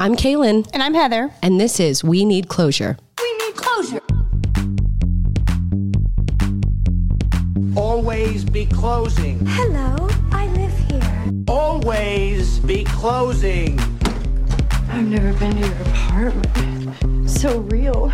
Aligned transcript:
I'm 0.00 0.14
Kalyn, 0.14 0.68
And 0.72 0.82
I'm 0.82 0.94
Heather. 0.94 1.30
and 1.42 1.60
this 1.60 1.80
is 1.80 2.04
We 2.04 2.24
Need 2.24 2.48
Closure. 2.48 2.96
We 3.20 3.36
need 3.38 3.54
closure. 3.56 4.00
Always 7.76 8.44
be 8.44 8.66
closing. 8.66 9.44
Hello, 9.46 10.08
I 10.30 10.46
live 10.48 10.72
here. 10.88 11.32
Always 11.48 12.60
be 12.60 12.84
closing. 12.84 13.78
I've 14.90 15.04
never 15.06 15.32
been 15.38 15.52
to 15.56 15.58
your 15.66 15.80
apartment. 15.82 17.28
So 17.30 17.58
real. 17.62 18.12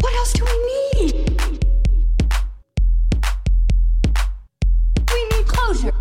What 0.00 0.14
else 0.14 0.32
do 0.34 0.44
we 0.44 1.00
need? 1.00 1.30
We 5.12 5.24
need 5.30 5.46
closure. 5.46 5.92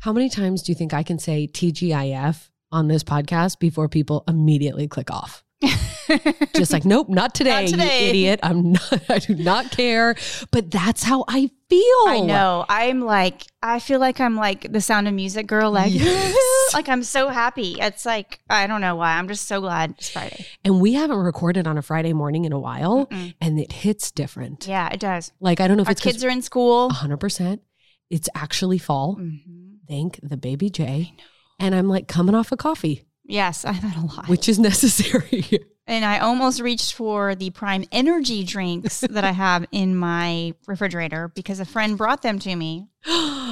How 0.00 0.12
many 0.12 0.28
times 0.28 0.62
do 0.62 0.72
you 0.72 0.76
think 0.76 0.92
I 0.92 1.02
can 1.04 1.18
say 1.20 1.46
TGIF 1.46 2.48
on 2.72 2.88
this 2.88 3.02
podcast 3.04 3.58
before 3.58 3.88
people 3.88 4.24
immediately 4.28 4.88
click 4.88 5.10
off? 5.10 5.44
Just 6.56 6.72
like, 6.72 6.84
nope, 6.84 7.08
not 7.08 7.34
today, 7.34 7.66
today. 7.66 8.04
you 8.04 8.08
idiot. 8.10 8.40
I'm 8.42 8.72
not, 8.72 9.02
I 9.10 9.18
do 9.18 9.34
not 9.34 9.70
care. 9.70 10.16
But 10.50 10.70
that's 10.70 11.02
how 11.02 11.24
I 11.28 11.50
feel. 11.68 12.04
I 12.08 12.20
know. 12.24 12.64
I'm 12.68 13.02
like, 13.02 13.42
I 13.62 13.78
feel 13.78 14.00
like 14.00 14.20
I'm 14.20 14.36
like 14.36 14.72
the 14.72 14.80
sound 14.80 15.06
of 15.06 15.14
music 15.14 15.46
girl. 15.46 15.70
Like, 15.70 15.92
like 16.72 16.88
I'm 16.88 17.02
so 17.02 17.28
happy. 17.28 17.76
It's 17.78 18.04
like, 18.06 18.40
I 18.48 18.66
don't 18.66 18.80
know 18.80 18.96
why. 18.96 19.18
I'm 19.18 19.28
just 19.28 19.46
so 19.46 19.60
glad 19.60 19.94
it's 19.98 20.08
Friday. 20.08 20.46
And 20.64 20.80
we 20.80 20.94
haven't 20.94 21.18
recorded 21.18 21.66
on 21.66 21.76
a 21.78 21.82
Friday 21.82 22.12
morning 22.14 22.44
in 22.44 22.52
a 22.52 22.58
while, 22.58 23.06
Mm-mm. 23.06 23.34
and 23.40 23.60
it 23.60 23.70
hits 23.72 24.10
different. 24.10 24.66
Yeah, 24.66 24.88
it 24.90 24.98
does. 24.98 25.30
Like, 25.40 25.60
I 25.60 25.68
don't 25.68 25.76
know 25.76 25.82
if 25.82 25.88
Our 25.88 25.94
kids 25.94 26.24
are 26.24 26.30
in 26.30 26.42
school. 26.42 26.90
100%. 26.90 27.60
It's 28.08 28.28
actually 28.34 28.78
fall. 28.78 29.16
Mhm. 29.16 29.40
Thank 29.86 30.18
the 30.22 30.36
baby 30.36 30.70
J. 30.70 31.12
And 31.60 31.74
I'm 31.74 31.88
like 31.88 32.08
coming 32.08 32.34
off 32.34 32.50
a 32.52 32.56
coffee, 32.56 33.04
Yes, 33.24 33.64
I've 33.66 33.76
had 33.76 33.96
a 33.96 34.06
lot. 34.06 34.28
which 34.28 34.48
is 34.48 34.58
necessary. 34.58 35.44
and 35.86 36.04
I 36.04 36.18
almost 36.18 36.60
reached 36.60 36.94
for 36.94 37.34
the 37.36 37.50
Prime 37.50 37.84
Energy 37.92 38.42
drinks 38.44 39.00
that 39.10 39.24
I 39.24 39.30
have 39.32 39.66
in 39.70 39.94
my 39.94 40.54
refrigerator 40.66 41.28
because 41.28 41.60
a 41.60 41.64
friend 41.64 41.96
brought 41.96 42.22
them 42.22 42.38
to 42.40 42.56
me. 42.56 42.88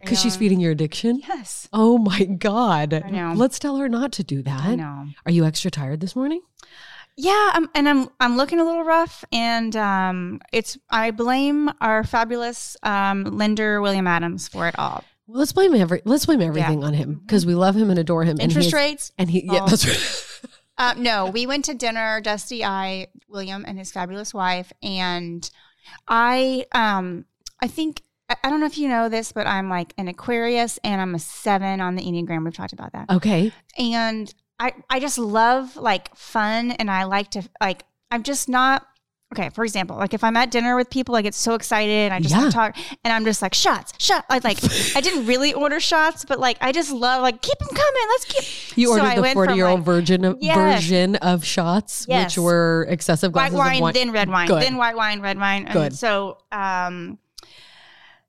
Because 0.00 0.20
she's 0.20 0.36
feeding 0.36 0.60
your 0.60 0.72
addiction. 0.72 1.20
Yes. 1.26 1.66
Oh 1.72 1.96
my 1.96 2.24
God. 2.24 2.92
I 2.92 3.08
know. 3.08 3.32
Let's 3.34 3.58
tell 3.58 3.76
her 3.78 3.88
not 3.88 4.12
to 4.12 4.24
do 4.24 4.42
that. 4.42 4.60
I 4.64 4.74
know. 4.74 5.06
Are 5.24 5.32
you 5.32 5.46
extra 5.46 5.70
tired 5.70 6.00
this 6.00 6.14
morning? 6.14 6.42
Yeah, 7.16 7.52
I'm, 7.54 7.70
and 7.74 7.88
I'm 7.88 8.08
I'm 8.20 8.36
looking 8.36 8.60
a 8.60 8.64
little 8.64 8.84
rough, 8.84 9.24
and 9.32 9.74
um, 9.76 10.40
it's 10.52 10.76
I 10.90 11.10
blame 11.12 11.70
our 11.80 12.04
fabulous 12.04 12.76
um, 12.82 13.24
lender 13.24 13.80
William 13.80 14.06
Adams 14.06 14.48
for 14.48 14.68
it 14.68 14.78
all. 14.78 15.04
Well, 15.26 15.38
let's 15.38 15.52
blame 15.52 15.74
every 15.74 16.02
let's 16.04 16.26
blame 16.26 16.40
everything 16.42 16.84
on 16.84 16.92
him 16.94 17.14
because 17.14 17.46
we 17.46 17.54
love 17.54 17.74
him 17.76 17.90
and 17.90 17.98
adore 17.98 18.24
him. 18.24 18.38
Interest 18.40 18.68
is- 18.68 18.72
rates. 18.72 19.12
And 19.18 19.30
he 19.30 19.44
yeah, 19.44 19.60
Oh. 19.62 19.68
that's 19.68 19.86
right. 19.86 20.50
Uh, 20.76 20.92
no, 20.98 21.26
we 21.26 21.46
went 21.46 21.64
to 21.66 21.72
dinner, 21.72 22.20
Dusty, 22.20 22.64
I, 22.64 23.06
William, 23.28 23.64
and 23.64 23.78
his 23.78 23.92
fabulous 23.92 24.34
wife, 24.34 24.72
and 24.82 25.48
I 26.08 26.66
um 26.72 27.26
I 27.62 27.68
think 27.68 28.02
I 28.28 28.34
I 28.42 28.50
don't 28.50 28.58
know 28.58 28.66
if 28.66 28.76
you 28.76 28.88
know 28.88 29.08
this, 29.08 29.30
but 29.30 29.46
I'm 29.46 29.68
like 29.68 29.94
an 29.98 30.08
Aquarius, 30.08 30.78
and 30.82 31.00
I'm 31.00 31.14
a 31.14 31.20
seven 31.20 31.80
on 31.80 31.94
the 31.94 32.02
Enneagram. 32.02 32.44
We've 32.44 32.54
talked 32.56 32.72
about 32.72 32.92
that. 32.92 33.08
Okay. 33.08 33.52
and 33.78 34.34
I 34.58 34.72
I 34.90 34.98
just 34.98 35.16
love 35.18 35.76
like 35.76 36.14
fun 36.16 36.72
and 36.72 36.90
I 36.90 37.04
like 37.04 37.30
to 37.32 37.42
like 37.60 37.84
I'm 38.10 38.24
just 38.24 38.48
not 38.48 38.84
okay. 39.38 39.50
For 39.50 39.64
example, 39.64 39.96
like 39.96 40.14
if 40.14 40.24
I'm 40.24 40.36
at 40.36 40.50
dinner 40.50 40.76
with 40.76 40.90
people, 40.90 41.14
I 41.16 41.22
get 41.22 41.34
so 41.34 41.54
excited. 41.54 41.90
And 42.12 42.14
I 42.14 42.20
just 42.20 42.34
Yeah. 42.34 42.50
talk, 42.50 42.76
and 43.04 43.12
I'm 43.12 43.24
just 43.24 43.42
like 43.42 43.54
shots, 43.54 43.92
shot. 43.98 44.24
I 44.30 44.38
like 44.42 44.58
I 44.96 45.00
didn't 45.00 45.26
really 45.32 45.52
order 45.52 45.80
shots, 45.80 46.24
but 46.24 46.38
like 46.40 46.56
I 46.60 46.72
just 46.72 46.90
love 46.92 47.22
like 47.22 47.42
keep 47.42 47.58
them 47.58 47.68
coming. 47.68 48.02
Let's 48.10 48.24
keep. 48.26 48.78
You 48.78 48.86
So 48.88 48.92
ordered 48.94 49.06
I 49.06 49.14
the 49.20 49.32
40 49.34 49.54
year 49.54 49.66
old 49.66 49.80
like, 49.80 49.84
version 49.86 50.24
of 50.24 50.38
Yes. 50.40 50.82
version 50.82 51.16
of 51.16 51.44
shots, 51.44 52.06
Yes. 52.08 52.36
which 52.36 52.42
were 52.42 52.86
excessive 52.88 53.34
white 53.34 53.50
glasses 53.50 53.58
wine, 53.58 53.76
of 53.76 53.82
wine. 53.82 53.92
then 53.94 54.10
red 54.12 54.28
wine, 54.30 54.46
Good. 54.48 54.62
then 54.62 54.76
white 54.76 54.96
wine, 54.96 55.20
red 55.20 55.38
wine. 55.38 55.64
And 55.64 55.72
Good. 55.72 55.92
So, 55.94 56.38
um, 56.52 57.18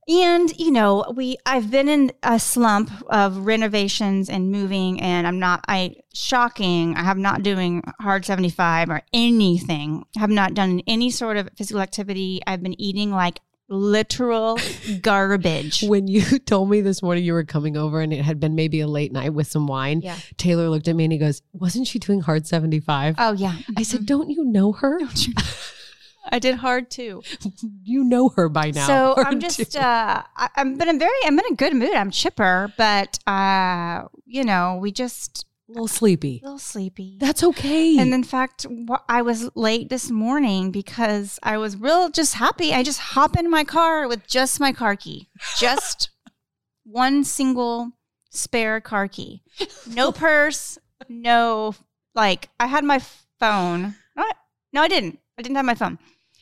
and 0.08 0.56
you 0.58 0.72
know, 0.72 1.12
we 1.16 1.38
I've 1.46 1.72
been 1.72 1.90
in 1.90 2.12
a 2.24 2.40
slump 2.40 2.92
of 3.08 3.38
renovations 3.46 4.30
and 4.30 4.52
moving, 4.52 5.02
and 5.02 5.26
I'm 5.28 5.40
not. 5.40 5.66
I 5.68 5.96
shocking. 6.14 6.96
I 6.96 7.04
have 7.04 7.18
not 7.18 7.44
doing 7.44 7.84
hard 8.00 8.26
seventy 8.26 8.50
five 8.50 8.90
or 8.90 9.02
anything. 9.14 10.06
Have 10.18 10.30
not 10.30 10.54
done 10.54 10.82
any 10.88 11.10
sort 11.10 11.38
of 11.38 11.50
physical 11.58 11.82
activity. 11.82 12.42
I've 12.46 12.62
been 12.64 12.80
eating 12.80 13.12
like 13.12 13.40
literal 13.68 14.60
garbage. 15.02 15.82
when 15.82 16.08
you 16.08 16.22
told 16.46 16.70
me 16.70 16.82
this 16.82 17.02
morning 17.02 17.24
you 17.24 17.34
were 17.34 17.44
coming 17.44 17.76
over 17.76 18.00
and 18.00 18.14
it 18.14 18.22
had 18.24 18.40
been 18.40 18.54
maybe 18.54 18.80
a 18.80 18.88
late 18.88 19.12
night 19.12 19.34
with 19.34 19.48
some 19.48 19.66
wine, 19.66 20.02
Yeah. 20.02 20.16
Taylor 20.38 20.70
looked 20.70 20.88
at 20.88 20.96
me 20.96 21.06
and 21.06 21.12
he 21.12 21.18
goes, 21.18 21.42
Wasn't 21.52 21.88
she 21.88 21.98
doing 21.98 22.22
hard 22.22 22.46
75? 22.46 23.16
Oh 23.18 23.32
yeah, 23.34 23.56
I 23.76 23.82
said, 23.82 24.02
mm-hmm. 24.02 24.06
Don't 24.06 24.30
you 24.30 24.46
know 24.46 24.72
her? 24.74 25.00
I 26.32 26.40
did 26.40 26.56
hard 26.56 26.90
too. 26.90 27.22
you 27.84 28.04
know 28.04 28.30
her 28.30 28.50
by 28.50 28.72
now. 28.72 28.88
So 28.88 29.14
I'm 29.18 29.40
just, 29.40 29.76
uh, 29.76 30.24
I, 30.36 30.50
I'm, 30.56 30.78
but 30.78 30.88
I'm 30.88 31.00
very, 31.00 31.18
I'm 31.24 31.38
in 31.38 31.46
a 31.52 31.56
good 31.56 31.74
mood. 31.74 31.94
I'm 31.94 32.12
chipper, 32.12 32.74
but, 32.78 33.20
uh, 33.28 34.04
you 34.26 34.44
know, 34.44 34.78
we 34.82 34.92
just 34.92 35.46
a 35.68 35.72
little 35.72 35.88
sleepy. 35.88 36.42
a 36.44 36.46
little 36.46 36.60
sleepy. 36.60 37.18
That's 37.20 37.44
okay. 37.44 37.98
and 37.98 38.14
in 38.14 38.24
fact, 38.24 38.66
I 39.10 39.22
was 39.22 39.50
late 39.56 39.90
this 39.90 40.12
morning 40.12 40.72
because 40.72 41.40
I 41.42 41.58
was 41.58 41.76
real 41.78 42.10
just 42.10 42.36
happy. 42.36 42.74
I 42.74 42.84
just 42.84 43.00
hop 43.00 43.38
in 43.38 43.50
my 43.50 43.64
car 43.64 44.08
with 44.08 44.28
just 44.28 44.60
my 44.60 44.72
car 44.72 44.96
key, 44.96 45.30
just 45.58 46.10
one 46.84 47.24
single 47.24 47.92
spare 48.30 48.80
car 48.80 49.08
key, 49.08 49.42
no 49.88 50.12
purse, 50.12 50.78
no 51.10 51.74
like. 52.14 52.50
I 52.60 52.68
had 52.68 52.84
my 52.84 53.00
phone. 53.40 53.96
No, 54.72 54.82
I 54.82 54.90
didn't. 54.90 55.20
I 55.38 55.42
didn't 55.42 55.56
have 55.56 55.66
my 55.66 55.74
phone. 55.74 55.98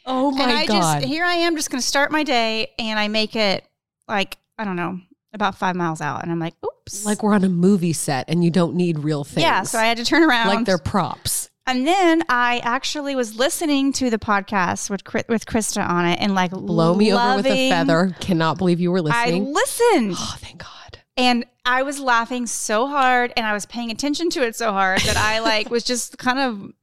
Oh 0.05 0.31
my 0.31 0.43
and 0.43 0.51
I 0.51 0.65
God. 0.65 1.01
just 1.01 1.05
here 1.05 1.23
I 1.23 1.35
am 1.35 1.55
just 1.55 1.69
going 1.69 1.81
to 1.81 1.87
start 1.87 2.11
my 2.11 2.23
day 2.23 2.71
and 2.79 2.99
I 2.99 3.07
make 3.07 3.35
it 3.35 3.67
like 4.07 4.37
I 4.57 4.65
don't 4.65 4.75
know 4.75 4.99
about 5.33 5.55
five 5.55 5.75
miles 5.75 6.01
out 6.01 6.23
and 6.23 6.31
I'm 6.31 6.39
like 6.39 6.53
oops 6.65 7.05
like 7.05 7.23
we're 7.23 7.33
on 7.33 7.43
a 7.43 7.49
movie 7.49 7.93
set 7.93 8.29
and 8.29 8.43
you 8.43 8.51
don't 8.51 8.75
need 8.75 8.99
real 8.99 9.23
things. 9.23 9.43
yeah 9.43 9.63
so 9.63 9.77
I 9.79 9.85
had 9.85 9.97
to 9.97 10.05
turn 10.05 10.23
around 10.23 10.47
like 10.47 10.65
they're 10.65 10.77
props. 10.77 11.49
and 11.65 11.87
then 11.87 12.23
I 12.29 12.59
actually 12.63 13.15
was 13.15 13.35
listening 13.35 13.93
to 13.93 14.09
the 14.09 14.19
podcast 14.19 14.89
with 14.89 15.01
with 15.29 15.45
Krista 15.45 15.87
on 15.87 16.05
it 16.05 16.19
and 16.19 16.35
like 16.35 16.51
Blow 16.51 16.93
me 16.93 17.13
over 17.13 17.37
with 17.37 17.47
a 17.47 17.69
feather. 17.69 18.15
Cannot 18.19 18.57
believe 18.57 18.79
you 18.79 18.91
were 18.91 19.01
listening. 19.01 19.47
I 19.47 19.49
listened 19.49 20.13
oh, 20.17 20.35
thank 20.39 20.59
God. 20.59 20.99
and 21.17 21.45
I 21.65 21.83
was 21.83 21.99
laughing 21.99 22.45
so 22.45 22.87
hard 22.87 23.31
and 23.37 23.45
I 23.45 23.53
was 23.53 23.65
paying 23.65 23.89
attention 23.89 24.29
to 24.31 24.43
it 24.43 24.55
so 24.55 24.71
hard 24.73 24.99
that 25.01 25.15
I 25.15 25.39
like 25.39 25.69
was 25.69 25.83
just 25.83 26.17
kind 26.17 26.39
of 26.39 26.73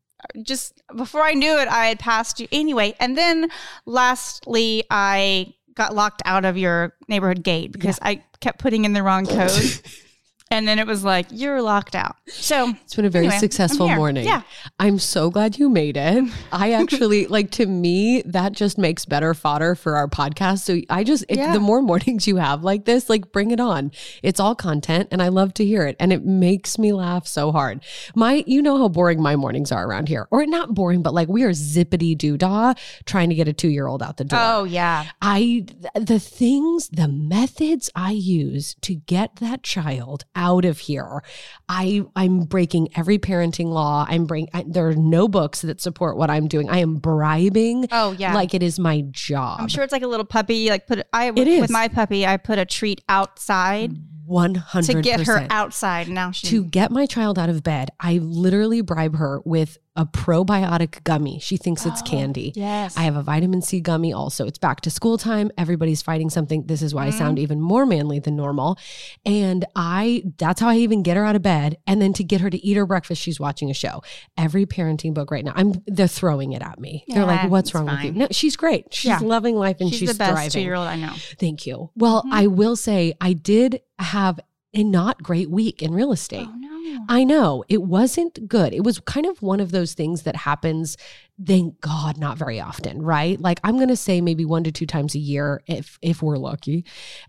just 0.43 0.83
before 0.97 1.23
I 1.23 1.33
knew 1.33 1.59
it, 1.59 1.69
I 1.69 1.87
had 1.87 1.99
passed 1.99 2.41
you 2.41 2.49
anyway. 2.53 2.95
And 3.01 3.17
then 3.17 3.51
lastly, 3.87 4.85
I 4.91 5.55
got 5.75 5.95
locked 5.95 6.23
out 6.25 6.45
of 6.45 6.57
your 6.57 6.95
neighborhood 7.09 7.43
gate 7.43 7.73
because 7.73 7.99
I 8.03 8.23
kept 8.41 8.59
putting 8.59 8.85
in 8.85 8.93
the 8.93 9.03
wrong 9.03 9.27
code. 9.27 9.51
and 10.53 10.67
then 10.67 10.79
it 10.81 10.87
was 10.87 11.05
like, 11.05 11.27
you're 11.31 11.63
locked 11.63 11.95
out. 11.95 12.17
So 12.27 12.71
It's 12.85 12.97
been 12.97 13.05
a 13.05 13.11
very 13.11 13.27
Anyway, 13.27 13.39
successful 13.39 13.89
morning. 13.89 14.25
Yeah. 14.27 14.43
I'm 14.81 14.99
so 14.99 15.31
glad 15.31 15.59
you 15.59 15.69
made 15.69 15.97
it. 15.97 16.25
I 16.51 16.73
actually 16.81 17.27
like 17.29 17.53
to 17.53 17.67
me 17.67 18.23
that 18.23 18.53
just 18.53 18.77
makes 18.77 19.05
better 19.05 19.33
fodder 19.33 19.77
for 19.77 19.97
our 19.97 20.09
podcast. 20.09 20.61
So 20.61 20.81
I 20.91 21.05
just 21.05 21.25
if 21.29 21.37
Yeah. 21.39 21.53
the 21.53 21.61
more 21.61 21.81
mornings 21.83 22.27
you 22.27 22.37
have 22.37 22.65
like 22.65 22.85
this, 22.85 23.09
like 23.09 23.31
bring 23.31 23.53
it 23.53 23.61
on. 23.61 23.93
It's 24.25 24.41
all 24.41 24.57
content 24.57 25.09
and 25.13 25.23
I 25.23 25.29
love 25.29 25.55
to 25.55 25.65
hear 25.65 25.87
it 25.87 25.95
and 26.01 26.13
it 26.13 26.25
makes 26.25 26.79
me 26.79 26.93
laugh 26.93 27.29
so 27.29 27.53
hard. 27.53 27.85
My 28.17 28.43
you 28.47 28.61
know 28.61 28.77
how 28.77 28.89
boring 28.89 29.23
my 29.23 29.37
mornings 29.37 29.71
are 29.71 29.87
around 29.87 30.09
here. 30.09 30.27
Or 30.33 30.45
not 30.47 30.75
boring, 30.75 31.03
but 31.03 31.15
like 31.15 31.29
we 31.29 31.45
are 31.45 31.51
zippity 31.51 32.19
doo 32.19 32.37
dah 32.37 32.75
trying 33.05 33.29
to 33.29 33.37
get 33.37 33.47
a 33.47 33.53
2-year-old 33.53 34.03
out 34.03 34.17
the 34.17 34.25
door. 34.25 34.41
Oh 34.43 34.65
yeah. 34.65 35.05
I 35.23 35.67
the 35.95 36.19
things, 36.19 36.89
the 36.89 37.07
methods 37.07 37.89
I 37.95 38.11
use 38.11 38.75
to 38.81 38.97
get 38.97 39.37
that 39.37 39.63
child 39.63 40.25
out 40.35 40.40
of 40.65 40.79
here. 40.79 41.23
I 41.69 42.03
I'm 42.17 42.41
breaking 42.41 42.89
every 42.97 43.19
parenting 43.19 43.67
law. 43.67 44.07
I'm 44.09 44.25
bring 44.27 44.49
I, 44.53 44.65
there 44.67 44.89
are 44.89 44.95
no 44.95 45.29
books 45.29 45.63
that 45.63 45.81
support 45.81 46.17
what 46.17 46.31
I'm 46.31 46.49
doing. 46.49 46.69
I 46.69 46.79
am 46.79 46.97
bribing 46.97 47.87
Oh 47.93 48.13
yeah. 48.13 48.35
like 48.35 48.55
it 48.55 48.63
is 48.63 48.79
my 48.79 49.03
job. 49.11 49.61
I'm 49.61 49.69
sure 49.69 49.85
it's 49.85 49.93
like 49.93 50.03
a 50.03 50.07
little 50.09 50.27
puppy. 50.27 50.71
Like 50.71 50.87
put 50.87 51.07
I 51.13 51.29
It 51.31 51.47
is. 51.47 51.61
with 51.61 51.71
my 51.71 51.89
puppy, 51.89 52.27
I 52.27 52.37
put 52.37 52.59
a 52.59 52.65
treat 52.65 53.03
outside 53.09 53.93
100% 54.29 54.87
to 54.87 55.03
get 55.03 55.27
her 55.27 55.47
outside. 55.51 56.09
Now 56.09 56.31
she 56.31 56.47
to 56.49 56.65
get 56.65 56.91
my 56.91 57.07
child 57.07 57.39
out 57.39 57.49
of 57.49 57.63
bed, 57.63 57.91
I 57.99 58.19
literally 58.19 58.81
bribe 58.81 59.17
her 59.17 59.41
with 59.45 59.79
a 59.97 60.07
probiotic 60.07 61.03
gummy. 61.05 61.39
She 61.41 61.57
thinks 61.57 61.85
it's 61.85 62.01
candy. 62.03 62.53
Oh, 62.57 62.61
Yes. 62.61 62.97
I 62.97 63.03
have 63.03 63.17
a 63.17 63.23
vitamin 63.23 63.61
C 63.61 63.81
gummy 63.81 64.13
also. 64.13 64.47
It's 64.47 64.59
back 64.59 64.81
to 64.83 64.91
school 64.91 65.19
time. 65.19 65.51
Everybody's 65.59 66.01
fighting 66.01 66.31
something. 66.31 66.65
This 66.67 66.81
is 66.81 66.95
why 66.95 67.07
I 67.07 67.11
sound 67.11 67.39
even 67.39 67.61
more 67.61 67.85
manly 67.85 68.19
than 68.21 68.37
normal. 68.37 68.79
And 69.27 69.65
I 69.75 70.23
that's 70.39 70.61
how 70.61 70.69
I 70.69 70.77
even 70.77 71.03
get 71.03 71.17
her 71.17 71.25
out 71.25 71.35
of 71.37 71.43
bed. 71.43 71.77
And 71.87 72.01
then 72.01 72.13
to 72.15 72.25
get 72.25 72.41
her 72.41 72.51
to 72.51 72.65
eat 72.65 72.75
her 72.75 72.87
breakfast, 72.87 73.21
she's 73.21 73.41
watching 73.41 73.71
a 73.71 73.75
show. 73.75 74.03
Every 74.39 74.65
parenting 74.65 75.13
book 75.13 75.31
right 75.31 75.45
now, 75.45 75.53
I'm 75.57 75.83
they're 75.87 76.07
throwing 76.09 76.53
it 76.53 76.63
at 76.63 76.79
me. 76.79 77.05
they're 77.09 77.25
like, 77.27 77.51
what's 77.51 77.75
wrong 77.75 77.87
with 77.87 78.05
you? 78.05 78.13
No, 78.13 78.29
she's 78.31 78.57
great. 78.57 78.95
She's 78.95 79.09
Yeah. 79.09 79.19
loving 79.21 79.57
life 79.57 79.79
and 79.81 79.91
she's, 79.91 79.99
she's, 80.01 80.13
the 80.13 80.19
best 80.19 80.33
thriving. 80.33 80.51
two 80.51 80.61
year 80.61 80.75
old 80.77 80.87
I 80.87 80.97
know. 80.97 81.15
Thank 81.39 81.67
you. 81.67 81.91
Well, 81.97 82.21
Mm-hmm. 82.21 82.33
I 82.35 82.47
will 82.49 82.77
say 82.77 83.15
I 83.21 83.33
did 83.33 83.81
have 83.99 84.39
a 84.75 84.85
not 84.85 85.23
great 85.23 85.51
week 85.51 85.83
in 85.83 85.93
real 85.93 86.13
estate. 86.13 86.47
Oh 86.49 86.55
no. 86.57 86.71
I 87.09 87.25
know 87.25 87.65
it 87.69 87.83
wasn't 87.83 88.49
good. 88.49 88.73
It 88.73 88.85
was 88.85 89.01
kind 89.01 89.27
of 89.27 89.43
one 89.43 89.61
of 89.61 89.73
those 89.73 89.95
things 89.95 90.23
that 90.23 90.37
happens, 90.37 90.97
thank 91.45 91.81
God, 91.81 92.19
not 92.19 92.39
very 92.39 92.61
often, 92.61 93.03
right? 93.03 93.41
Like 93.41 93.61
I'm 93.65 93.77
going 93.77 93.89
to 93.89 93.97
say 93.97 94.21
maybe 94.21 94.45
one 94.45 94.65
to 94.65 94.73
two 94.73 94.87
times 94.87 95.15
a 95.15 95.19
year 95.19 95.63
if 95.67 95.99
if 96.03 96.23
we're 96.23 96.37
lucky. 96.37 96.85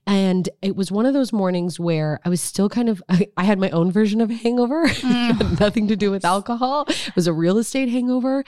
And 0.06 0.50
it 0.62 0.76
was 0.76 0.92
one 0.92 1.06
of 1.06 1.14
those 1.14 1.34
mornings 1.34 1.80
where 1.80 2.20
I 2.26 2.30
was 2.30 2.42
still 2.42 2.70
kind 2.70 2.90
of 2.90 3.02
I, 3.10 3.28
I 3.38 3.44
had 3.44 3.60
my 3.60 3.70
own 3.72 3.92
version 3.92 4.22
of 4.22 4.30
a 4.30 4.36
hangover, 4.36 4.88
had 4.88 5.36
mm. 5.36 5.60
nothing 5.60 5.88
to 5.88 5.96
do 5.96 6.12
with 6.12 6.26
alcohol. 6.26 6.86
It 6.88 7.16
was 7.16 7.28
a 7.28 7.34
real 7.34 7.58
estate 7.58 7.90
hangover, 7.90 8.44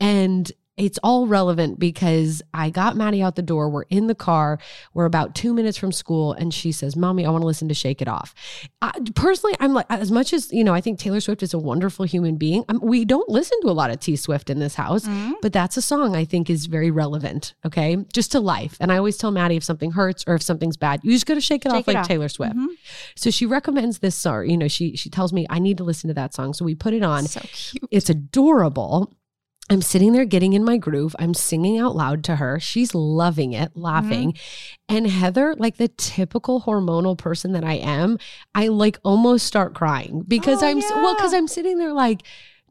and 0.00 0.50
it's 0.76 0.98
all 1.04 1.26
relevant 1.28 1.78
because 1.78 2.42
I 2.52 2.70
got 2.70 2.96
Maddie 2.96 3.22
out 3.22 3.36
the 3.36 3.42
door. 3.42 3.68
We're 3.68 3.84
in 3.90 4.08
the 4.08 4.14
car. 4.14 4.58
We're 4.92 5.04
about 5.04 5.34
two 5.36 5.54
minutes 5.54 5.78
from 5.78 5.92
school. 5.92 6.32
And 6.32 6.52
she 6.52 6.72
says, 6.72 6.96
Mommy, 6.96 7.24
I 7.24 7.30
want 7.30 7.42
to 7.42 7.46
listen 7.46 7.68
to 7.68 7.74
Shake 7.74 8.02
It 8.02 8.08
Off. 8.08 8.34
I, 8.82 8.90
personally, 9.14 9.54
I'm 9.60 9.72
like, 9.72 9.86
as 9.88 10.10
much 10.10 10.32
as, 10.32 10.52
you 10.52 10.64
know, 10.64 10.74
I 10.74 10.80
think 10.80 10.98
Taylor 10.98 11.20
Swift 11.20 11.42
is 11.44 11.54
a 11.54 11.58
wonderful 11.58 12.04
human 12.04 12.36
being, 12.36 12.64
um, 12.68 12.80
we 12.82 13.04
don't 13.04 13.28
listen 13.28 13.60
to 13.62 13.68
a 13.68 13.72
lot 13.72 13.90
of 13.90 14.00
T 14.00 14.16
Swift 14.16 14.50
in 14.50 14.58
this 14.58 14.74
house, 14.74 15.04
Mm-hmm. 15.06 15.34
but 15.42 15.52
that's 15.52 15.76
a 15.76 15.82
song 15.82 16.16
I 16.16 16.24
think 16.24 16.50
is 16.50 16.66
very 16.66 16.90
relevant. 16.90 17.54
Okay. 17.64 17.96
Just 18.12 18.32
to 18.32 18.40
life. 18.40 18.76
And 18.80 18.90
I 18.90 18.96
always 18.96 19.16
tell 19.16 19.30
Maddie 19.30 19.56
if 19.56 19.62
something 19.64 19.92
hurts 19.92 20.24
or 20.26 20.34
if 20.34 20.42
something's 20.42 20.76
bad, 20.76 21.00
you 21.04 21.12
just 21.12 21.26
got 21.26 21.34
to 21.34 21.40
shake 21.40 21.64
it 21.66 21.70
Shake 21.70 21.74
off 21.76 21.80
it 21.82 21.86
like 21.88 21.96
off. 21.98 22.08
Taylor 22.08 22.28
Swift. 22.28 22.56
Mhm. 22.56 22.66
So 23.14 23.30
she 23.30 23.46
recommends 23.46 24.00
this 24.00 24.16
song. 24.16 24.48
You 24.50 24.56
know, 24.56 24.68
she, 24.68 24.96
she 24.96 25.08
tells 25.08 25.32
me 25.32 25.46
I 25.50 25.58
need 25.60 25.78
to 25.78 25.84
listen 25.84 26.08
to 26.08 26.14
that 26.14 26.34
song. 26.34 26.52
So 26.52 26.64
we 26.64 26.74
put 26.74 26.94
it 26.94 27.02
on. 27.04 27.24
So 27.26 27.40
cute. 27.52 27.84
It's 27.92 28.10
adorable. 28.10 29.12
I'm 29.70 29.80
sitting 29.80 30.12
there 30.12 30.26
getting 30.26 30.52
in 30.52 30.62
my 30.62 30.76
groove. 30.76 31.16
I'm 31.18 31.32
singing 31.32 31.78
out 31.78 31.96
loud 31.96 32.22
to 32.24 32.36
her. 32.36 32.60
She's 32.60 32.94
loving 32.94 33.54
it, 33.54 33.72
laughing. 33.74 34.32
Mm-hmm. 34.32 34.94
And 34.96 35.06
Heather, 35.06 35.54
like 35.56 35.78
the 35.78 35.88
typical 35.88 36.60
hormonal 36.62 37.16
person 37.16 37.52
that 37.52 37.64
I 37.64 37.74
am, 37.74 38.18
I 38.54 38.68
like 38.68 38.98
almost 39.04 39.46
start 39.46 39.74
crying 39.74 40.22
because 40.28 40.62
Oh, 40.62 40.66
I'm 40.68 40.78
s- 40.78 40.90
well, 40.94 41.14
because 41.14 41.32
I'm 41.32 41.48
sitting 41.48 41.78
there 41.78 41.94
like, 41.94 42.22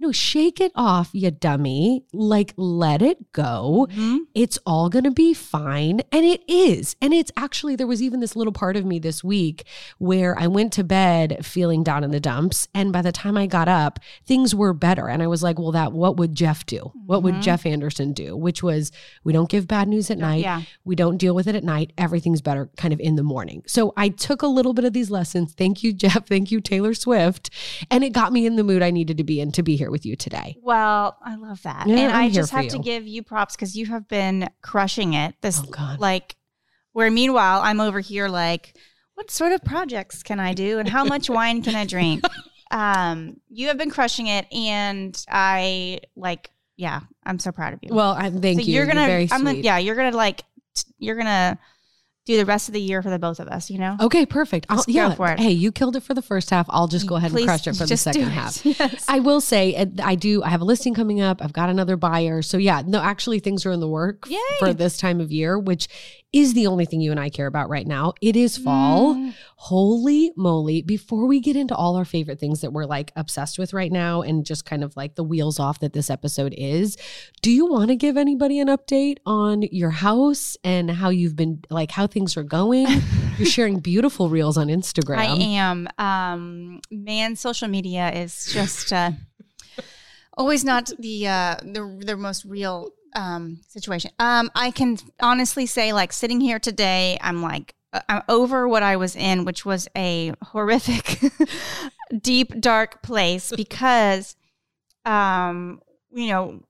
no, 0.04 0.12
shake 0.12 0.60
it 0.62 0.72
off, 0.76 1.10
you 1.14 1.32
dummy. 1.32 2.04
Like, 2.14 2.54
let 2.58 3.02
it 3.02 3.32
go. 3.32 3.88
Mhm. 3.92 4.20
It's 4.36 4.60
all 4.66 4.90
going 4.90 5.04
to 5.06 5.12
be 5.12 5.34
fine. 5.34 6.02
And 6.12 6.26
it 6.26 6.42
is. 6.48 6.96
And 7.02 7.14
it's 7.14 7.32
actually, 7.38 7.76
there 7.76 7.88
was 7.88 8.02
even 8.02 8.20
this 8.20 8.36
little 8.36 8.54
part 8.54 8.76
of 8.76 8.86
me 8.86 9.00
this 9.00 9.24
week 9.24 9.66
where 9.98 10.38
I 10.38 10.48
went 10.48 10.74
to 10.74 10.84
bed 10.84 11.46
feeling 11.46 11.84
down 11.84 12.04
in 12.04 12.12
the 12.12 12.20
dumps. 12.20 12.68
And 12.74 12.92
by 12.94 13.02
the 13.02 13.12
time 13.12 13.38
I 13.38 13.48
got 13.48 13.68
up, 13.68 14.00
things 14.26 14.54
were 14.54 14.74
better. 14.74 15.08
And 15.08 15.24
I 15.24 15.28
was 15.28 15.42
like, 15.44 15.58
well, 15.58 15.72
that, 15.72 15.94
what 15.94 16.18
would 16.18 16.36
Jeff 16.36 16.66
do? 16.66 16.92
What 17.06 17.24
would 17.24 17.36
Mhm. 17.36 17.42
Jeff 17.42 17.66
Anderson 17.66 18.14
do? 18.14 18.36
Which 18.36 18.62
was, 18.62 18.92
we 19.24 19.34
don't 19.34 19.50
give 19.50 19.68
bad 19.68 19.88
news 19.88 20.12
at 20.12 20.18
night. 20.18 20.42
Yeah. 20.42 20.62
We 20.86 20.96
don't 20.96 21.18
deal 21.18 21.34
with 21.34 21.48
it 21.48 21.56
at 21.56 21.64
night. 21.64 21.94
Everything's 21.98 22.42
better 22.42 22.70
kind 22.78 22.94
of 22.94 23.00
in 23.00 23.16
the 23.16 23.24
morning. 23.24 23.64
So 23.68 23.94
I 23.98 24.10
took 24.10 24.42
a 24.42 24.48
little 24.48 24.74
bit 24.74 24.86
of 24.86 24.94
these 24.94 25.10
lessons. 25.10 25.54
Thank 25.54 25.84
you, 25.84 25.94
Jeff. 25.94 26.28
Thank 26.28 26.52
you, 26.52 26.60
Taylor 26.62 26.94
Swift. 26.94 27.50
And 27.90 28.04
it 28.04 28.12
got 28.12 28.34
me 28.34 28.46
in 28.46 28.56
the 28.56 28.64
mood 28.64 28.82
I 28.82 28.92
needed 28.92 29.18
to 29.18 29.24
be 29.24 29.40
in 29.40 29.52
to 29.54 29.64
be 29.64 29.76
here 29.76 29.92
with 29.94 30.06
you 30.06 30.18
today. 30.18 30.58
Well, 30.62 31.18
I 31.24 31.36
love 31.36 31.62
that. 31.64 31.88
Yeah, 31.88 31.96
and 32.00 32.12
I'm 32.12 32.26
I 32.26 32.30
just 32.30 32.52
have 32.52 32.68
to 32.70 32.80
give 32.80 33.08
you 33.08 33.24
props 33.24 33.56
because 33.56 33.78
you 33.78 33.86
have 33.86 34.10
been 34.10 34.50
crushing 34.62 35.14
it. 35.14 35.36
This 35.42 35.62
Oh, 35.64 35.70
God. 35.72 36.00
like 36.02 36.36
where 36.92 37.10
meanwhile 37.10 37.62
I'm 37.62 37.80
over 37.80 38.02
here 38.02 38.28
like, 38.28 38.76
what 39.14 39.32
sort 39.32 39.54
of 39.54 39.64
projects 39.64 40.22
can 40.24 40.40
I 40.42 40.54
do 40.54 40.80
and 40.80 40.90
how 40.90 41.06
much 41.06 41.30
wine 41.30 41.62
can 41.62 41.76
I 41.76 41.86
drink? 41.86 42.26
Um, 42.72 43.40
you 43.50 43.68
have 43.68 43.78
been 43.78 43.92
crushing 43.92 44.26
it 44.26 44.52
and 44.52 45.16
I 45.30 46.00
like 46.16 46.50
yeah, 46.76 47.02
I'm 47.24 47.38
so 47.38 47.52
proud 47.52 47.74
of 47.74 47.80
you. 47.84 47.94
Well, 47.94 48.14
I 48.14 48.32
thank 48.32 48.62
so 48.62 48.66
you. 48.66 48.74
you're 48.74 48.88
gonna 48.88 49.28
I'm 49.32 49.44
gonna, 49.44 49.54
yeah, 49.54 49.78
you're 49.78 49.96
gonna 49.96 50.18
like 50.18 50.42
t- 50.74 50.92
you're 50.98 51.16
gonna 51.16 51.60
do 52.26 52.38
the 52.38 52.46
rest 52.46 52.70
of 52.70 52.74
the 52.74 52.80
year 52.80 53.02
for 53.02 53.10
the 53.10 53.20
both 53.20 53.40
of 53.40 53.50
us, 53.50 53.70
you 53.70 53.78
know? 53.78 53.98
Okay, 54.00 54.26
perfect. 54.26 54.66
I'll, 54.70 54.84
yeah. 54.88 55.14
for 55.14 55.30
it. 55.30 55.40
Hey, 55.40 55.52
you 55.52 55.74
killed 55.74 55.98
it 55.98 56.04
for 56.04 56.14
the 56.14 56.22
first 56.22 56.50
half. 56.50 56.66
I'll 56.70 56.88
just 56.88 57.06
go 57.06 57.16
ahead 57.16 57.34
and 57.34 57.46
crush 57.46 57.68
it 57.68 57.76
for 57.76 57.86
the 57.86 57.98
second 57.98 58.30
half. 58.30 58.64
Yes. 58.74 59.06
I 59.08 59.20
will 59.20 59.42
say, 59.42 59.92
I 60.02 60.16
do. 60.16 60.42
I 60.42 60.50
have 60.50 60.62
a 60.62 60.66
listing 60.66 60.94
coming 60.94 61.22
up. 61.22 61.44
I've 61.44 61.54
got 61.54 61.70
another 61.70 61.96
buyer. 61.96 62.42
So 62.42 62.58
yeah, 62.58 62.82
no, 62.86 63.02
actually, 63.02 63.40
things 63.40 63.66
are 63.66 63.72
in 63.72 63.80
the 63.82 63.88
work 63.88 64.26
Yay. 64.28 64.40
for 64.58 64.74
this 64.74 64.98
time 64.98 65.20
of 65.20 65.32
year, 65.32 65.60
which 65.60 65.88
is 66.34 66.56
the 66.56 66.68
only 66.68 66.86
thing 66.86 67.00
you 67.00 67.12
and 67.12 67.20
I 67.20 67.30
care 67.30 67.46
about 67.46 67.70
right 67.70 67.86
now. 67.86 68.14
It 68.20 68.36
is 68.36 68.58
fall. 68.58 69.14
Mm. 69.14 69.34
Holy 69.56 70.34
moly! 70.36 70.82
Before 70.82 71.28
we 71.28 71.40
get 71.40 71.56
into 71.56 71.76
all 71.76 71.96
our 71.96 72.04
favorite 72.04 72.40
things 72.40 72.62
that 72.62 72.74
we're 72.74 72.86
like 72.86 73.12
obsessed 73.16 73.60
with 73.60 73.72
right 73.72 73.92
now, 73.92 74.24
and 74.24 74.46
just 74.46 74.66
kind 74.66 74.84
of 74.84 74.98
like 74.98 75.16
the 75.16 75.24
wheels 75.24 75.60
off 75.60 75.80
that 75.80 75.94
this 75.94 76.10
episode 76.10 76.54
is, 76.58 76.98
do 77.42 77.52
you 77.52 77.68
want 77.68 77.90
to 77.90 77.96
give 77.96 78.18
anybody 78.18 78.60
an 78.60 78.68
update 78.68 79.20
on 79.26 79.62
your 79.72 79.92
house 79.92 80.58
and 80.64 80.90
how 80.90 81.10
you've 81.10 81.36
been 81.36 81.64
like 81.70 81.92
how 81.92 82.08
things 82.08 82.36
are 82.36 82.44
going? 82.44 82.88
You're 83.38 83.48
sharing 83.48 83.80
beautiful 83.80 84.30
reels 84.30 84.58
on 84.58 84.68
Instagram. 84.68 85.18
I 85.18 85.26
am. 85.26 85.88
Um, 85.98 86.82
man, 86.92 87.36
social 87.36 87.68
media 87.68 88.12
is 88.12 88.48
just 88.52 88.94
uh, 88.94 89.12
always 90.38 90.64
not 90.64 90.92
the 91.00 91.28
uh, 91.28 91.56
the 91.62 92.02
the 92.06 92.18
most 92.18 92.46
real 92.46 92.92
um, 93.16 93.62
situation. 93.68 94.12
Um, 94.20 94.52
I 94.56 94.72
can 94.72 94.98
honestly 95.20 95.66
say, 95.66 95.94
like 95.94 96.14
sitting 96.14 96.42
here 96.42 96.60
today, 96.60 97.18
I'm 97.22 97.42
like 97.42 97.76
uh, 97.94 98.02
I'm 98.10 98.24
over 98.28 98.68
what 98.68 98.84
I 98.84 98.96
was 98.98 99.16
in, 99.16 99.46
which 99.46 99.66
was 99.66 99.88
a 99.96 100.34
horrific, 100.42 101.20
deep, 102.22 102.60
dark 102.60 103.04
place 103.04 103.52
because, 103.56 104.36
um, 105.06 105.82
you 106.12 106.28
know. 106.28 106.62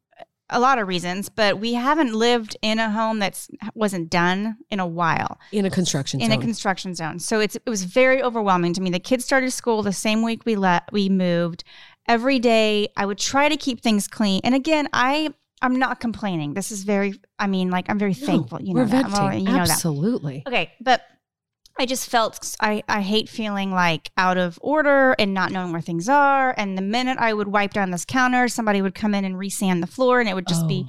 A 0.49 0.59
lot 0.59 0.77
of 0.77 0.87
reasons, 0.87 1.29
but 1.29 1.57
we 1.57 1.73
haven't 1.73 2.13
lived 2.13 2.57
in 2.61 2.77
a 2.77 2.91
home 2.91 3.17
that's 3.17 3.49
wasn't 3.73 4.11
done 4.11 4.57
in 4.69 4.79
a 4.79 4.85
while 4.85 5.39
in 5.51 5.65
a 5.65 5.69
construction 5.69 6.21
in 6.21 6.29
zone. 6.29 6.37
a 6.37 6.41
construction 6.41 6.93
zone. 6.93 7.17
So 7.17 7.39
it's 7.39 7.55
it 7.55 7.67
was 7.67 7.85
very 7.85 8.21
overwhelming 8.21 8.73
to 8.73 8.81
me. 8.81 8.91
The 8.91 8.99
kids 8.99 9.25
started 9.25 9.49
school 9.49 9.81
the 9.81 9.93
same 9.93 10.21
week 10.21 10.45
we 10.45 10.55
let 10.55 10.91
we 10.91 11.09
moved. 11.09 11.63
Every 12.07 12.37
day 12.37 12.89
I 12.95 13.07
would 13.07 13.17
try 13.17 13.49
to 13.49 13.57
keep 13.57 13.81
things 13.81 14.07
clean. 14.07 14.41
And 14.43 14.53
again, 14.53 14.89
I 14.93 15.33
I'm 15.63 15.79
not 15.79 15.99
complaining. 15.99 16.53
This 16.53 16.71
is 16.71 16.83
very 16.83 17.19
I 17.39 17.47
mean 17.47 17.71
like 17.71 17.89
I'm 17.89 17.97
very 17.97 18.15
No, 18.19 18.25
thankful. 18.27 18.61
You 18.61 18.73
know 18.75 18.85
that. 18.85 19.09
Well, 19.11 19.33
you 19.33 19.45
know 19.45 19.53
that. 19.53 19.69
Absolutely. 19.71 20.43
Okay, 20.47 20.71
but 20.79 21.01
I 21.79 21.87
just 21.87 22.07
felt 22.07 22.55
I, 22.61 22.83
I 22.87 23.01
hate 23.01 23.27
feeling 23.29 23.71
like 23.71 24.11
out 24.15 24.37
of 24.37 24.59
order 24.61 25.15
and 25.17 25.33
not 25.33 25.51
knowing 25.51 25.71
where 25.71 25.81
things 25.81 26.07
are. 26.07 26.53
And 26.55 26.77
the 26.77 26.83
minute 26.83 27.17
I 27.19 27.33
would 27.33 27.47
wipe 27.47 27.73
down 27.73 27.89
this 27.89 28.05
counter, 28.05 28.47
somebody 28.47 28.83
would 28.83 28.93
come 28.93 29.15
in 29.15 29.25
and 29.25 29.35
resand 29.35 29.81
the 29.81 29.87
floor, 29.87 30.19
and 30.19 30.29
it 30.29 30.35
would 30.35 30.47
just 30.47 30.67
be 30.67 30.85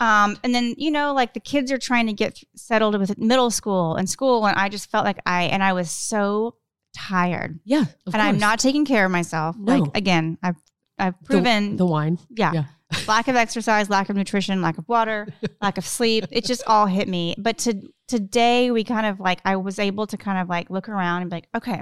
Oh, 0.00 0.04
um, 0.04 0.36
and 0.42 0.52
then 0.54 0.74
you 0.76 0.90
know, 0.90 1.12
like 1.14 1.34
the 1.34 1.40
kids 1.40 1.70
are 1.70 1.78
trying 1.78 2.06
to 2.08 2.12
get 2.12 2.40
settled 2.56 2.98
with 2.98 3.16
middle 3.18 3.50
school 3.50 3.94
and 3.94 4.10
school, 4.10 4.44
and 4.46 4.58
I 4.58 4.68
just 4.68 4.90
felt 4.90 5.04
like 5.04 5.18
I 5.26 5.44
and 5.44 5.62
I 5.62 5.72
was 5.72 5.88
so 5.90 6.56
tired, 6.96 7.60
yeah, 7.64 7.84
and 8.12 8.20
I'm 8.20 8.38
not 8.38 8.58
taking 8.58 8.84
care 8.84 9.04
of 9.04 9.10
myself. 9.12 9.56
No. 9.56 9.78
Like 9.78 9.96
again, 9.96 10.38
I've 10.42 10.56
I've 10.98 11.14
The- 11.20 11.26
proven, 11.26 11.76
the 11.76 11.86
wine. 11.86 12.18
yeah, 12.30 12.52
yeah. 12.52 12.64
Lack 13.08 13.26
of 13.28 13.34
exercise, 13.36 13.88
lack 13.90 14.08
of 14.10 14.16
nutrition, 14.16 14.60
lack 14.62 14.78
of 14.78 14.86
water, 14.88 15.26
lack 15.62 15.78
of 15.78 15.86
sleep. 15.86 16.26
It 16.30 16.44
just 16.44 16.62
all 16.66 16.86
hit 16.86 17.08
me. 17.08 17.34
But 17.38 17.58
to 17.58 17.80
today, 18.06 18.70
we 18.70 18.84
kind 18.84 19.06
of 19.06 19.18
like 19.20 19.40
I 19.44 19.56
was 19.56 19.78
able 19.78 20.06
to 20.08 20.16
kind 20.16 20.38
of 20.38 20.48
like 20.48 20.70
look 20.70 20.88
around 20.88 21.22
and 21.22 21.30
be 21.30 21.36
like, 21.36 21.48
okay, 21.56 21.80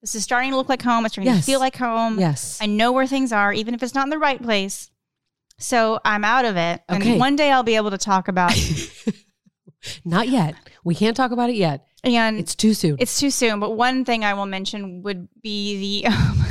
this 0.00 0.14
is 0.14 0.24
starting 0.24 0.50
to 0.50 0.56
look 0.56 0.68
like 0.68 0.82
home. 0.82 1.04
It's 1.06 1.14
starting 1.14 1.32
Yes. 1.32 1.44
to 1.44 1.50
feel 1.52 1.60
like 1.60 1.76
home. 1.76 2.18
Yes. 2.18 2.58
I 2.60 2.66
know 2.66 2.90
where 2.92 3.06
things 3.06 3.32
are, 3.32 3.52
even 3.52 3.74
if 3.74 3.82
it's 3.82 3.94
not 3.94 4.06
in 4.06 4.10
the 4.10 4.18
right 4.18 4.42
place. 4.42 4.90
So 5.58 6.00
I'm 6.04 6.24
out 6.24 6.44
of 6.44 6.56
it. 6.56 6.80
Okay. 6.90 7.10
And 7.12 7.20
one 7.20 7.36
day 7.36 7.52
I'll 7.52 7.62
be 7.62 7.76
able 7.76 7.90
to 7.92 7.98
talk 7.98 8.26
about 8.28 8.52
Not 10.04 10.28
yet. 10.28 10.54
We 10.84 10.94
can't 10.94 11.16
talk 11.16 11.30
about 11.32 11.50
it 11.50 11.56
yet. 11.56 11.86
and 12.04 12.38
It's 12.38 12.54
too 12.54 12.72
soon. 12.74 12.96
it's 12.98 13.18
too 13.18 13.30
soon. 13.30 13.58
But 13.60 13.70
one 13.70 14.04
thing 14.04 14.24
I 14.24 14.34
will 14.34 14.46
mention 14.46 15.02
would 15.02 15.28
be 15.42 16.02
the 16.02 16.08
um, 16.12 16.44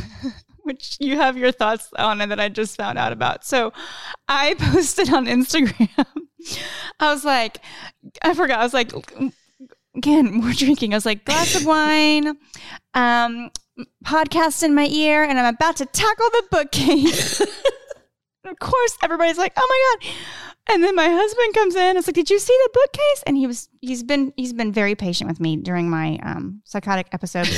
which 0.64 0.98
you 1.00 1.18
have 1.18 1.38
your 1.38 1.52
thoughts 1.52 1.90
on 1.98 2.22
and 2.22 2.32
that 2.32 2.40
I 2.40 2.50
just 2.50 2.78
found 2.78 2.98
out 2.98 3.12
about. 3.12 3.46
So 3.46 3.74
I 4.28 4.54
posted 4.60 5.12
on 5.14 5.26
Instagram. 5.26 6.06
I 7.00 7.14
was 7.14 7.24
like, 7.24 7.60
I 8.22 8.34
forgot. 8.34 8.60
I 8.60 8.64
was 8.64 8.74
like, 8.74 8.92
again, 9.96 10.34
more 10.34 10.54
drinking. 10.54 10.94
I 10.94 10.98
was 10.98 11.06
like, 11.06 11.26
glass 11.26 11.56
of 11.56 11.66
wine, 11.66 12.38
um, 12.94 13.52
podcast 14.06 14.64
in 14.64 14.76
my 14.76 14.88
ear, 14.88 15.24
and 15.24 15.40
I'm 15.40 15.54
about 15.54 15.78
to 15.78 15.86
tackle 15.86 16.30
the 16.32 16.44
bookcase. 16.52 17.42
of 18.46 18.60
course, 18.60 18.98
everybody's 19.02 19.38
like, 19.38 19.54
"Oh 19.56 19.98
my 20.02 20.10
god!" 20.10 20.16
And 20.68 20.84
then 20.84 20.96
my 20.96 21.10
husband 21.10 21.54
comes 21.54 21.76
in. 21.76 21.82
And 21.82 21.98
it's 21.98 22.08
like, 22.08 22.16
"Did 22.16 22.30
you 22.30 22.40
see 22.40 22.58
the 22.64 22.70
bookcase?" 22.74 23.24
And 23.26 23.38
he 23.38 23.48
was 23.48 23.70
he's 23.82 24.04
been 24.04 24.34
he's 24.38 24.54
been 24.54 24.72
very 24.72 24.96
patient 24.96 25.30
with 25.30 25.40
me 25.40 25.58
during 25.58 25.90
my 25.90 26.20
um, 26.24 26.62
psychotic 26.66 27.08
episode. 27.12 27.50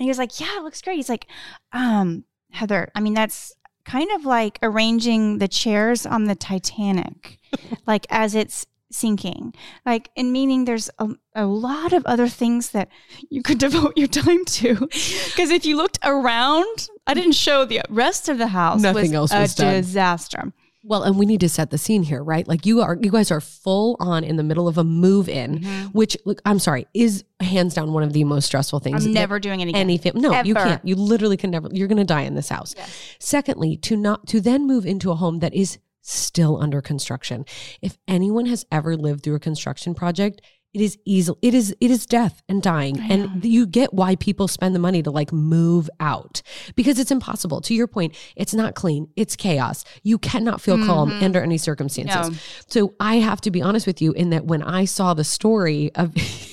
And 0.00 0.04
he 0.04 0.08
was 0.08 0.18
like, 0.18 0.40
"Yeah, 0.40 0.56
it 0.56 0.62
looks 0.64 0.80
great." 0.82 0.96
He's 0.96 1.10
like, 1.10 1.26
um, 1.72 2.24
"Heather, 2.50 2.90
I 2.94 3.00
mean, 3.00 3.14
that's 3.14 3.52
kind 3.84 4.10
of 4.12 4.24
like 4.24 4.58
arranging 4.62 5.38
the 5.38 5.46
chairs 5.48 6.06
on 6.06 6.24
the 6.24 6.34
Titanic, 6.34 7.38
like 7.86 8.06
as 8.10 8.34
it's." 8.34 8.66
sinking 8.92 9.54
like 9.86 10.10
and 10.16 10.32
meaning 10.32 10.64
there's 10.64 10.90
a, 10.98 11.08
a 11.36 11.46
lot 11.46 11.92
of 11.92 12.04
other 12.06 12.26
things 12.26 12.72
that 12.72 12.88
you 13.28 13.40
could 13.40 13.56
devote 13.66 13.92
your 13.96 14.08
time 14.08 14.44
to 14.44 14.74
because 14.74 15.50
if 15.50 15.64
you 15.64 15.76
looked 15.76 16.00
around 16.02 16.88
i 17.06 17.14
didn't 17.14 17.36
show 17.36 17.64
the 17.64 17.80
rest 17.88 18.28
of 18.28 18.36
the 18.36 18.48
house 18.48 18.80
Nothing 18.82 19.14
else 19.14 19.32
a 19.32 19.38
was 19.42 19.54
done. 19.54 19.74
disaster 19.74 20.52
Well, 20.90 21.04
and 21.04 21.16
we 21.16 21.24
need 21.24 21.40
to 21.40 21.48
set 21.48 21.70
the 21.70 21.78
scene 21.78 22.02
here, 22.02 22.20
right? 22.20 22.46
Like 22.48 22.66
you 22.66 22.80
are, 22.80 22.98
you 23.00 23.12
guys 23.12 23.30
are 23.30 23.40
full 23.40 23.96
on 24.00 24.24
in 24.24 24.34
the 24.34 24.42
middle 24.42 24.66
of 24.66 24.76
a 24.76 24.82
move 24.82 25.28
in, 25.28 25.60
mm-hmm. 25.60 25.86
which 25.92 26.16
look, 26.26 26.42
I'm 26.44 26.58
sorry, 26.58 26.88
is 26.92 27.24
hands 27.40 27.74
down 27.74 27.92
one 27.92 28.02
of 28.02 28.12
the 28.12 28.24
most 28.24 28.46
stressful 28.46 28.80
things. 28.80 29.06
I'm 29.06 29.12
never 29.12 29.38
doing 29.38 29.62
again. 29.62 29.76
any 29.76 29.98
fam- 29.98 30.20
no 30.20 30.42
you 30.42 30.54
can't 30.54 30.84
you 30.84 30.96
literally 30.96 31.36
can 31.36 31.50
never 31.50 31.68
you're 31.72 31.88
gonna 31.88 32.04
die 32.04 32.22
in 32.22 32.34
this 32.34 32.48
house 32.48 32.74
secondly 33.18 33.76
to 33.76 33.96
not 33.96 34.26
to 34.26 34.40
then 34.40 34.66
move 34.66 34.84
into 34.84 35.10
a 35.10 35.14
home 35.14 35.38
that 35.38 35.54
is 35.54 35.78
still 36.02 36.60
under 36.60 36.80
construction 36.80 37.44
if 37.80 37.98
anyone 38.08 38.46
has 38.46 38.66
ever 38.72 38.96
lived 38.96 39.22
through 39.22 39.34
a 39.34 39.40
construction 39.40 39.94
project 39.94 40.40
it 40.72 40.80
is 40.80 40.98
easy 41.04 41.32
it 41.42 41.54
is 41.54 41.74
it 41.80 41.90
is 41.90 42.06
death 42.06 42.42
and 42.48 42.62
dying. 42.62 42.98
And 43.00 43.44
you 43.44 43.66
get 43.66 43.92
why 43.92 44.16
people 44.16 44.48
spend 44.48 44.74
the 44.74 44.78
money 44.78 45.02
to 45.02 45.10
like 45.10 45.32
move 45.32 45.90
out. 45.98 46.42
Because 46.74 46.98
it's 46.98 47.10
impossible. 47.10 47.60
To 47.62 47.74
your 47.74 47.86
point 47.86 48.16
it's 48.36 48.54
not 48.54 48.74
clean 48.74 49.08
it's 49.16 49.36
chaos. 49.36 49.84
You 50.02 50.18
cannot 50.18 50.60
feel 50.60 50.76
calm 50.78 51.10
mm-hmm. 51.10 51.24
under 51.24 51.42
any 51.42 51.58
circumstances. 51.58 52.30
No. 52.30 52.36
so 52.66 52.94
i 53.00 53.16
have 53.16 53.40
to 53.40 53.50
be 53.50 53.62
honest 53.62 53.86
with 53.86 54.00
you 54.00 54.12
in 54.12 54.30
that 54.30 54.44
when 54.44 54.62
i 54.62 54.84
saw 54.84 55.14
the 55.14 55.24
story 55.24 55.90
of 55.94 56.14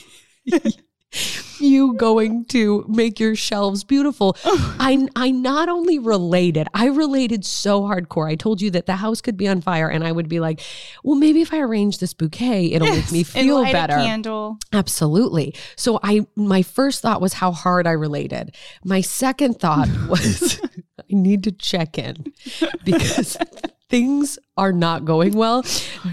you 1.60 1.94
going 1.94 2.46
to 2.46 2.86
make 2.88 3.20
your 3.20 3.36
shelves 3.36 3.84
beautiful. 3.84 4.38
I 4.46 5.08
I 5.16 5.32
not 5.32 5.70
only 5.70 6.00
related, 6.00 6.68
I 6.74 6.88
related 6.88 7.46
so 7.46 7.82
hardcore. 7.84 8.30
I 8.30 8.36
told 8.36 8.62
you 8.62 8.72
that 8.72 8.86
the 8.86 8.98
house 8.98 9.22
could 9.22 9.38
be 9.38 9.48
on 9.48 9.62
fire 9.62 9.90
and 9.90 10.04
I 10.04 10.12
would 10.12 10.30
be 10.30 10.40
like, 10.40 10.62
"Well, 11.04 11.16
maybe 11.16 11.42
if 11.42 11.54
I 11.54 11.60
arrange 11.60 12.00
this 12.00 12.14
bouquet, 12.14 12.72
it'll 12.72 12.90
make 12.90 13.12
me 13.12 13.24
feel 13.24 13.64
better." 13.64 13.96
Candle. 13.96 14.58
Absolutely. 14.74 15.56
So 15.76 16.00
I 16.04 16.26
my 16.36 16.62
first 16.62 17.02
thought 17.02 17.22
was 17.22 17.34
how 17.34 17.52
hard 17.52 17.88
I 17.88 17.92
related. 17.92 18.56
My 18.84 19.02
second 19.02 19.60
thought 19.60 19.90
was 20.10 20.62
I 21.00 21.04
need 21.10 21.44
to 21.44 21.52
check 21.52 21.98
in 21.98 22.34
because 22.84 23.38
things 23.90 24.38
are 24.58 24.74
not 24.74 25.06
going 25.06 25.34
well. 25.34 25.64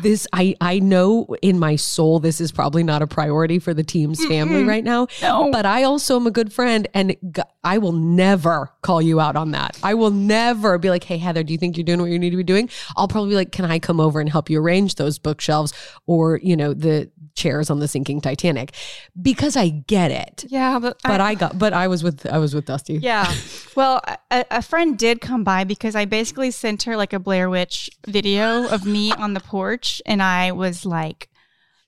This 0.02 0.26
I 0.32 0.54
I 0.60 0.78
know 0.78 1.34
in 1.42 1.58
my 1.58 1.76
soul 1.76 2.20
this 2.20 2.40
is 2.40 2.52
probably 2.52 2.82
not 2.82 3.02
a 3.02 3.06
priority 3.06 3.58
for 3.58 3.72
the 3.72 3.82
team's 3.82 4.24
family 4.26 4.64
right 4.64 4.84
now. 4.84 5.08
No. 5.22 5.50
But 5.50 5.66
I 5.66 5.82
also 5.82 6.16
am 6.16 6.26
a 6.26 6.30
good 6.30 6.52
friend 6.52 6.86
and 6.94 7.16
i 7.64 7.78
will 7.78 7.92
never 7.92 8.70
call 8.82 9.00
you 9.00 9.18
out 9.18 9.36
on 9.36 9.52
that. 9.52 9.78
I 9.82 9.94
will 9.94 10.10
never 10.10 10.78
be 10.78 10.90
like, 10.90 11.04
"Hey 11.04 11.18
Heather, 11.18 11.42
do 11.42 11.52
you 11.52 11.58
think 11.58 11.76
you're 11.76 11.84
doing 11.84 12.00
what 12.00 12.10
you 12.10 12.18
need 12.18 12.30
to 12.30 12.36
be 12.36 12.44
doing?" 12.44 12.68
I'll 12.96 13.08
probably 13.08 13.30
be 13.30 13.36
like, 13.36 13.52
"Can 13.52 13.64
I 13.64 13.78
come 13.78 13.98
over 13.98 14.20
and 14.20 14.28
help 14.28 14.50
you 14.50 14.60
arrange 14.60 14.96
those 14.96 15.18
bookshelves 15.18 15.72
or, 16.06 16.38
you 16.42 16.56
know, 16.56 16.74
the 16.74 17.10
chairs 17.34 17.70
on 17.70 17.80
the 17.80 17.88
sinking 17.88 18.20
Titanic?" 18.20 18.72
Because 19.20 19.56
I 19.56 19.68
get 19.70 20.10
it. 20.10 20.44
Yeah, 20.48 20.78
but 20.78 21.00
But 21.02 21.20
I 21.22 21.34
got 21.34 21.58
but 21.58 21.72
I 21.72 21.88
was 21.88 22.04
with 22.04 22.26
I 22.26 22.38
was 22.38 22.54
with 22.54 22.66
Dusty. 22.66 22.94
Yeah. 22.98 23.32
Well, 23.74 24.00
a, 24.30 24.44
a 24.52 24.62
friend 24.62 24.96
did 24.96 25.20
come 25.20 25.42
by 25.42 25.64
because 25.64 25.96
I 25.96 26.04
basically 26.04 26.52
sent 26.52 26.84
her 26.84 26.96
like 26.96 27.12
a 27.12 27.18
Blair 27.18 27.50
Witch 27.50 27.63
video 28.06 28.68
of 28.68 28.84
me 28.86 29.12
on 29.12 29.34
the 29.34 29.40
porch, 29.40 30.02
and 30.06 30.22
I 30.22 30.52
was 30.52 30.84
like. 30.84 31.28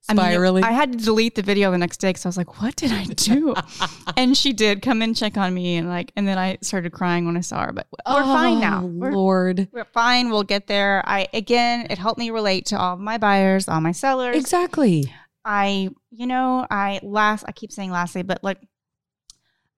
I 0.08 0.14
mean, 0.14 0.62
I 0.62 0.70
had 0.70 0.92
to 0.92 1.04
delete 1.04 1.34
the 1.34 1.42
video 1.42 1.72
the 1.72 1.78
next 1.78 1.96
day 1.96 2.10
because 2.10 2.24
I 2.24 2.28
was 2.28 2.36
like, 2.36 2.62
"What 2.62 2.76
did 2.76 2.92
I 2.92 3.06
do?" 3.06 3.56
and 4.16 4.36
she 4.36 4.52
did 4.52 4.80
come 4.80 5.02
and 5.02 5.16
check 5.16 5.36
on 5.36 5.52
me, 5.52 5.74
and 5.74 5.88
like, 5.88 6.12
and 6.14 6.28
then 6.28 6.38
I 6.38 6.58
started 6.62 6.92
crying 6.92 7.26
when 7.26 7.36
I 7.36 7.40
saw 7.40 7.66
her. 7.66 7.72
But 7.72 7.88
we're 7.90 7.98
oh, 8.06 8.22
fine 8.22 8.60
now. 8.60 8.82
Oh, 8.84 8.86
We're, 8.86 9.10
Lord. 9.10 9.68
we're 9.72 9.84
fine. 9.86 10.30
We'll 10.30 10.44
get 10.44 10.68
there. 10.68 11.02
I 11.04 11.26
again, 11.34 11.88
it 11.90 11.98
helped 11.98 12.20
me 12.20 12.30
relate 12.30 12.66
to 12.66 12.78
all 12.78 12.94
of 12.94 13.00
my 13.00 13.18
buyers, 13.18 13.66
all 13.66 13.80
my 13.80 13.90
sellers. 13.90 14.36
Exactly. 14.36 15.12
I, 15.46 15.90
you 16.10 16.26
know, 16.26 16.66
I 16.68 16.98
last, 17.04 17.44
I 17.46 17.52
keep 17.52 17.70
saying 17.70 17.92
lastly, 17.92 18.22
but 18.22 18.42
like, 18.42 18.58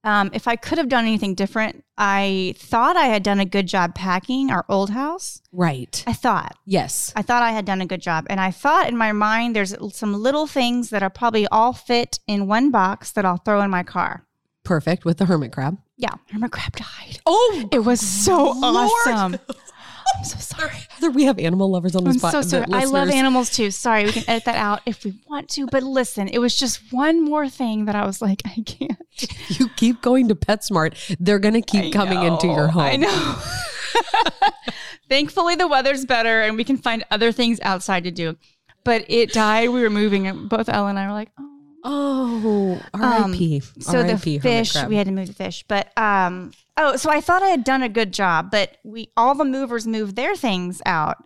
um, 0.08 0.30
if 0.32 0.48
I 0.48 0.56
could 0.56 0.78
have 0.78 0.88
done 0.88 1.04
anything 1.04 1.34
different, 1.34 1.84
I 1.98 2.54
thought 2.56 2.96
I 2.96 3.06
had 3.06 3.22
done 3.22 3.40
a 3.40 3.44
good 3.44 3.66
job 3.68 3.94
packing 3.94 4.50
our 4.50 4.64
old 4.68 4.90
house. 4.90 5.42
Right. 5.52 6.02
I 6.06 6.12
thought, 6.12 6.56
Yes. 6.64 7.12
I 7.14 7.22
thought 7.22 7.42
I 7.42 7.52
had 7.52 7.64
done 7.64 7.80
a 7.80 7.86
good 7.86 8.00
job. 8.00 8.26
And 8.30 8.40
I 8.40 8.50
thought 8.50 8.88
in 8.88 8.96
my 8.96 9.12
mind, 9.12 9.54
there's 9.54 9.74
some 9.94 10.14
little 10.14 10.46
things 10.46 10.90
that 10.90 11.02
are 11.02 11.10
probably 11.10 11.46
all 11.48 11.72
fit 11.72 12.20
in 12.26 12.46
one 12.46 12.70
box 12.70 13.10
that 13.12 13.24
I'll 13.24 13.36
throw 13.38 13.60
in 13.60 13.70
my 13.70 13.82
car. 13.82 14.24
Perfect 14.64 15.04
with 15.04 15.18
the 15.18 15.26
hermit 15.26 15.52
crab. 15.52 15.78
Yeah. 15.96 16.14
Hermit 16.30 16.52
crab 16.52 16.72
died. 16.76 17.18
Oh, 17.26 17.68
It 17.72 17.80
was 17.84 18.00
so 18.00 18.52
Lord. 18.52 18.90
awesome. 19.08 19.38
I'm 20.16 20.24
so 20.24 20.38
sorry. 20.38 20.72
Heather, 20.88 21.10
we 21.10 21.24
have 21.24 21.38
animal 21.38 21.70
lovers 21.70 21.94
on 21.94 22.04
this 22.04 22.14
I'm 22.14 22.18
spot. 22.18 22.32
so 22.32 22.42
sorry. 22.42 22.66
I 22.72 22.84
love 22.84 23.10
animals 23.10 23.50
too. 23.50 23.70
Sorry, 23.70 24.04
we 24.04 24.12
can 24.12 24.24
edit 24.26 24.44
that 24.46 24.56
out 24.56 24.80
if 24.86 25.04
we 25.04 25.14
want 25.28 25.48
to. 25.50 25.66
But 25.66 25.82
listen, 25.82 26.28
it 26.28 26.38
was 26.38 26.56
just 26.56 26.92
one 26.92 27.22
more 27.24 27.48
thing 27.48 27.84
that 27.84 27.94
I 27.94 28.04
was 28.06 28.20
like, 28.22 28.42
I 28.44 28.62
can't. 28.64 28.98
You 29.48 29.68
keep 29.70 30.00
going 30.00 30.28
to 30.28 30.36
PetSmart, 30.36 31.16
they're 31.18 31.40
going 31.40 31.54
to 31.54 31.62
keep 31.62 31.86
I 31.86 31.90
coming 31.90 32.22
into 32.22 32.46
your 32.46 32.68
home. 32.68 32.82
I 32.82 32.96
know. 32.96 33.38
Thankfully, 35.08 35.56
the 35.56 35.66
weather's 35.66 36.04
better 36.04 36.42
and 36.42 36.56
we 36.56 36.62
can 36.64 36.76
find 36.76 37.04
other 37.10 37.32
things 37.32 37.58
outside 37.62 38.04
to 38.04 38.10
do. 38.12 38.36
But 38.84 39.04
it 39.08 39.32
died. 39.32 39.70
We 39.70 39.82
were 39.82 39.90
moving, 39.90 40.26
and 40.28 40.48
both 40.48 40.68
Ella 40.68 40.88
and 40.88 40.98
I 40.98 41.06
were 41.08 41.12
like, 41.12 41.30
oh. 41.38 41.47
Oh, 41.84 42.80
R.I.P. 42.94 43.56
Um, 43.56 43.82
So 43.82 43.98
R.I.P. 43.98 44.38
the 44.38 44.42
fish, 44.42 44.74
we 44.84 44.96
had 44.96 45.06
to 45.06 45.12
move 45.12 45.28
the 45.28 45.34
fish. 45.34 45.64
But 45.68 45.96
um, 45.96 46.52
oh, 46.76 46.96
so 46.96 47.10
I 47.10 47.20
thought 47.20 47.42
I 47.42 47.48
had 47.48 47.64
done 47.64 47.82
a 47.82 47.88
good 47.88 48.12
job, 48.12 48.50
but 48.50 48.76
we 48.84 49.10
all 49.16 49.34
the 49.34 49.44
movers 49.44 49.86
moved 49.86 50.16
their 50.16 50.34
things 50.34 50.82
out, 50.86 51.16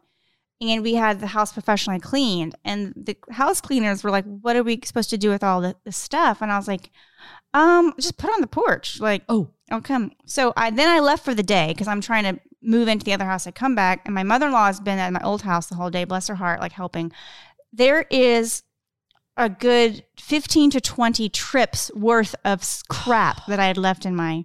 and 0.60 0.82
we 0.82 0.94
had 0.94 1.20
the 1.20 1.28
house 1.28 1.52
professionally 1.52 2.00
cleaned. 2.00 2.54
And 2.64 2.92
the 2.96 3.16
house 3.30 3.60
cleaners 3.60 4.04
were 4.04 4.10
like, 4.10 4.24
"What 4.24 4.56
are 4.56 4.62
we 4.62 4.80
supposed 4.84 5.10
to 5.10 5.18
do 5.18 5.30
with 5.30 5.42
all 5.42 5.60
the, 5.60 5.76
the 5.84 5.92
stuff?" 5.92 6.42
And 6.42 6.52
I 6.52 6.58
was 6.58 6.68
like, 6.68 6.90
"Um, 7.54 7.94
just 7.98 8.18
put 8.18 8.30
it 8.30 8.34
on 8.34 8.40
the 8.40 8.46
porch, 8.46 9.00
like." 9.00 9.22
oh, 9.28 9.48
I'll 9.70 9.80
come. 9.80 10.12
So 10.26 10.52
I 10.56 10.70
then 10.70 10.88
I 10.88 11.00
left 11.00 11.24
for 11.24 11.34
the 11.34 11.42
day 11.42 11.68
because 11.68 11.88
I'm 11.88 12.02
trying 12.02 12.24
to 12.24 12.40
move 12.62 12.88
into 12.88 13.04
the 13.04 13.12
other 13.14 13.24
house. 13.24 13.46
I 13.46 13.50
come 13.50 13.74
back 13.74 14.02
and 14.04 14.14
my 14.14 14.22
mother 14.22 14.46
in 14.46 14.52
law 14.52 14.66
has 14.66 14.78
been 14.80 14.98
at 14.98 15.12
my 15.12 15.20
old 15.24 15.42
house 15.42 15.66
the 15.66 15.74
whole 15.74 15.90
day. 15.90 16.04
Bless 16.04 16.28
her 16.28 16.34
heart, 16.34 16.60
like 16.60 16.72
helping. 16.72 17.10
There 17.72 18.06
is 18.10 18.62
a 19.36 19.48
good 19.48 20.04
15 20.18 20.70
to 20.72 20.80
20 20.80 21.28
trips 21.28 21.90
worth 21.94 22.34
of 22.44 22.62
crap 22.88 23.46
that 23.46 23.58
I 23.58 23.66
had 23.66 23.78
left 23.78 24.04
in 24.06 24.14
my, 24.14 24.44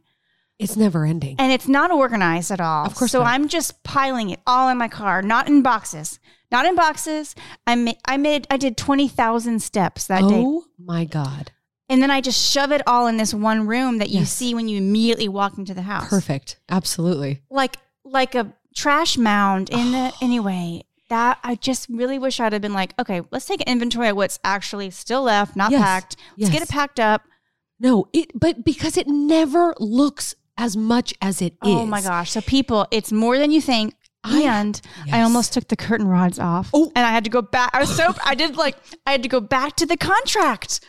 it's 0.59 0.75
never 0.75 1.05
ending. 1.05 1.35
and 1.39 1.51
it's 1.51 1.67
not 1.67 1.91
organized 1.91 2.49
at 2.51 2.59
all. 2.61 2.85
Of 2.85 2.95
course 2.95 3.11
So 3.11 3.19
not. 3.19 3.27
I'm 3.27 3.47
just 3.47 3.83
piling 3.83 4.29
it 4.31 4.39
all 4.47 4.69
in 4.69 4.77
my 4.77 4.87
car, 4.87 5.21
not 5.21 5.47
in 5.47 5.61
boxes, 5.61 6.19
not 6.51 6.65
in 6.65 6.73
boxes. 6.75 7.35
I 7.67 7.75
made, 7.75 7.97
I 8.05 8.17
made, 8.17 8.47
I 8.49 8.57
did 8.57 8.77
20,000 8.77 9.61
steps 9.61 10.07
that 10.07 10.21
day. 10.21 10.41
oh, 10.45 10.63
my 10.79 11.05
God. 11.05 11.51
And 11.89 12.01
then 12.01 12.09
I 12.11 12.19
just 12.21 12.51
shove 12.51 12.71
it 12.71 12.81
all 12.87 13.07
in 13.07 13.17
this 13.17 13.33
one 13.33 13.67
room 13.67 13.99
that 13.99 14.09
you 14.09 14.19
Yes. 14.21 14.31
see 14.33 14.53
when 14.55 14.67
you 14.67 14.77
immediately 14.77 15.27
walk 15.29 15.57
into 15.57 15.73
the 15.73 15.83
house 15.83 16.09
Perfect. 16.09 16.59
Absolutely. 16.69 17.43
like 17.49 17.77
like 18.03 18.35
a 18.35 18.53
trash 18.75 19.17
mound 19.17 19.69
in 19.69 19.91
the 19.91 20.11
oh. 20.13 20.17
anyway 20.21 20.81
that 21.09 21.39
i 21.43 21.55
just 21.55 21.87
really 21.89 22.19
wish 22.19 22.39
i'd 22.39 22.53
have 22.53 22.61
been 22.61 22.73
like 22.73 22.93
okay 22.99 23.21
let's 23.31 23.45
take 23.45 23.61
an 23.61 23.67
inventory 23.71 24.09
of 24.09 24.15
what's 24.15 24.39
actually 24.43 24.89
still 24.89 25.23
left 25.23 25.55
not 25.55 25.71
Yes. 25.71 25.81
packed 25.81 26.15
let's 26.37 26.51
get 26.51 26.61
it 26.61 26.69
packed 26.69 26.99
up 26.99 27.23
No, 27.79 28.07
it, 28.13 28.31
but 28.33 28.63
because 28.65 28.97
it 28.97 29.07
never 29.07 29.73
looks 29.79 30.35
as 30.57 30.75
much 30.75 31.13
as 31.21 31.41
it 31.41 31.53
is. 31.53 31.57
oh 31.63 31.85
my 31.85 32.01
gosh 32.01 32.31
so 32.31 32.41
people 32.41 32.87
it's 32.91 33.11
more 33.11 33.37
than 33.37 33.51
you 33.51 33.61
think 33.61 33.93
I- 34.23 34.41
and 34.41 34.81
I 35.11 35.21
almost 35.21 35.53
took 35.53 35.69
the 35.69 35.77
curtain 35.77 36.07
rods 36.07 36.37
off. 36.37 36.69
Oh. 36.73 36.91
And 36.95 37.05
I 37.05 37.11
had 37.11 37.23
to 37.23 37.29
go 37.29 37.41
back. 37.41 37.69
I 37.73 37.79
was 37.79 37.95
so, 37.95 38.13
I 38.25 38.35
did 38.35 38.57
like, 38.57 38.75
I 39.05 39.11
had 39.13 39.23
to 39.23 39.29
go 39.29 39.39
back 39.39 39.77
to 39.77 39.85
the 39.85 39.95
contract 39.95 40.81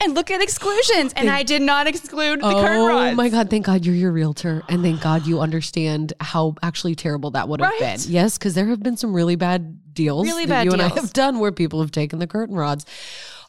and 0.00 0.14
look 0.14 0.30
at 0.30 0.40
exclusions. 0.40 1.12
And 1.14 1.28
I 1.28 1.42
did 1.42 1.62
not 1.62 1.86
exclude 1.86 2.40
the 2.40 2.54
curtain 2.54 2.86
rods. 2.86 3.12
Oh 3.12 3.16
my 3.16 3.28
God. 3.28 3.50
Thank 3.50 3.66
God 3.66 3.84
you're 3.84 3.94
your 3.94 4.12
realtor. 4.12 4.62
And 4.68 4.82
thank 4.82 5.00
God 5.00 5.26
you 5.26 5.40
understand 5.40 6.12
how 6.20 6.54
actually 6.62 6.94
terrible 6.94 7.32
that 7.32 7.48
would 7.48 7.60
have 7.60 7.70
Right. 7.72 7.98
been. 7.98 8.00
Yes, 8.12 8.38
because 8.38 8.54
there 8.54 8.66
have 8.66 8.82
been 8.82 8.96
some 8.96 9.12
really 9.12 9.36
bad 9.36 9.94
deals 9.94 10.26
Really 10.28 10.46
that 10.46 10.54
bad 10.54 10.64
you 10.66 10.72
and 10.72 10.82
I 10.82 10.88
have 10.88 11.12
done 11.12 11.40
where 11.40 11.50
people 11.50 11.80
have 11.80 11.90
taken 11.90 12.20
the 12.20 12.28
curtain 12.28 12.54
rods. 12.54 12.86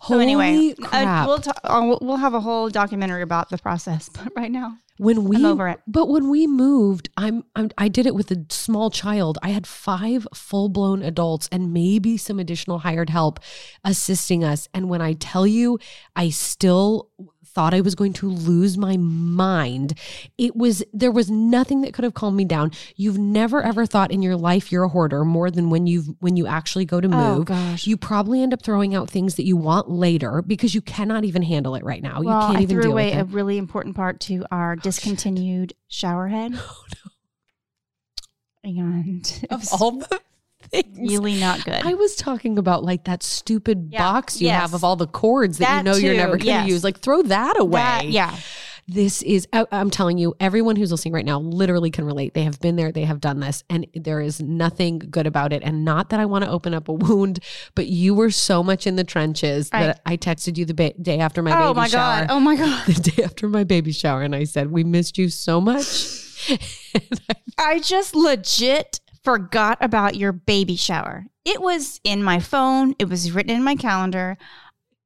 So 0.07 0.19
anyway, 0.19 0.73
uh, 0.81 0.87
crap. 0.87 1.27
we'll, 1.27 1.39
ta- 1.39 1.59
uh, 1.63 1.81
we'll 1.83 1.99
we'll 2.01 2.17
have 2.17 2.33
a 2.33 2.39
whole 2.39 2.69
documentary 2.69 3.21
about 3.21 3.49
the 3.49 3.57
process. 3.57 4.09
But 4.13 4.31
right 4.35 4.51
now, 4.51 4.77
when 4.97 5.25
we 5.25 5.35
I'm 5.37 5.45
over 5.45 5.67
it. 5.69 5.79
but 5.87 6.07
when 6.07 6.29
we 6.29 6.45
moved 6.47 7.09
I'm, 7.15 7.43
I'm 7.55 7.69
i 7.77 7.87
did 7.87 8.05
it 8.05 8.13
with 8.15 8.31
a 8.31 8.45
small 8.49 8.89
child 8.91 9.37
i 9.41 9.49
had 9.49 9.65
five 9.65 10.27
full-blown 10.33 11.01
adults 11.03 11.47
and 11.53 11.71
maybe 11.73 12.17
some 12.17 12.37
additional 12.37 12.79
hired 12.79 13.09
help 13.09 13.39
assisting 13.85 14.43
us 14.43 14.67
and 14.73 14.89
when 14.89 15.01
i 15.01 15.13
tell 15.13 15.47
you 15.47 15.79
i 16.17 16.29
still 16.29 17.09
thought 17.53 17.73
i 17.73 17.81
was 17.81 17.95
going 17.95 18.13
to 18.13 18.29
lose 18.29 18.77
my 18.77 18.97
mind 18.97 19.97
it 20.37 20.55
was 20.55 20.83
there 20.93 21.11
was 21.11 21.29
nothing 21.29 21.81
that 21.81 21.93
could 21.93 22.03
have 22.03 22.13
calmed 22.13 22.37
me 22.37 22.45
down 22.45 22.71
you've 22.95 23.17
never 23.17 23.61
ever 23.63 23.85
thought 23.85 24.11
in 24.11 24.21
your 24.21 24.35
life 24.35 24.71
you're 24.71 24.83
a 24.83 24.89
hoarder 24.89 25.25
more 25.25 25.49
than 25.51 25.69
when 25.69 25.87
you've 25.87 26.07
when 26.19 26.35
you 26.35 26.47
actually 26.47 26.85
go 26.85 27.01
to 27.01 27.07
move. 27.07 27.19
Oh, 27.19 27.35
move 27.39 27.45
gosh. 27.45 27.87
you 27.87 27.97
probably 27.97 28.41
end 28.41 28.53
up 28.53 28.61
throwing 28.61 28.95
out 28.95 29.09
things 29.09 29.35
that 29.35 29.45
you 29.45 29.57
want 29.57 29.89
later 29.89 30.41
because 30.41 30.75
you 30.75 30.81
cannot 30.81 31.23
even 31.25 31.41
handle 31.41 31.75
it 31.75 31.83
right 31.83 32.01
now 32.01 32.21
well, 32.21 32.41
you 32.41 32.47
can't 32.47 32.57
I 32.59 32.61
even 32.63 32.75
threw 32.75 32.83
deal 32.83 32.91
away 32.91 33.09
with 33.09 33.17
a 33.17 33.19
it 33.21 33.33
really 33.33 33.57
important 33.57 33.95
part 33.95 34.19
to 34.21 34.45
our 34.51 34.73
oh, 34.73 34.75
discontinued 34.75 35.73
shower 35.87 36.27
head. 36.27 36.53
Oh, 36.61 36.83
And 38.63 39.47
of 39.49 39.65
all 39.71 39.91
the 39.91 40.19
things. 40.71 40.97
really 40.97 41.39
not 41.39 41.63
good. 41.65 41.73
I 41.85 41.93
was 41.93 42.15
talking 42.15 42.57
about 42.57 42.83
like 42.83 43.05
that 43.05 43.23
stupid 43.23 43.89
Yeah. 43.91 43.99
box 43.99 44.39
you 44.41 44.47
Yes. 44.47 44.61
have 44.61 44.73
of 44.73 44.83
all 44.83 44.95
the 44.95 45.07
cords 45.07 45.57
that, 45.59 45.69
you 45.69 45.75
That 45.83 45.85
know 45.85 45.97
you're 45.97 46.15
never 46.15 46.31
going 46.37 46.39
to 46.41 46.45
yes. 46.45 46.67
use. 46.67 46.83
Like 46.83 46.99
throw 46.99 47.21
that 47.23 47.59
away. 47.59 47.79
That- 47.81 48.09
yeah. 48.09 48.35
this 48.91 49.21
is, 49.21 49.47
I, 49.53 49.65
I'm 49.71 49.91
telling 49.91 50.17
you, 50.17 50.33
everyone 50.39 50.75
who's 50.75 50.89
listening 50.91 51.13
right 51.13 51.23
now 51.25 51.39
literally 51.39 51.91
can 51.91 52.05
relate. 52.05 52.33
They 52.33 52.43
have 52.43 52.59
been 52.59 52.75
there, 52.75 52.91
they 52.91 53.03
have 53.05 53.21
done 53.21 53.39
this, 53.39 53.63
and 53.69 53.85
there 53.93 54.19
is 54.19 54.41
nothing 54.41 54.97
good 54.97 55.27
about 55.27 55.53
it. 55.53 55.61
And 55.63 55.85
not 55.85 56.09
that 56.09 56.19
I 56.19 56.25
want 56.25 56.43
to 56.45 56.49
open 56.49 56.73
up 56.73 56.87
a 56.89 56.93
wound, 56.93 57.39
but 57.75 57.85
you 57.85 58.15
were 58.15 58.31
so 58.31 58.63
much 58.63 58.87
in 58.87 58.95
the 58.95 59.03
trenches 59.03 59.69
Right. 59.71 59.83
that 59.87 60.01
I 60.07 60.17
texted 60.17 60.57
you 60.57 60.65
the 60.65 60.73
ba- 60.73 60.93
day 60.99 61.19
after 61.19 61.43
my 61.43 61.51
oh 61.51 61.67
baby 61.73 61.81
my 61.81 61.87
shower. 61.87 62.25
Oh 62.31 62.39
my 62.39 62.55
God! 62.55 62.65
Oh 62.65 62.71
my 62.71 62.85
god! 62.87 62.95
The 62.95 63.11
day 63.11 63.23
after 63.23 63.47
my 63.47 63.63
baby 63.63 63.91
shower, 63.91 64.23
and 64.23 64.35
I 64.35 64.45
said, 64.45 64.71
We 64.71 64.83
missed 64.83 65.19
you 65.19 65.29
so 65.29 65.61
much. 65.61 65.85
I- 66.49 66.57
I 67.59 67.79
just 67.79 68.15
legit 68.15 69.01
forgot 69.23 69.77
about 69.81 70.15
your 70.15 70.31
baby 70.31 70.75
shower. 70.75 71.25
It 71.45 71.61
was 71.61 71.99
in 72.03 72.23
my 72.23 72.39
phone. 72.39 72.95
It 72.99 73.09
was 73.09 73.31
written 73.31 73.55
in 73.55 73.63
my 73.63 73.75
calendar. 73.75 74.37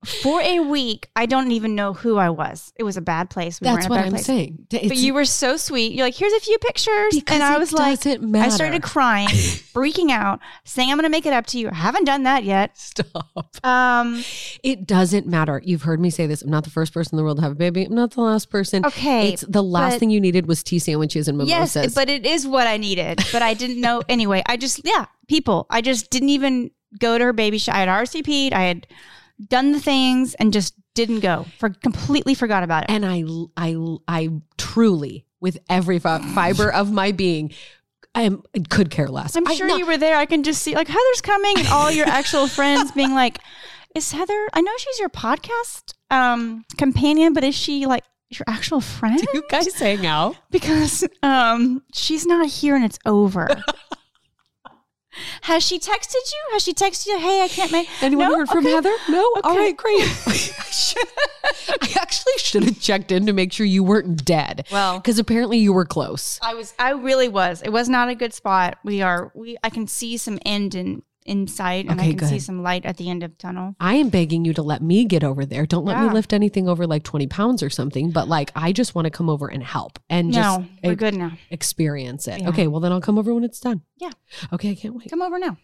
For 0.05 0.41
a 0.41 0.60
week, 0.60 1.10
I 1.15 1.25
don't 1.25 1.51
even 1.51 1.75
know 1.75 1.93
who 1.93 2.17
I 2.17 2.29
was. 2.29 2.74
It 2.75 2.83
was 2.83 2.98
a 2.98 3.01
bad 3.01 3.29
place. 3.29 3.62
We 3.62 3.65
That's 3.65 3.88
were 3.88 3.95
in 3.95 4.00
a 4.00 4.01
what 4.01 4.05
I'm 4.05 4.12
place. 4.13 4.25
saying. 4.25 4.67
But 4.69 4.98
you 4.98 5.13
were 5.13 5.25
so 5.25 5.55
sweet. 5.57 5.93
You're 5.93 6.05
like, 6.05 6.15
here's 6.15 6.33
a 6.33 6.39
few 6.39 6.57
pictures. 6.60 7.22
And 7.27 7.41
I 7.41 7.57
was 7.57 7.72
like, 7.72 8.01
doesn't 8.01 8.24
I 8.24 8.27
matter. 8.27 8.51
started 8.51 8.83
crying, 8.83 9.27
freaking 9.29 10.12
out, 10.12 10.39
saying, 10.65 10.89
I'm 10.91 10.98
going 10.98 11.03
to 11.03 11.10
make 11.10 11.25
it 11.25 11.33
up 11.33 11.45
to 11.48 11.60
you. 11.60 11.69
I 11.69 11.75
haven't 11.75 12.05
done 12.05 12.24
that 12.24 12.43
yet. 12.43 12.77
Stop. 12.77 13.65
Um, 13.65 14.24
It 14.63 14.86
doesn't 14.86 15.25
matter. 15.27 15.62
You've 15.63 15.83
heard 15.83 16.00
me 16.00 16.10
say 16.10 16.27
this. 16.27 16.41
I'm 16.41 16.50
not 16.50 16.63
the 16.63 16.69
first 16.69 16.93
person 16.93 17.15
in 17.15 17.17
the 17.17 17.24
world 17.24 17.38
to 17.38 17.43
have 17.43 17.53
a 17.53 17.55
baby. 17.55 17.83
I'm 17.86 17.95
not 17.95 18.12
the 18.12 18.22
last 18.22 18.50
person. 18.50 18.86
okay. 18.86 19.31
It's 19.33 19.45
the 19.48 19.63
last 19.63 19.93
but- 19.93 20.00
thing 20.00 20.10
you 20.10 20.19
needed 20.22 20.48
was 20.48 20.63
tea 20.63 20.79
sandwiches 20.79 21.27
and 21.27 21.38
mimosas. 21.38 21.75
Yes, 21.83 21.93
but 21.95 22.10
it 22.10 22.25
is 22.25 22.45
what 22.48 22.67
I 22.67 22.77
needed. 22.77 23.19
But 23.31 23.41
I 23.41 23.53
didn't 23.53 23.79
know 23.79 24.01
anyway. 24.10 24.43
I 24.48 24.57
just 24.57 24.81
yeah, 24.83 25.05
people. 25.27 25.65
I 25.69 25.81
just 25.81 26.10
didn't 26.10 26.29
even 26.29 26.72
go 27.00 27.17
to 27.17 27.24
her 27.24 27.33
baby 27.33 27.57
shower. 27.57 27.75
I 27.75 27.79
had 27.79 27.89
RSVP'd. 27.89 28.53
I 28.53 28.62
had 28.63 28.88
done 29.50 29.71
the 29.71 29.79
things 29.79 30.33
and 30.35 30.53
just 30.53 30.73
didn't 30.95 31.21
go. 31.21 31.45
For 31.59 31.69
completely 31.69 32.35
forgot 32.35 32.63
about 32.63 32.83
it. 32.83 32.89
and 32.91 33.05
I, 33.05 33.23
I, 33.57 33.75
I 34.07 34.29
truly, 34.57 35.25
with 35.41 35.57
every 35.69 36.00
fi- 36.00 36.19
fiber 36.33 36.71
of 36.71 36.91
my 36.91 37.12
being, 37.12 37.51
I 38.15 38.23
am, 38.23 38.43
could 38.69 38.91
care 38.91 39.07
less. 39.07 39.35
I'm 39.35 39.47
I- 39.47 39.55
sure 39.55 39.67
no, 39.67 39.77
you 39.77 39.85
were 39.88 39.97
there. 39.97 40.17
I 40.17 40.25
can 40.25 40.43
just 40.43 40.62
see 40.62 40.75
like 40.75 40.88
Heather's 40.88 41.21
coming 41.21 41.57
and 41.57 41.67
all 41.69 41.89
your 41.91 42.07
actual 42.07 42.47
friends 42.47 42.91
being 42.91 43.13
like, 43.15 43.39
"Is 43.95 44.12
Heather? 44.12 44.47
I 44.53 44.62
know 44.62 44.71
she's 44.77 45.00
your 45.00 45.09
podcast 45.09 45.93
um 46.12 46.63
companion, 46.77 47.33
but 47.33 47.43
is 47.43 47.55
she 47.55 47.88
like 47.88 48.03
your 48.29 48.45
actual 48.47 48.81
friend? 48.81 49.19
Do 49.19 49.27
You 49.33 49.43
guys 49.50 49.73
hang 49.73 50.05
out. 50.05 50.35
because 50.51 51.03
um 51.23 51.81
she's 51.93 52.25
not 52.27 52.47
here 52.47 52.75
and 52.75 52.85
it's 52.85 53.00
over." 53.05 53.47
Has 55.43 55.63
she 55.65 55.79
texted 55.79 56.13
you? 56.15 56.53
Has 56.53 56.63
she 56.63 56.74
texted 56.74 57.08
you? 57.08 57.20
Hey, 57.20 57.41
I 57.43 57.48
can't 57.48 57.72
make. 57.72 57.88
Anyone 58.01 58.29
No? 58.29 58.38
heard 58.38 58.50
from 58.50 58.60
Okay. 58.65 58.72
Heather? 58.72 58.93
No. 59.10 59.22
All 59.43 59.51
Okay. 59.51 59.60
right, 59.60 59.77
great. 59.77 60.01
I 61.82 61.96
actually 62.01 62.34
should 62.38 62.63
have 62.63 62.79
checked 62.79 63.12
in 63.12 63.25
to 63.25 63.34
make 63.34 63.51
sure 63.53 63.65
you 63.65 63.84
weren't 63.84 64.24
dead. 64.25 64.67
Well- 64.72 64.98
because 65.00 65.20
apparently 65.20 65.58
you 65.58 65.74
were 65.74 65.86
close. 65.86 66.39
I 66.41 66.53
was. 66.53 66.74
I 66.79 66.91
really 66.91 67.27
was. 67.27 67.62
It 67.62 67.70
was 67.70 67.89
not 67.89 68.10
a 68.10 68.15
good 68.15 68.34
spot. 68.34 68.77
We 68.84 69.01
are. 69.01 69.32
We. 69.36 69.58
I 69.63 69.70
can 69.70 69.88
see 69.88 70.17
some 70.17 70.39
end 70.46 70.75
in 70.75 71.03
in 71.25 71.47
sight, 71.47 71.87
and 71.87 71.99
I 71.99 72.05
Okay, 72.05 72.13
can 72.15 72.27
see 72.27 72.39
some 72.39 72.61
light 72.63 72.85
at 72.85 72.97
the 72.97 73.09
end 73.09 73.23
of 73.23 73.37
tunnel. 73.37 73.75
I 73.79 73.95
am 73.95 74.09
begging 74.09 74.45
you 74.45 74.53
to 74.53 74.61
let 74.61 74.81
me 74.81 75.05
get 75.05 75.23
over 75.23 75.45
there. 75.45 75.65
Don't 75.65 75.85
let 75.85 75.99
me 76.01 76.09
lift 76.09 76.33
anything 76.33 76.67
over 76.69 76.85
like 76.85 77.03
20 77.03 77.27
pounds 77.27 77.63
or 77.63 77.69
something, 77.69 78.11
but 78.11 78.27
like 78.27 78.51
I 78.55 78.71
just 78.71 78.95
want 78.95 79.05
to 79.05 79.11
come 79.11 79.29
over 79.29 79.47
and 79.47 79.63
help 79.63 79.99
and 80.09 80.31
just 80.33 80.61
we're 80.83 80.91
e- 80.93 80.95
good 80.95 81.15
now. 81.15 81.31
experience 81.49 82.27
it. 82.27 82.41
Yeah. 82.41 82.49
Okay, 82.49 82.67
well 82.67 82.79
then 82.81 82.91
I'll 82.91 83.01
come 83.01 83.17
over 83.17 83.33
when 83.33 83.43
it's 83.43 83.59
done. 83.59 83.81
Yeah. 83.97 84.11
Okay, 84.51 84.71
I 84.71 84.75
can't 84.75 84.95
wait. 84.95 85.09
Come 85.09 85.21
over 85.21 85.39
now. 85.39 85.57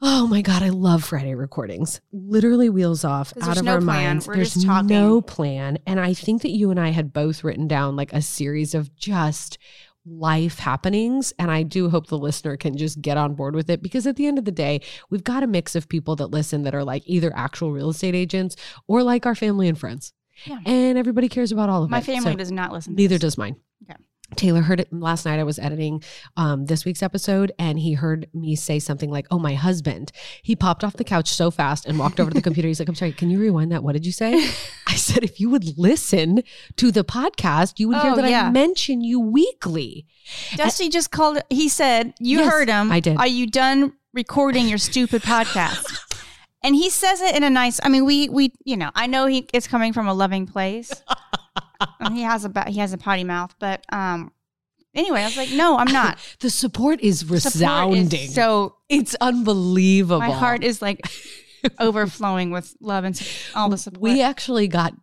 Oh 0.00 0.28
my 0.28 0.42
god, 0.42 0.62
I 0.62 0.68
love 0.68 1.02
Friday 1.02 1.34
recordings. 1.34 2.00
Literally 2.12 2.68
wheels 2.70 3.04
off 3.04 3.32
out 3.42 3.58
of 3.58 3.58
our 3.58 3.58
minds. 3.58 3.58
there's 3.58 3.58
of 3.58 3.64
no 3.64 3.72
our 3.72 3.80
plan. 3.80 3.86
minds. 4.10 4.28
We're 4.28 4.34
There's 4.36 4.54
just 4.54 4.66
talking. 4.66 4.86
no 4.86 5.20
plan, 5.20 5.78
and 5.88 5.98
I 5.98 6.14
think 6.14 6.42
that 6.42 6.52
you 6.52 6.70
and 6.70 6.78
I 6.78 6.90
had 6.90 7.12
both 7.12 7.42
written 7.42 7.66
down 7.66 7.96
like 7.96 8.12
a 8.12 8.22
series 8.22 8.74
of 8.76 8.94
just 8.94 9.58
life 10.06 10.58
happenings 10.58 11.32
and 11.38 11.50
I 11.50 11.62
do 11.62 11.90
hope 11.90 12.06
the 12.06 12.18
listener 12.18 12.56
can 12.56 12.76
just 12.76 13.00
get 13.02 13.16
on 13.16 13.34
board 13.34 13.54
with 13.54 13.68
it 13.68 13.82
because 13.82 14.06
at 14.06 14.16
the 14.16 14.26
end 14.26 14.38
of 14.38 14.44
the 14.44 14.50
day, 14.52 14.80
we've 15.10 15.24
got 15.24 15.42
a 15.42 15.46
mix 15.46 15.74
of 15.74 15.88
people 15.88 16.16
that 16.16 16.28
listen 16.28 16.62
that 16.62 16.74
are 16.74 16.84
like 16.84 17.02
either 17.06 17.32
actual 17.36 17.72
real 17.72 17.90
estate 17.90 18.14
agents 18.14 18.56
or 18.86 19.02
like 19.02 19.26
our 19.26 19.34
family 19.34 19.68
and 19.68 19.78
friends. 19.78 20.12
Yeah. 20.46 20.60
And 20.64 20.96
everybody 20.96 21.28
cares 21.28 21.52
about 21.52 21.68
all 21.68 21.82
of 21.82 21.90
My 21.90 21.98
it. 21.98 22.04
family 22.04 22.32
So- 22.32 22.36
does 22.36 22.52
not 22.52 22.72
listen. 22.72 22.94
to 22.94 22.96
Neither 22.96 23.16
this. 23.16 23.20
does 23.22 23.38
mine. 23.38 23.56
Okay. 23.82 23.98
Taylor 24.36 24.60
heard 24.62 24.78
it 24.80 24.92
last 24.92 25.24
night. 25.24 25.38
I 25.40 25.44
was 25.44 25.58
editing 25.58 26.02
um, 26.36 26.66
this 26.66 26.84
week's 26.84 27.02
episode 27.02 27.50
and 27.58 27.78
he 27.78 27.94
heard 27.94 28.28
me 28.34 28.54
say 28.56 28.78
something 28.78 29.10
like, 29.10 29.26
Oh, 29.30 29.38
my 29.38 29.54
husband. 29.54 30.12
He 30.42 30.54
popped 30.54 30.84
off 30.84 30.94
the 30.96 31.04
couch 31.04 31.28
so 31.30 31.50
fast 31.50 31.86
and 31.86 31.98
walked 31.98 32.20
over 32.20 32.30
to 32.30 32.34
the 32.34 32.42
computer. 32.42 32.68
He's 32.68 32.78
like, 32.78 32.88
I'm 32.88 32.94
sorry, 32.94 33.12
can 33.12 33.30
you 33.30 33.40
rewind 33.40 33.72
that? 33.72 33.82
What 33.82 33.94
did 33.94 34.04
you 34.04 34.12
say? 34.12 34.34
I 34.86 34.94
said, 34.96 35.24
If 35.24 35.40
you 35.40 35.48
would 35.50 35.78
listen 35.78 36.42
to 36.76 36.90
the 36.90 37.04
podcast, 37.04 37.78
you 37.78 37.88
would 37.88 37.98
hear 37.98 38.12
Oh, 38.12 38.16
that 38.16 38.24
I 38.24 38.50
mention 38.50 39.00
you 39.00 39.18
weekly. 39.20 40.06
Dusty 40.56 40.88
just 40.88 41.10
called. 41.10 41.38
He 41.48 41.68
said, 41.68 42.12
"You 42.18 42.40
Yes, 42.40 42.50
heard 42.52 42.68
him. 42.68 42.92
I 42.92 43.00
did. 43.00 43.16
Are 43.16 43.26
you 43.26 43.46
done 43.46 43.94
recording 44.12 44.68
your 44.68 44.78
stupid 44.78 45.22
podcast?" 45.22 46.04
And 46.60 46.74
he 46.74 46.90
says 46.90 47.20
it 47.20 47.36
in 47.36 47.44
a 47.44 47.50
nice. 47.50 47.78
I 47.84 47.88
mean, 47.88 48.04
we 48.04 48.28
we 48.28 48.52
you 48.64 48.76
know 48.76 48.90
I 48.96 49.06
know 49.06 49.26
he 49.26 49.48
it's 49.54 49.68
coming 49.68 49.92
from 49.92 50.08
a 50.08 50.12
loving 50.12 50.44
place. 50.44 50.90
he 52.12 52.22
has 52.22 52.44
a 52.44 52.70
he 52.70 52.78
has 52.80 52.92
a 52.92 52.98
potty 52.98 53.24
mouth, 53.24 53.54
but 53.58 53.84
um. 53.92 54.32
Anyway, 54.94 55.20
I 55.20 55.26
was 55.26 55.36
like, 55.36 55.50
no, 55.52 55.76
I'm 55.76 55.92
not. 55.92 56.18
The 56.40 56.48
support 56.50 57.00
is 57.02 57.20
Support 57.20 57.36
is 57.36 57.44
resounding. 57.44 58.30
so 58.30 58.76
it's 58.88 59.14
unbelievable. 59.20 60.18
my 60.18 60.30
heart 60.30 60.64
is 60.64 60.80
like 60.80 61.06
overflowing 61.78 62.50
with 62.50 62.74
love 62.80 63.04
and 63.04 63.30
all 63.54 63.68
the 63.68 63.76
support. 63.78 64.00
We 64.00 64.22
actually 64.22 64.66
got 64.66 64.94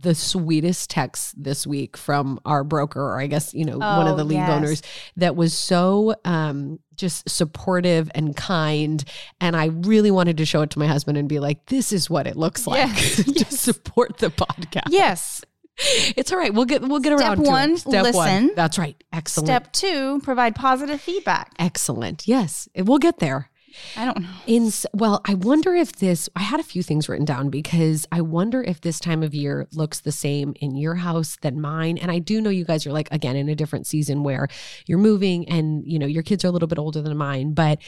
the 0.00 0.14
sweetest 0.14 0.90
text 0.90 1.34
this 1.40 1.66
week 1.66 1.96
from 1.96 2.40
our 2.44 2.64
broker, 2.64 3.00
or 3.00 3.20
I 3.20 3.26
guess, 3.26 3.54
you 3.54 3.64
know, 3.66 3.78
one 3.78 4.06
of 4.06 4.14
Oh, 4.14 4.16
the 4.16 4.24
league 4.24 4.38
yes. 4.38 4.50
owners 4.50 4.82
that 5.16 5.36
was 5.36 5.52
so 5.52 6.14
um, 6.24 6.80
just 6.96 7.28
supportive 7.28 8.10
and 8.14 8.34
kind. 8.34 9.04
And 9.40 9.54
I 9.54 9.66
really 9.66 10.10
wanted 10.10 10.38
to 10.38 10.46
show 10.46 10.62
it 10.62 10.70
to 10.70 10.78
my 10.78 10.86
husband 10.86 11.16
and 11.18 11.28
be 11.28 11.38
like, 11.38 11.66
this 11.66 11.92
is 11.92 12.10
what 12.10 12.26
it 12.26 12.36
looks 12.36 12.66
like 12.66 12.88
Yes, 12.88 13.16
to 13.24 13.30
yes. 13.30 13.60
support 13.60 14.18
the 14.18 14.30
podcast. 14.30 14.88
yes. 14.88 15.42
It's 16.16 16.32
all 16.32 16.38
right. 16.38 16.54
We'll 16.54 16.66
get 16.66 16.82
we'll 16.82 17.00
get 17.00 17.18
Step 17.18 17.28
around 17.28 17.44
to 17.44 17.50
one, 17.50 17.70
it. 17.72 17.78
Step 17.78 18.04
one. 18.04 18.12
listen. 18.14 18.52
That's 18.54 18.78
right. 18.78 19.02
Excellent. 19.12 19.48
Step 19.48 19.72
two, 19.72 20.20
provide 20.20 20.54
positive 20.54 21.00
feedback. 21.00 21.52
Excellent. 21.58 22.28
Yes. 22.28 22.68
We'll 22.76 22.98
get 22.98 23.18
there. 23.18 23.50
I 23.96 24.04
don't 24.04 24.20
know. 24.20 24.28
In 24.46 24.70
well, 24.92 25.20
I 25.26 25.34
wonder 25.34 25.74
if 25.74 25.92
this. 25.96 26.28
I 26.36 26.42
had 26.42 26.60
a 26.60 26.64
few 26.64 26.82
things 26.82 27.08
written 27.08 27.24
down 27.24 27.50
because 27.50 28.06
I 28.12 28.20
wonder 28.20 28.62
if 28.62 28.80
this 28.80 29.00
time 29.00 29.22
of 29.22 29.34
year 29.34 29.66
looks 29.72 30.00
the 30.00 30.12
same 30.12 30.54
in 30.60 30.76
your 30.76 30.94
house 30.96 31.36
than 31.42 31.60
mine. 31.60 31.98
And 31.98 32.10
I 32.10 32.18
do 32.18 32.40
know 32.40 32.50
you 32.50 32.64
guys 32.64 32.86
are 32.86 32.92
like 32.92 33.08
again 33.10 33.36
in 33.36 33.48
a 33.48 33.54
different 33.54 33.86
season 33.86 34.22
where 34.22 34.48
you're 34.86 34.98
moving, 34.98 35.48
and 35.48 35.84
you 35.86 35.98
know 35.98 36.06
your 36.06 36.22
kids 36.22 36.44
are 36.44 36.48
a 36.48 36.52
little 36.52 36.68
bit 36.68 36.78
older 36.78 37.02
than 37.02 37.16
mine. 37.16 37.52
But 37.52 37.80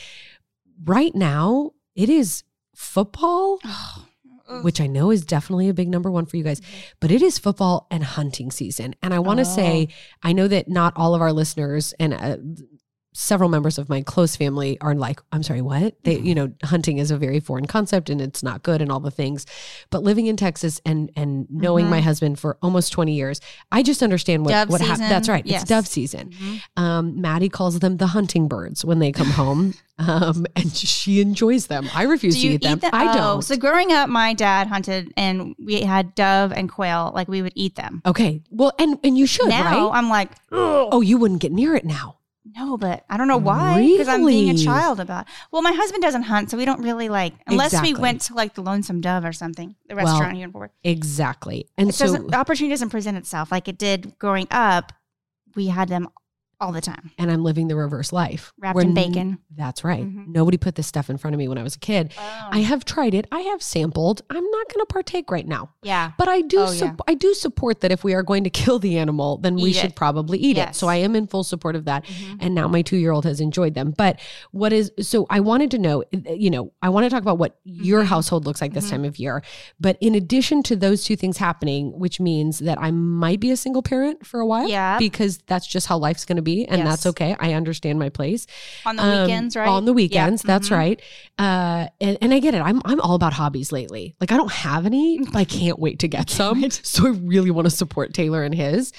right 0.84 1.14
now, 1.14 1.72
it 1.94 2.08
is 2.08 2.42
football, 2.74 3.58
oh. 3.64 4.06
Which 4.62 4.80
I 4.80 4.86
know 4.86 5.10
is 5.10 5.24
definitely 5.24 5.68
a 5.68 5.74
big 5.74 5.88
number 5.88 6.10
one 6.10 6.26
for 6.26 6.36
you 6.36 6.44
guys. 6.44 6.60
But 7.00 7.10
it 7.10 7.22
is 7.22 7.38
football 7.38 7.86
and 7.90 8.04
hunting 8.04 8.50
season, 8.50 8.94
and 9.02 9.12
I 9.12 9.18
want 9.18 9.38
to 9.38 9.44
say 9.44 9.88
I 10.22 10.32
know 10.32 10.48
that 10.48 10.68
not 10.68 10.92
all 10.96 11.14
of 11.14 11.20
our 11.20 11.32
listeners 11.32 11.94
and. 11.98 12.14
Uh, 12.14 12.36
several 13.18 13.48
members 13.48 13.78
of 13.78 13.88
my 13.88 14.02
close 14.02 14.36
family 14.36 14.78
are 14.80 14.94
like, 14.94 15.20
I'm 15.32 15.42
sorry, 15.42 15.62
what? 15.62 15.94
They, 16.04 16.18
you 16.18 16.34
know, 16.34 16.52
hunting 16.64 16.98
is 16.98 17.10
a 17.10 17.16
very 17.16 17.40
foreign 17.40 17.66
concept 17.66 18.10
and 18.10 18.20
it's 18.20 18.42
not 18.42 18.62
good 18.62 18.82
and 18.82 18.92
all 18.92 19.00
the 19.00 19.10
things. 19.10 19.46
But 19.90 20.02
living 20.02 20.26
in 20.26 20.36
Texas 20.36 20.80
and 20.84 21.10
and 21.16 21.46
knowing 21.50 21.88
my 21.88 22.00
husband 22.00 22.38
for 22.38 22.58
almost 22.60 22.92
20 22.92 23.14
years, 23.14 23.40
I 23.72 23.82
just 23.82 24.02
understand 24.02 24.44
what 24.44 24.50
Dove 24.52 24.68
what 24.68 24.80
That's 24.98 25.28
right. 25.28 25.46
Yes. 25.46 25.62
It's 25.62 25.68
dove 25.70 25.86
season. 25.86 26.30
Mhm. 26.30 26.60
Um, 26.76 27.20
Maddie 27.20 27.48
calls 27.48 27.78
them 27.80 27.96
the 27.96 28.08
hunting 28.08 28.48
birds 28.48 28.84
when 28.84 28.98
they 28.98 29.12
come 29.12 29.30
home. 29.30 29.74
Um, 29.98 30.44
and 30.54 30.70
she 30.76 31.22
enjoys 31.22 31.68
them. 31.68 31.88
I 31.94 32.02
refuse 32.02 32.34
to 32.34 32.46
you 32.46 32.52
eat 32.56 32.62
them. 32.62 32.80
them? 32.80 32.90
I 32.92 33.12
Oh, 33.12 33.14
don't. 33.14 33.42
So 33.42 33.56
growing 33.56 33.92
up, 33.92 34.10
my 34.10 34.34
dad 34.34 34.66
hunted, 34.66 35.10
and 35.16 35.54
we 35.58 35.80
had 35.80 36.14
dove 36.14 36.52
and 36.52 36.70
quail. 36.70 37.12
Like 37.14 37.28
we 37.28 37.40
would 37.40 37.54
eat 37.54 37.76
them. 37.76 38.02
okay. 38.04 38.42
Well, 38.50 38.72
and 38.78 38.98
and 39.02 39.16
you 39.16 39.26
should, 39.26 39.48
now 39.48 39.88
right? 39.88 39.96
I'm 39.98 40.10
like, 40.10 40.32
oh, 40.52 41.00
you 41.00 41.16
wouldn't 41.16 41.40
get 41.40 41.50
near 41.50 41.74
it 41.74 41.86
now. 41.86 42.18
No, 42.54 42.76
but 42.76 43.04
I 43.10 43.16
don't 43.16 43.28
know 43.28 43.36
why. 43.38 43.82
Because 43.82 44.08
I'm 44.08 44.24
being 44.24 44.48
a 44.50 44.52
Really? 44.52 44.64
child 44.64 45.00
about. 45.00 45.26
Well, 45.50 45.62
my 45.62 45.72
husband 45.72 46.02
doesn't 46.02 46.22
hunt, 46.24 46.50
so 46.50 46.56
we 46.56 46.64
don't 46.64 46.82
really 46.82 47.08
like 47.08 47.34
unless 47.46 47.72
Exactly. 47.72 47.94
we 47.94 48.00
went 48.00 48.20
to 48.22 48.34
like 48.34 48.54
the 48.54 48.62
Lonesome 48.62 49.00
Dove 49.00 49.24
or 49.24 49.32
something, 49.32 49.74
the 49.88 49.94
restaurant 49.96 50.36
here 50.36 50.44
in 50.44 50.52
Fort. 50.52 50.70
Worth. 50.70 50.70
Exactly. 50.84 51.68
And 51.76 51.88
It 51.88 51.94
so 51.94 52.04
doesn't. 52.06 52.30
The 52.30 52.36
opportunity 52.36 52.72
doesn't 52.72 52.90
present 52.90 53.16
itself 53.16 53.50
like 53.50 53.68
it 53.68 53.78
did 53.78 54.18
growing 54.18 54.46
up. 54.50 54.92
We 55.54 55.68
had 55.68 55.88
them 55.88 56.08
all 56.60 56.72
the 56.72 56.80
time. 56.80 57.10
and 57.18 57.30
I'm 57.30 57.42
living 57.44 57.68
the 57.68 57.76
reverse 57.76 58.12
life. 58.12 58.52
Wrapped 58.58 58.78
in 58.80 58.88
n- 58.88 58.94
bacon. 58.94 59.38
That's 59.54 59.84
right. 59.84 60.04
Mhm. 60.04 60.28
Nobody 60.28 60.56
put 60.56 60.74
this 60.74 60.86
stuff 60.86 61.10
in 61.10 61.18
front 61.18 61.34
of 61.34 61.38
me 61.38 61.48
when 61.48 61.58
I 61.58 61.62
was 61.62 61.74
a 61.76 61.78
kid. 61.78 62.12
I 62.50 62.60
have 62.60 62.84
tried 62.84 63.14
it. 63.14 63.26
I 63.30 63.40
have 63.40 63.62
sampled. 63.62 64.22
I'm 64.30 64.36
not 64.50 64.66
going 64.72 64.80
to 64.80 64.86
partake 64.88 65.30
right 65.30 65.46
now. 65.46 65.70
yeah. 65.82 66.12
But 66.18 66.28
I 66.28 66.40
do 66.40 66.58
Oh, 66.60 66.72
yeah. 66.72 66.94
I 67.06 67.14
do 67.14 67.34
support 67.34 67.80
that 67.82 67.92
if 67.92 68.02
we 68.04 68.14
are 68.14 68.22
going 68.22 68.44
to 68.44 68.50
kill 68.50 68.78
the 68.78 68.96
animal, 68.98 69.36
then 69.38 69.54
we 69.56 69.70
Eat 69.70 69.74
should 69.74 69.90
it. 69.90 69.96
probably 69.96 70.38
eat 70.38 70.56
it. 70.58 70.74
So 70.74 70.88
I 70.88 70.96
am 70.96 71.14
in 71.14 71.26
full 71.26 71.44
support 71.44 71.76
of 71.76 71.84
that. 71.84 72.04
Mhm. 72.06 72.36
And 72.40 72.54
now 72.54 72.66
my 72.68 72.82
2-year-old 72.82 73.24
has 73.24 73.40
enjoyed 73.40 73.74
them. 73.74 73.92
But 73.96 74.18
what 74.52 74.72
is 74.72 74.90
so 75.00 75.26
I 75.30 75.40
wanted 75.40 75.70
to 75.72 75.78
know, 75.78 76.04
you 76.12 76.50
know, 76.50 76.72
I 76.82 76.88
want 76.88 77.04
to 77.04 77.10
talk 77.10 77.22
about 77.22 77.38
what 77.38 77.58
your 77.64 78.02
Mhm. 78.02 78.06
household 78.06 78.46
looks 78.46 78.60
like 78.60 78.72
this 78.72 78.86
Mhm. 78.86 78.90
time 78.90 79.04
of 79.04 79.18
year. 79.18 79.42
But 79.80 79.96
in 80.00 80.14
addition 80.14 80.62
to 80.64 80.76
those 80.76 81.04
two 81.04 81.16
things 81.16 81.36
happening, 81.36 81.98
which 81.98 82.18
means 82.20 82.60
that 82.60 82.78
I 82.80 82.90
might 82.90 83.40
be 83.40 83.50
a 83.50 83.56
single 83.56 83.82
parent 83.82 84.24
for 84.26 84.40
a 84.40 84.46
while 84.46 84.68
Yeah. 84.68 84.98
because 84.98 85.38
that's 85.46 85.66
just 85.66 85.86
how 85.86 85.98
life's 85.98 86.24
going 86.24 86.36
to 86.36 86.42
be 86.46 86.64
and 86.66 86.86
that's 86.86 87.04
okay. 87.06 87.36
I 87.38 87.52
understand 87.52 87.98
my 87.98 88.08
place 88.08 88.46
On 88.86 88.96
the 88.96 89.02
um, 89.02 89.20
weekends, 89.26 89.54
right? 89.56 89.68
On 89.68 89.84
the 89.84 89.92
weekends, 89.92 90.40
that's 90.42 90.68
Mhm. 90.70 90.76
right. 90.78 90.98
Uh, 91.38 91.88
and, 92.00 92.16
and 92.22 92.32
I 92.32 92.38
get 92.38 92.54
it. 92.54 92.62
I'm 92.62 92.80
I'm 92.86 93.00
all 93.00 93.14
about 93.14 93.34
hobbies 93.34 93.70
lately. 93.72 94.14
Like 94.20 94.32
I 94.32 94.36
don't 94.38 94.52
have 94.52 94.86
any, 94.86 95.18
but 95.18 95.36
I 95.36 95.44
can't 95.44 95.78
wait 95.78 95.98
to 96.00 96.08
get 96.08 96.30
some. 96.40 96.64
So 96.70 97.06
I 97.08 97.10
really 97.10 97.50
want 97.50 97.66
to 97.66 97.70
support 97.82 98.14
Taylor 98.14 98.42
and 98.42 98.54
his. 98.54 98.92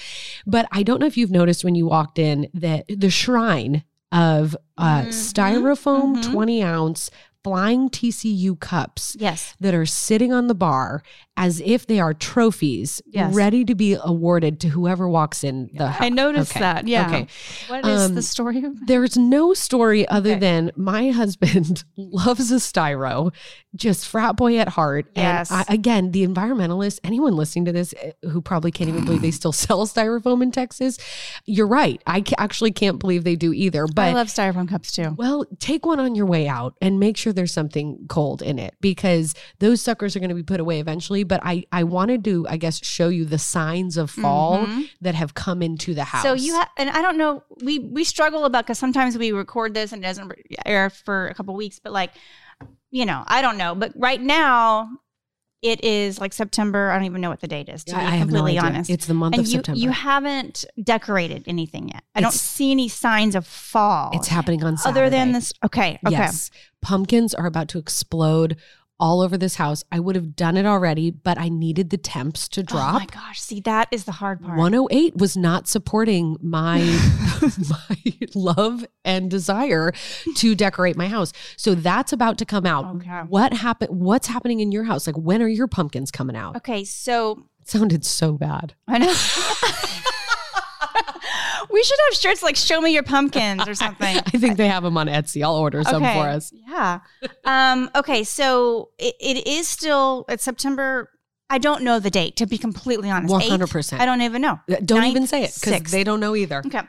But 0.46 0.68
I 0.72 0.84
don't 0.84 1.00
know 1.00 1.08
if 1.08 1.18
you've 1.18 1.32
noticed 1.32 1.64
when 1.64 1.74
you 1.76 1.88
walked 1.88 2.20
in 2.20 2.48
that 2.54 2.86
the 2.88 3.10
shrine 3.10 3.84
of 4.12 4.56
uh, 4.78 5.02
Mhm. 5.02 5.08
styrofoam 5.10 6.18
Mhm. 6.18 6.32
20 6.32 6.64
ounce 6.64 7.10
flying 7.48 7.90
TCU 7.90 8.60
cups 8.60 9.16
Yes. 9.20 9.56
that 9.62 9.74
are 9.74 9.86
sitting 9.86 10.34
on 10.34 10.48
the 10.48 10.56
bar 10.56 11.02
as 11.38 11.62
if 11.64 11.86
they 11.88 12.00
are 12.00 12.14
trophies 12.14 13.02
Yes. 13.06 13.34
ready 13.34 13.64
to 13.64 13.76
be 13.76 13.96
awarded 14.04 14.60
to 14.62 14.70
whoever 14.70 15.08
walks 15.08 15.44
in 15.44 15.70
the 15.74 15.88
house. 15.90 16.02
I 16.04 16.10
noticed 16.10 16.52
Okay. 16.52 16.60
that. 16.62 16.88
Yeah. 16.88 17.08
Okay. 17.08 17.28
What 17.70 17.86
is 17.86 18.06
Um, 18.08 18.16
the 18.16 18.22
story 18.24 18.64
There's 18.88 19.16
no 19.18 19.54
story 19.54 20.08
other 20.10 20.32
Okay. 20.32 20.40
than 20.40 20.72
my 20.76 21.12
husband 21.22 21.84
loves 21.96 22.52
a 22.52 22.56
styro, 22.56 23.32
just 23.76 24.08
frat 24.08 24.36
boy 24.36 24.58
at 24.58 24.70
heart. 24.70 25.12
Yes. 25.16 25.52
And 25.52 25.64
I, 25.70 25.74
again, 25.74 26.12
the 26.12 26.26
environmentalist, 26.28 27.00
anyone 27.04 27.36
listening 27.36 27.66
to 27.66 27.72
this 27.72 27.94
eh, 28.02 28.12
who 28.24 28.42
probably 28.42 28.72
can't 28.72 28.90
even 28.90 29.06
believe 29.06 29.22
they 29.22 29.32
still 29.32 29.52
sell 29.66 29.86
styrofoam 29.88 30.42
in 30.42 30.52
Texas, 30.52 30.98
you're 31.46 31.68
right. 31.68 32.02
I 32.08 32.24
actually 32.40 32.72
can't 32.72 32.98
believe 33.00 33.24
they 33.24 33.36
do 33.36 33.54
either. 33.54 33.86
But 33.88 34.06
I 34.10 34.14
love 34.14 34.28
styrofoam 34.28 34.68
cups 34.68 34.92
too. 34.92 35.14
well, 35.18 35.46
take 35.60 35.86
one 35.86 36.00
on 36.00 36.16
your 36.16 36.26
way 36.26 36.48
out 36.48 36.74
and 36.82 37.00
make 37.00 37.16
sure 37.16 37.32
there's 37.38 37.54
something 37.54 38.06
cold 38.10 38.42
in 38.42 38.60
it 38.60 38.76
because 38.82 39.34
those 39.60 39.82
suckers 39.82 40.16
are 40.16 40.20
going 40.20 40.28
to 40.30 40.36
be 40.36 40.44
put 40.44 40.60
away 40.60 40.82
eventually. 40.82 41.24
But 41.24 41.40
I, 41.44 41.64
I 41.72 41.86
wanted 41.86 42.26
to, 42.26 42.46
I 42.50 42.58
guess, 42.58 42.84
show 42.86 43.08
you 43.08 43.24
the 43.24 43.38
signs 43.40 43.96
of 43.96 44.12
fall 44.12 44.66
Mhm. 44.66 44.90
that 45.00 45.16
have 45.16 45.34
come 45.34 45.62
into 45.62 45.94
the 45.94 46.04
house. 46.04 46.24
So 46.24 46.34
you 46.34 46.54
have, 46.56 46.70
and 46.78 46.90
I 46.90 47.02
don't 47.02 47.18
know, 47.18 47.44
we 47.64 47.80
we 47.80 48.04
struggle 48.04 48.44
about 48.44 48.66
because 48.66 48.80
sometimes 48.80 49.18
we 49.18 49.32
record 49.32 49.74
this 49.74 49.94
and 49.94 50.04
it 50.04 50.08
doesn't 50.08 50.34
air 50.66 50.90
for 50.90 51.30
a 51.30 51.34
couple 51.34 51.56
weeks, 51.56 51.80
but 51.80 51.94
like, 51.94 52.12
you 52.92 53.06
know, 53.06 53.24
I 53.28 53.42
don't 53.42 53.58
know. 53.58 53.76
But 53.76 53.94
right 53.96 54.22
now, 54.22 54.90
it 55.70 55.84
is 55.84 56.20
like 56.20 56.34
September. 56.34 56.90
I 56.92 56.96
don't 56.96 57.06
even 57.06 57.22
know 57.22 57.30
what 57.30 57.42
the 57.42 57.48
date 57.48 57.70
is. 57.70 57.84
To 57.86 57.96
I, 57.96 58.00
be 58.00 58.06
I 58.06 58.10
have 58.12 58.28
no 58.30 58.40
completely 58.40 58.60
idea. 58.60 58.70
honest, 58.70 58.90
It's 58.90 59.06
the 59.06 59.14
month 59.14 59.36
and 59.36 59.42
of 59.42 59.48
you 59.48 59.58
September. 59.58 59.80
you 59.80 59.90
haven't 59.92 60.66
decorated 60.82 61.44
anything 61.48 61.90
yet. 61.90 62.04
I 62.16 62.22
don't 62.22 62.34
see 62.34 62.72
any 62.72 62.88
signs 62.90 63.36
of 63.36 63.46
fall. 63.48 64.12
it's 64.14 64.28
happening 64.28 64.64
on 64.64 64.78
Saturday. 64.78 65.00
other 65.02 65.10
than 65.10 65.32
this. 65.34 65.54
Okay, 65.66 66.00
okay. 66.06 66.12
Yes. 66.16 66.50
Pumpkins 66.82 67.34
are 67.34 67.46
about 67.46 67.68
to 67.70 67.80
explode 67.80 68.58
all 69.00 69.22
over 69.22 69.38
this 69.38 69.56
house. 69.56 69.84
I 69.92 70.00
would 70.00 70.16
have 70.16 70.36
done 70.36 70.58
it 70.58 70.66
already, 70.66 71.12
but 71.12 71.38
I 71.38 71.50
needed 71.50 71.90
the 71.90 71.98
temps 71.98 72.48
to 72.50 72.64
drop. 72.64 72.96
Oh 72.96 73.00
my 73.00 73.06
gosh! 73.06 73.40
See, 73.40 73.60
that 73.62 73.88
is 73.92 74.06
the 74.06 74.14
hard 74.14 74.42
part. 74.42 74.58
108 74.58 75.18
was 75.18 75.38
not 75.38 75.68
supporting 75.68 76.38
my 76.42 76.80
my 77.70 78.18
love 78.36 78.86
and 79.06 79.30
desire 79.30 79.92
to 80.36 80.56
decorate 80.56 80.98
my 80.98 81.08
house. 81.08 81.32
So 81.58 81.76
that's 81.76 82.12
about 82.12 82.38
to 82.40 82.46
come 82.46 82.66
out. 82.66 82.86
Okay. 82.98 83.22
What 83.28 83.54
happened 83.54 84.00
what's 84.00 84.28
happening 84.28 84.60
in 84.60 84.72
your 84.72 84.86
house? 84.86 85.08
Like 85.08 85.18
when 85.18 85.42
are 85.42 85.48
your 85.48 85.68
pumpkins 85.68 86.12
coming 86.12 86.36
out? 86.36 86.56
Okay, 86.58 86.84
so 86.84 87.44
It 87.62 87.70
sounded 87.70 88.06
so 88.06 88.34
bad. 88.34 88.74
I 88.88 88.98
know. 89.00 89.14
we 91.70 91.84
should 91.84 91.98
have 92.10 92.18
shirts 92.18 92.44
like 92.44 92.56
"Show 92.56 92.82
me 92.82 92.94
your 92.94 93.04
pumpkins" 93.04 93.68
or 93.68 93.76
something. 93.76 94.18
I 94.26 94.38
think 94.38 94.58
they 94.58 94.68
have 94.68 94.84
them 94.84 94.98
on 94.98 95.08
Etsy. 95.08 95.44
I'll 95.44 95.56
order 95.56 95.84
some 95.84 96.02
for 96.02 96.08
us. 96.08 96.52
Yeah. 96.54 97.00
Um, 97.46 97.90
okay, 97.96 98.24
so 98.24 98.92
it, 98.98 99.16
it 99.20 99.48
is 99.48 99.68
still 99.68 100.26
it's 100.30 100.44
September. 100.44 101.10
I 101.50 101.60
don't 101.60 101.84
know 101.84 102.00
the 102.00 102.10
date 102.10 102.36
to 102.38 102.46
be 102.46 102.58
completely 102.58 103.10
honest. 103.10 103.34
100%. 103.34 104.00
I 104.00 104.06
don't 104.06 104.22
even 104.22 104.42
know. 104.42 104.60
Don't 104.68 105.00
Ninth, 105.00 105.12
even 105.12 105.28
say 105.28 105.44
it 105.44 105.58
because 105.60 105.92
they 105.92 106.04
don't 106.04 106.20
know 106.20 106.36
either. 106.36 106.62
Okay. 106.66 106.82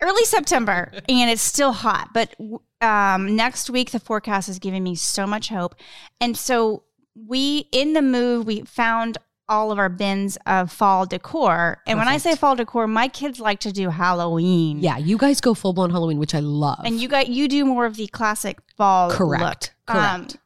Early 0.00 0.24
September, 0.24 0.90
and 1.08 1.30
it's 1.30 1.42
still 1.42 1.72
hot. 1.72 2.10
But 2.14 2.34
um, 2.80 3.36
next 3.36 3.68
week, 3.68 3.90
the 3.90 4.00
forecast 4.00 4.48
is 4.48 4.58
giving 4.58 4.82
me 4.82 4.94
so 4.94 5.26
much 5.26 5.48
hope. 5.48 5.74
And 6.20 6.36
so 6.36 6.84
we, 7.14 7.68
in 7.72 7.94
the 7.94 8.02
move, 8.02 8.46
we 8.46 8.62
found 8.62 9.18
all 9.48 9.72
of 9.72 9.78
our 9.78 9.88
bins 9.88 10.36
of 10.46 10.70
fall 10.70 11.06
decor. 11.06 11.80
And 11.86 11.98
when 11.98 12.08
I 12.08 12.18
say 12.18 12.36
fall 12.36 12.56
decor, 12.56 12.86
my 12.86 13.08
kids 13.08 13.40
like 13.40 13.60
to 13.60 13.72
do 13.72 13.90
Halloween. 13.90 14.80
Yeah, 14.80 14.98
you 14.98 15.16
guys 15.16 15.40
go 15.40 15.54
full 15.54 15.72
blown 15.72 15.90
Halloween, 15.90 16.18
which 16.18 16.34
I 16.34 16.40
love. 16.40 16.80
And 16.84 17.00
you 17.00 17.08
got 17.08 17.28
you 17.28 17.48
do 17.48 17.64
more 17.64 17.86
of 17.86 17.96
the 17.96 18.06
classic 18.08 18.58
fall 18.76 19.10
Correct. 19.10 19.74
look. 19.88 19.96
Um, 19.96 20.24
Correct. 20.24 20.36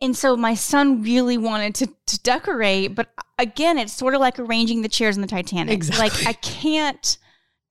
and 0.00 0.16
so 0.16 0.36
my 0.36 0.54
son 0.54 1.02
really 1.02 1.36
wanted 1.36 1.74
to, 1.76 1.88
to 2.06 2.20
decorate, 2.20 2.94
but 2.94 3.08
again, 3.38 3.78
it's 3.78 3.92
sort 3.92 4.14
of 4.14 4.20
like 4.20 4.38
arranging 4.38 4.82
the 4.82 4.88
chairs 4.88 5.16
in 5.16 5.22
the 5.22 5.28
Titanic. 5.28 5.74
Exactly. 5.74 6.24
Like 6.24 6.26
I 6.26 6.32
can't 6.40 7.18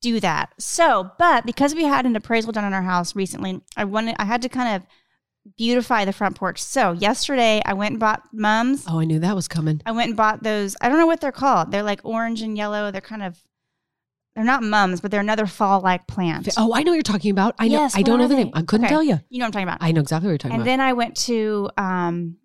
do 0.02 0.20
that. 0.20 0.54
So, 0.60 1.12
but 1.18 1.46
because 1.46 1.74
we 1.74 1.84
had 1.86 2.06
an 2.06 2.16
appraisal 2.16 2.52
done 2.52 2.66
on 2.66 2.74
our 2.74 2.84
house 2.84 3.16
recently, 3.16 3.62
I 3.76 3.86
wanted 3.86 4.16
I 4.20 4.26
had 4.26 4.42
to 4.44 4.50
kind 4.50 4.76
of 4.76 4.88
beautify 5.58 6.06
the 6.06 6.14
front 6.14 6.36
porch. 6.36 6.62
So 6.62 6.94
yesterday 6.94 7.62
I 7.66 7.74
went 7.74 7.92
and 7.94 8.00
bought 8.00 8.24
mums. 8.32 8.86
oh, 8.90 9.00
I 9.00 9.06
knew 9.06 9.20
that 9.20 9.36
was 9.36 9.48
coming. 9.48 9.82
I 9.86 9.92
went 9.92 10.10
and 10.10 10.18
bought 10.18 10.42
those. 10.44 10.76
I 10.82 10.90
don't 10.90 10.98
know 10.98 11.06
what 11.06 11.22
they're 11.22 11.32
called. 11.32 11.72
They're 11.72 11.84
like 11.84 12.02
orange 12.04 12.42
and 12.42 12.58
yellow. 12.58 12.92
They're 12.92 13.02
kind 13.02 13.24
of 13.24 13.38
they're 14.36 14.44
not 14.44 14.64
mums, 14.64 15.00
but 15.00 15.12
they're 15.12 15.20
another 15.20 15.46
fall 15.46 15.82
like 15.82 16.08
plant. 16.08 16.50
Oh, 16.58 16.74
I 16.74 16.82
know 16.82 16.92
what 16.92 16.96
you're 16.96 17.04
talking 17.04 17.30
about. 17.32 17.54
I 17.60 17.68
know. 17.68 17.82
Yes, 17.82 17.96
I 17.96 18.02
don't 18.02 18.18
know 18.18 18.28
the 18.28 18.36
they? 18.36 18.44
name. 18.46 18.54
I 18.56 18.64
couldn't 18.64 18.86
Okay. 18.86 18.94
tell 18.94 19.04
you. 19.04 19.20
You 19.30 19.40
know 19.40 19.44
what 19.44 19.48
I'm 19.48 19.52
talking 19.52 19.68
about. 19.68 19.78
I 19.82 19.92
know 19.92 20.02
exactly 20.02 20.28
what 20.28 20.32
you're 20.32 20.38
talking 20.40 20.56
about. 20.56 20.62
and 20.62 20.68
then 20.68 20.80
I 20.82 20.94
went 20.94 21.16
to 21.18 21.70
um 21.78 22.38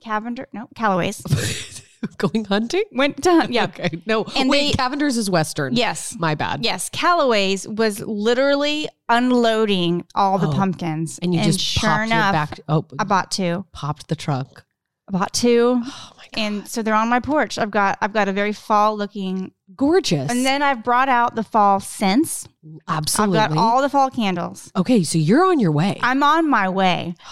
Cavender, 0.00 0.48
no, 0.52 0.68
Callaway's. 0.74 1.22
Going 2.18 2.44
hunting? 2.44 2.84
Went 2.92 3.22
to 3.24 3.30
hunt. 3.30 3.52
yeah. 3.52 3.64
Okay. 3.74 4.02
No. 4.06 4.24
And 4.36 4.48
wait, 4.48 4.72
they- 4.72 4.76
Cavender's 4.76 5.16
is 5.16 5.30
Western. 5.30 5.74
Yes. 5.74 6.16
My 6.18 6.34
bad. 6.34 6.64
Yes, 6.64 6.88
Callaway's 6.90 7.66
was 7.68 8.00
literally 8.00 8.88
unloading 9.08 10.04
all 10.14 10.38
the 10.38 10.48
Oh. 10.48 10.52
pumpkins, 10.52 11.18
And 11.22 11.34
you 11.34 11.42
just 11.42 11.60
sure 11.60 11.88
popped 11.90 12.06
enough, 12.06 12.32
back. 12.32 12.60
Oh, 12.68 12.84
I 12.98 13.04
bought 13.04 13.30
two. 13.30 13.64
popped 13.72 14.08
the 14.08 14.16
trunk. 14.16 14.62
I 15.08 15.18
bought 15.18 15.32
two, 15.34 15.82
Oh 15.84 16.12
my 16.16 16.24
god. 16.32 16.40
and 16.40 16.68
so 16.68 16.80
they're 16.82 16.94
on 16.94 17.10
my 17.10 17.20
porch. 17.20 17.58
I've 17.58 17.70
got 17.70 17.98
I've 18.00 18.14
got 18.14 18.26
a 18.28 18.32
very 18.32 18.54
fall 18.54 18.96
looking, 18.96 19.52
Gorgeous. 19.76 20.30
and 20.30 20.46
then 20.46 20.62
I've 20.62 20.82
brought 20.82 21.10
out 21.10 21.34
the 21.34 21.42
fall 21.42 21.78
scents. 21.80 22.48
absolutely. 22.88 23.38
I've 23.38 23.50
got 23.50 23.58
all 23.58 23.82
the 23.82 23.90
fall 23.90 24.08
candles. 24.10 24.72
okay, 24.74 25.02
so 25.02 25.18
you're 25.18 25.44
on 25.44 25.60
your 25.60 25.72
way. 25.72 25.98
I'm 26.02 26.22
on 26.22 26.48
my 26.48 26.68
way. 26.68 27.14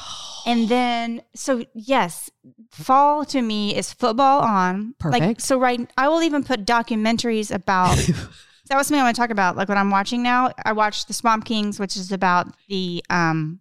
And 0.44 0.68
then, 0.68 1.22
so 1.36 1.64
yes, 1.72 2.28
fall 2.72 3.24
to 3.26 3.40
me 3.42 3.76
is 3.76 3.92
football 3.92 4.40
on. 4.40 4.94
Like, 5.04 5.40
so 5.40 5.58
right, 5.58 5.88
I 5.96 6.08
will 6.08 6.22
even 6.22 6.42
put 6.42 6.64
documentaries 6.64 7.54
about. 7.54 7.96
that 8.68 8.76
was 8.76 8.86
something 8.86 9.00
I 9.00 9.04
want 9.04 9.14
to 9.16 9.20
talk 9.20 9.30
about. 9.30 9.56
Like 9.56 9.68
what 9.68 9.78
I'm 9.78 9.90
watching 9.90 10.22
now, 10.22 10.50
I 10.64 10.72
watched 10.72 11.06
The 11.08 11.14
Swamp 11.14 11.44
Kings, 11.44 11.78
which 11.78 11.96
is 11.96 12.10
about 12.12 12.48
the 12.68 13.04
um 13.10 13.60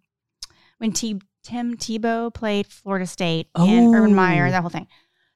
when 0.78 0.92
T- 0.92 1.20
Tim 1.44 1.76
Tebow 1.76 2.32
played 2.32 2.66
Florida 2.66 3.06
State 3.06 3.48
and 3.54 3.94
Urban 3.94 4.12
Oh. 4.12 4.14
Meyer, 4.14 4.50
that 4.50 4.60
whole 4.60 4.70
thing. 4.70 4.86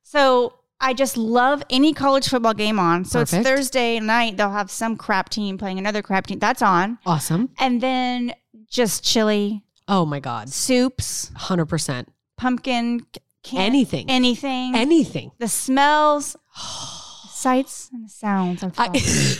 So 0.02 0.54
I 0.80 0.92
just 0.94 1.16
love 1.16 1.62
any 1.70 1.92
college 1.94 2.28
football 2.28 2.54
game 2.54 2.78
on. 2.78 3.04
So 3.04 3.20
Perfect. 3.20 3.40
it's 3.40 3.48
Thursday 3.48 3.98
night. 4.00 4.36
They'll 4.36 4.50
have 4.50 4.70
some 4.70 4.96
crap 4.96 5.28
team 5.30 5.58
playing 5.58 5.78
another 5.78 6.02
crap 6.02 6.26
team. 6.26 6.38
That's 6.38 6.62
on, 6.62 6.98
awesome. 7.06 7.50
and 7.58 7.80
then 7.80 8.34
just 8.68 9.04
chili 9.04 9.62
Oh 9.88 10.04
my 10.04 10.18
god. 10.20 10.48
soups, 10.48 11.30
100%. 11.36 12.06
pumpkin, 12.36 13.06
can- 13.46 13.60
Anything. 13.60 14.10
anything, 14.10 14.74
Anything. 14.74 15.30
the 15.38 15.48
smells, 15.48 16.36
sights, 17.30 17.88
and 17.92 18.04
the 18.04 18.08
sounds 18.10 18.62
of 18.62 18.72
I, 18.78 18.88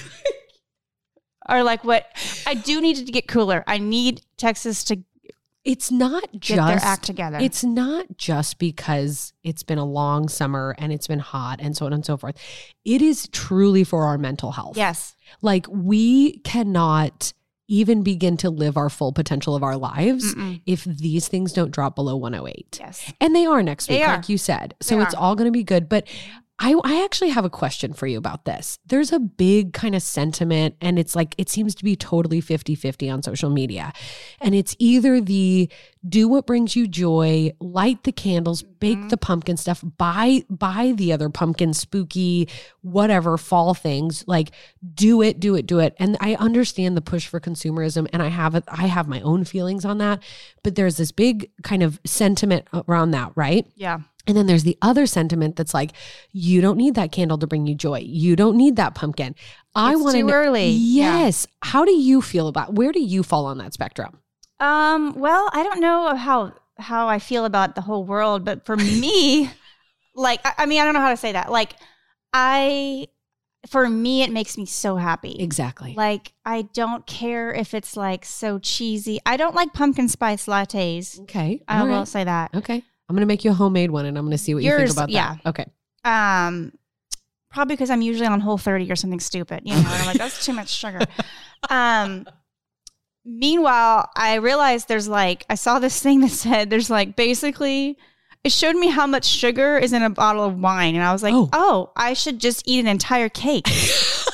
are 1.47 1.63
like 1.63 1.85
what 1.85 2.07
I 2.47 2.55
do 2.55 2.81
need 2.81 2.97
to 2.97 3.05
get 3.13 3.29
cooler. 3.29 3.63
I 3.67 3.79
need 3.79 4.23
Texas 4.37 4.85
to 4.85 4.99
it's 5.65 5.91
not 5.91 6.23
get 6.39 6.57
their 6.57 6.75
just 6.75 6.87
act 6.87 7.03
together. 7.05 7.39
It's 7.41 7.65
not 7.65 8.07
just 8.17 8.61
because 8.61 9.33
it's 9.43 9.65
been 9.65 9.79
a 9.79 9.85
long 9.85 10.29
summer 10.29 10.77
and 10.79 10.93
it's 10.93 11.09
been 11.09 11.19
hot 11.19 11.59
and 11.61 11.77
so 11.77 11.87
on 11.87 11.93
and 11.93 12.07
so 12.07 12.17
forth. 12.17 12.37
It 12.85 13.03
is 13.03 13.29
truly 13.33 13.83
for 13.83 14.05
our 14.05 14.17
mental 14.17 14.53
health. 14.53 14.77
yes, 14.77 15.17
Like 15.43 15.67
we 15.69 16.39
cannot 16.39 17.33
even 17.69 18.03
begin 18.03 18.37
to 18.39 18.51
live 18.51 18.77
our 18.77 18.89
full 18.89 19.13
potential 19.13 19.55
of 19.57 19.63
our 19.63 19.77
lives 19.77 20.35
Mm-mm. 20.35 20.61
if 20.67 20.85
these 20.85 21.29
things 21.29 21.53
don't 21.53 21.71
drop 21.71 21.97
below 21.97 22.17
108. 22.17 22.79
yes, 22.81 23.13
And 23.21 23.35
they 23.35 23.45
are 23.47 23.63
next 23.63 23.87
They 23.87 23.97
week, 23.99 24.09
are. 24.09 24.17
like 24.17 24.29
you 24.29 24.39
said. 24.39 24.75
So 24.81 24.97
They 24.97 25.03
it's 25.03 25.15
are. 25.15 25.21
all 25.21 25.35
going 25.37 25.47
to 25.47 25.53
be 25.53 25.65
good. 25.65 25.89
But 25.89 26.07
I, 26.59 26.75
I 26.85 27.05
actually 27.05 27.31
have 27.31 27.45
a 27.45 27.51
question 27.51 27.93
for 27.93 28.07
you 28.07 28.17
about 28.17 28.47
this. 28.47 28.79
There's 28.87 29.13
a 29.13 29.19
big 29.19 29.75
kind 29.75 29.95
of 29.95 30.03
sentiment, 30.03 30.75
and 30.81 30.99
it's 30.99 31.15
like 31.15 31.35
it 31.37 31.51
seems 31.51 31.75
to 31.75 31.85
be 31.85 31.97
totally 31.97 32.41
50 32.41 32.75
50 32.75 33.11
on 33.11 33.23
social 33.23 33.51
media. 33.51 33.93
And 34.41 34.55
it's 34.55 34.75
either 34.79 35.21
the 35.21 35.71
do 36.09 36.29
what 36.29 36.47
brings 36.47 36.75
you 36.75 36.89
joy, 36.89 37.53
light 37.61 38.05
the 38.05 38.13
candles, 38.13 38.63
bake 38.63 38.97
mm-hmm. 38.97 39.09
the 39.09 39.19
pumpkin 39.19 39.59
stuff, 39.59 39.85
buy 39.99 40.45
buy 40.49 40.95
the 40.97 41.13
other 41.13 41.29
pumpkin 41.29 41.75
spooky 41.75 42.49
whatever 42.81 43.37
fall 43.37 43.75
things. 43.75 44.25
Like 44.27 44.53
do 44.95 45.21
it, 45.21 45.39
do 45.39 45.57
it, 45.57 45.67
do 45.67 45.79
it. 45.81 45.95
And 45.99 46.17
I 46.21 46.37
understand 46.37 46.97
the 46.97 47.03
push 47.03 47.27
for 47.27 47.39
consumerism, 47.39 48.09
and 48.15 48.23
I 48.23 48.29
have 48.29 48.55
it. 48.55 48.65
I 48.69 48.87
have 48.87 49.09
my 49.09 49.21
own 49.21 49.45
feelings 49.45 49.85
on 49.85 49.99
that. 49.99 50.23
But 50.63 50.75
there's 50.75 50.97
this 50.97 51.13
big 51.13 51.51
kind 51.63 51.83
of 51.83 52.01
sentiment 52.07 52.67
around 52.89 53.11
that, 53.11 53.33
right? 53.35 53.67
Yeah. 53.75 54.01
And 54.27 54.37
then 54.37 54.47
there's 54.47 54.65
the 54.65 54.77
other 54.83 55.07
sentiment 55.07 55.57
that's 55.57 55.73
like, 55.73 55.93
you 56.33 56.61
don't 56.61 56.77
need 56.77 56.95
that 56.97 57.13
candle 57.13 57.39
to 57.39 57.47
bring 57.47 57.67
you 57.67 57.75
joy. 57.75 58.01
You 58.01 58.35
don't 58.37 58.57
need 58.57 58.77
that 58.77 58.95
pumpkin. 58.95 59.35
I 59.75 59.95
want 59.97 60.17
too 60.17 60.31
early. 60.31 60.71
Yeah. 60.71 61.21
Yes. 61.21 61.47
How 61.63 61.85
do 61.85 61.93
you 61.93 62.21
feel 62.23 62.49
about 62.49 62.75
where 62.75 62.93
do 62.93 63.01
you 63.01 63.23
fall 63.23 63.47
on 63.47 63.59
that 63.59 63.73
spectrum? 63.73 64.21
Um, 64.59 65.15
well, 65.15 65.49
I 65.53 65.63
don't 65.63 65.81
know 65.81 66.17
how 66.17 66.55
how 66.79 67.09
I 67.09 67.19
feel 67.19 67.45
about 67.45 67.75
the 67.75 67.81
whole 67.81 68.05
world, 68.05 68.45
but 68.45 68.65
for 68.67 68.77
me, 68.77 69.51
like 70.15 70.41
I, 70.45 70.55
I 70.59 70.67
mean, 70.67 70.81
I 70.81 70.85
don't 70.85 70.95
know 70.95 71.01
how 71.01 71.11
to 71.11 71.17
say 71.17 71.33
that. 71.33 71.51
Like 71.51 71.75
I 72.33 73.09
for 73.67 73.89
me 73.89 74.23
it 74.23 74.31
makes 74.31 74.57
me 74.57 74.67
so 74.67 74.97
happy. 74.97 75.37
Exactly. 75.39 75.95
Like 75.95 76.33
I 76.45 76.63
don't 76.63 77.07
care 77.07 77.53
if 77.53 77.75
it's 77.75 77.97
like 77.97 78.25
so 78.25 78.59
cheesy. 78.59 79.21
I 79.27 79.37
don't 79.37 79.55
like 79.55 79.73
pumpkin 79.73 80.09
spice 80.09 80.47
lattes. 80.47 81.21
okay. 81.23 81.63
I 81.69 81.81
all 81.81 81.87
will 81.87 81.99
right. 81.99 82.09
say 82.09 82.25
that. 82.25 82.55
Okay. 82.55 82.83
I'm 83.09 83.17
gonna 83.17 83.27
make 83.27 83.45
you 83.45 83.51
a 83.51 83.55
homemade 83.55 83.91
one 83.91 84.07
and 84.07 84.19
I'm 84.19 84.25
gonna 84.25 84.39
see 84.39 84.55
what 84.55 84.63
you 84.63 84.77
think 84.77 84.91
about 84.91 85.11
yeah. 85.11 85.37
that. 85.45 85.49
Okay. 85.51 85.67
Um 86.05 86.73
probably 87.51 87.75
because 87.77 87.91
I'm 87.91 88.03
usually 88.03 88.27
on 88.27 88.41
whole 88.41 88.59
30 88.59 88.91
or 88.91 88.97
something 88.97 89.21
stupid, 89.21 89.63
you 89.65 89.73
know, 89.73 89.79
and 89.79 89.87
I'm 89.87 90.07
like, 90.07 90.19
that's 90.19 90.45
too 90.45 90.53
much 90.53 90.69
sugar. 90.69 91.01
Um 91.71 92.27
meanwhile, 93.25 94.09
I 94.15 94.35
realized 94.37 94.89
there's 94.89 95.09
like 95.09 95.47
I 95.49 95.55
saw 95.55 95.79
this 95.79 96.01
thing 96.01 96.21
that 96.21 96.31
said 96.31 96.71
there's 96.71 96.91
like 96.91 97.17
basically 97.17 97.97
it 98.45 98.53
showed 98.53 98.77
me 98.77 98.89
how 98.89 99.07
much 99.07 99.25
sugar 99.25 99.77
is 99.77 99.93
in 99.93 100.03
a 100.03 100.11
bottle 100.11 100.45
of 100.45 100.57
wine. 100.61 100.95
And 100.95 101.03
I 101.03 101.13
was 101.13 101.23
like, 101.23 101.35
Oh. 101.35 101.49
oh, 101.53 101.93
I 101.97 102.13
should 102.13 102.39
just 102.39 102.63
eat 102.67 102.79
an 102.79 102.87
entire 102.87 103.29
cake. 103.29 103.67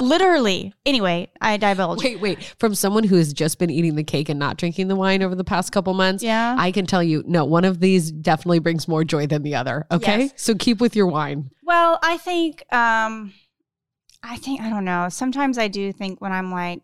Literally. 0.00 0.72
Anyway, 0.86 1.30
I 1.40 1.56
divulged. 1.56 2.02
Wait, 2.02 2.20
wait. 2.20 2.54
From 2.58 2.74
someone 2.74 3.04
who 3.04 3.16
has 3.16 3.32
just 3.32 3.58
been 3.58 3.70
eating 3.70 3.94
the 3.94 4.04
cake 4.04 4.28
and 4.28 4.38
not 4.38 4.56
drinking 4.56 4.88
the 4.88 4.96
wine 4.96 5.22
over 5.22 5.34
the 5.34 5.44
past 5.44 5.72
couple 5.72 5.92
months, 5.94 6.22
Yeah. 6.22 6.56
I 6.58 6.72
can 6.72 6.86
tell 6.86 7.02
you, 7.02 7.22
no, 7.26 7.44
one 7.44 7.64
of 7.64 7.80
these 7.80 8.10
definitely 8.10 8.58
brings 8.60 8.88
more 8.88 9.04
joy 9.04 9.26
than 9.26 9.42
the 9.42 9.54
other. 9.54 9.86
Okay. 9.90 10.20
Yes. 10.20 10.32
So 10.36 10.54
keep 10.54 10.80
with 10.80 10.96
your 10.96 11.06
wine. 11.06 11.50
Well, 11.62 11.98
I 12.02 12.16
think 12.16 12.62
um 12.72 13.32
I 14.22 14.36
think 14.36 14.60
I 14.60 14.70
don't 14.70 14.84
know. 14.84 15.08
Sometimes 15.08 15.58
I 15.58 15.68
do 15.68 15.92
think 15.92 16.20
when 16.20 16.32
I'm 16.32 16.50
like 16.50 16.80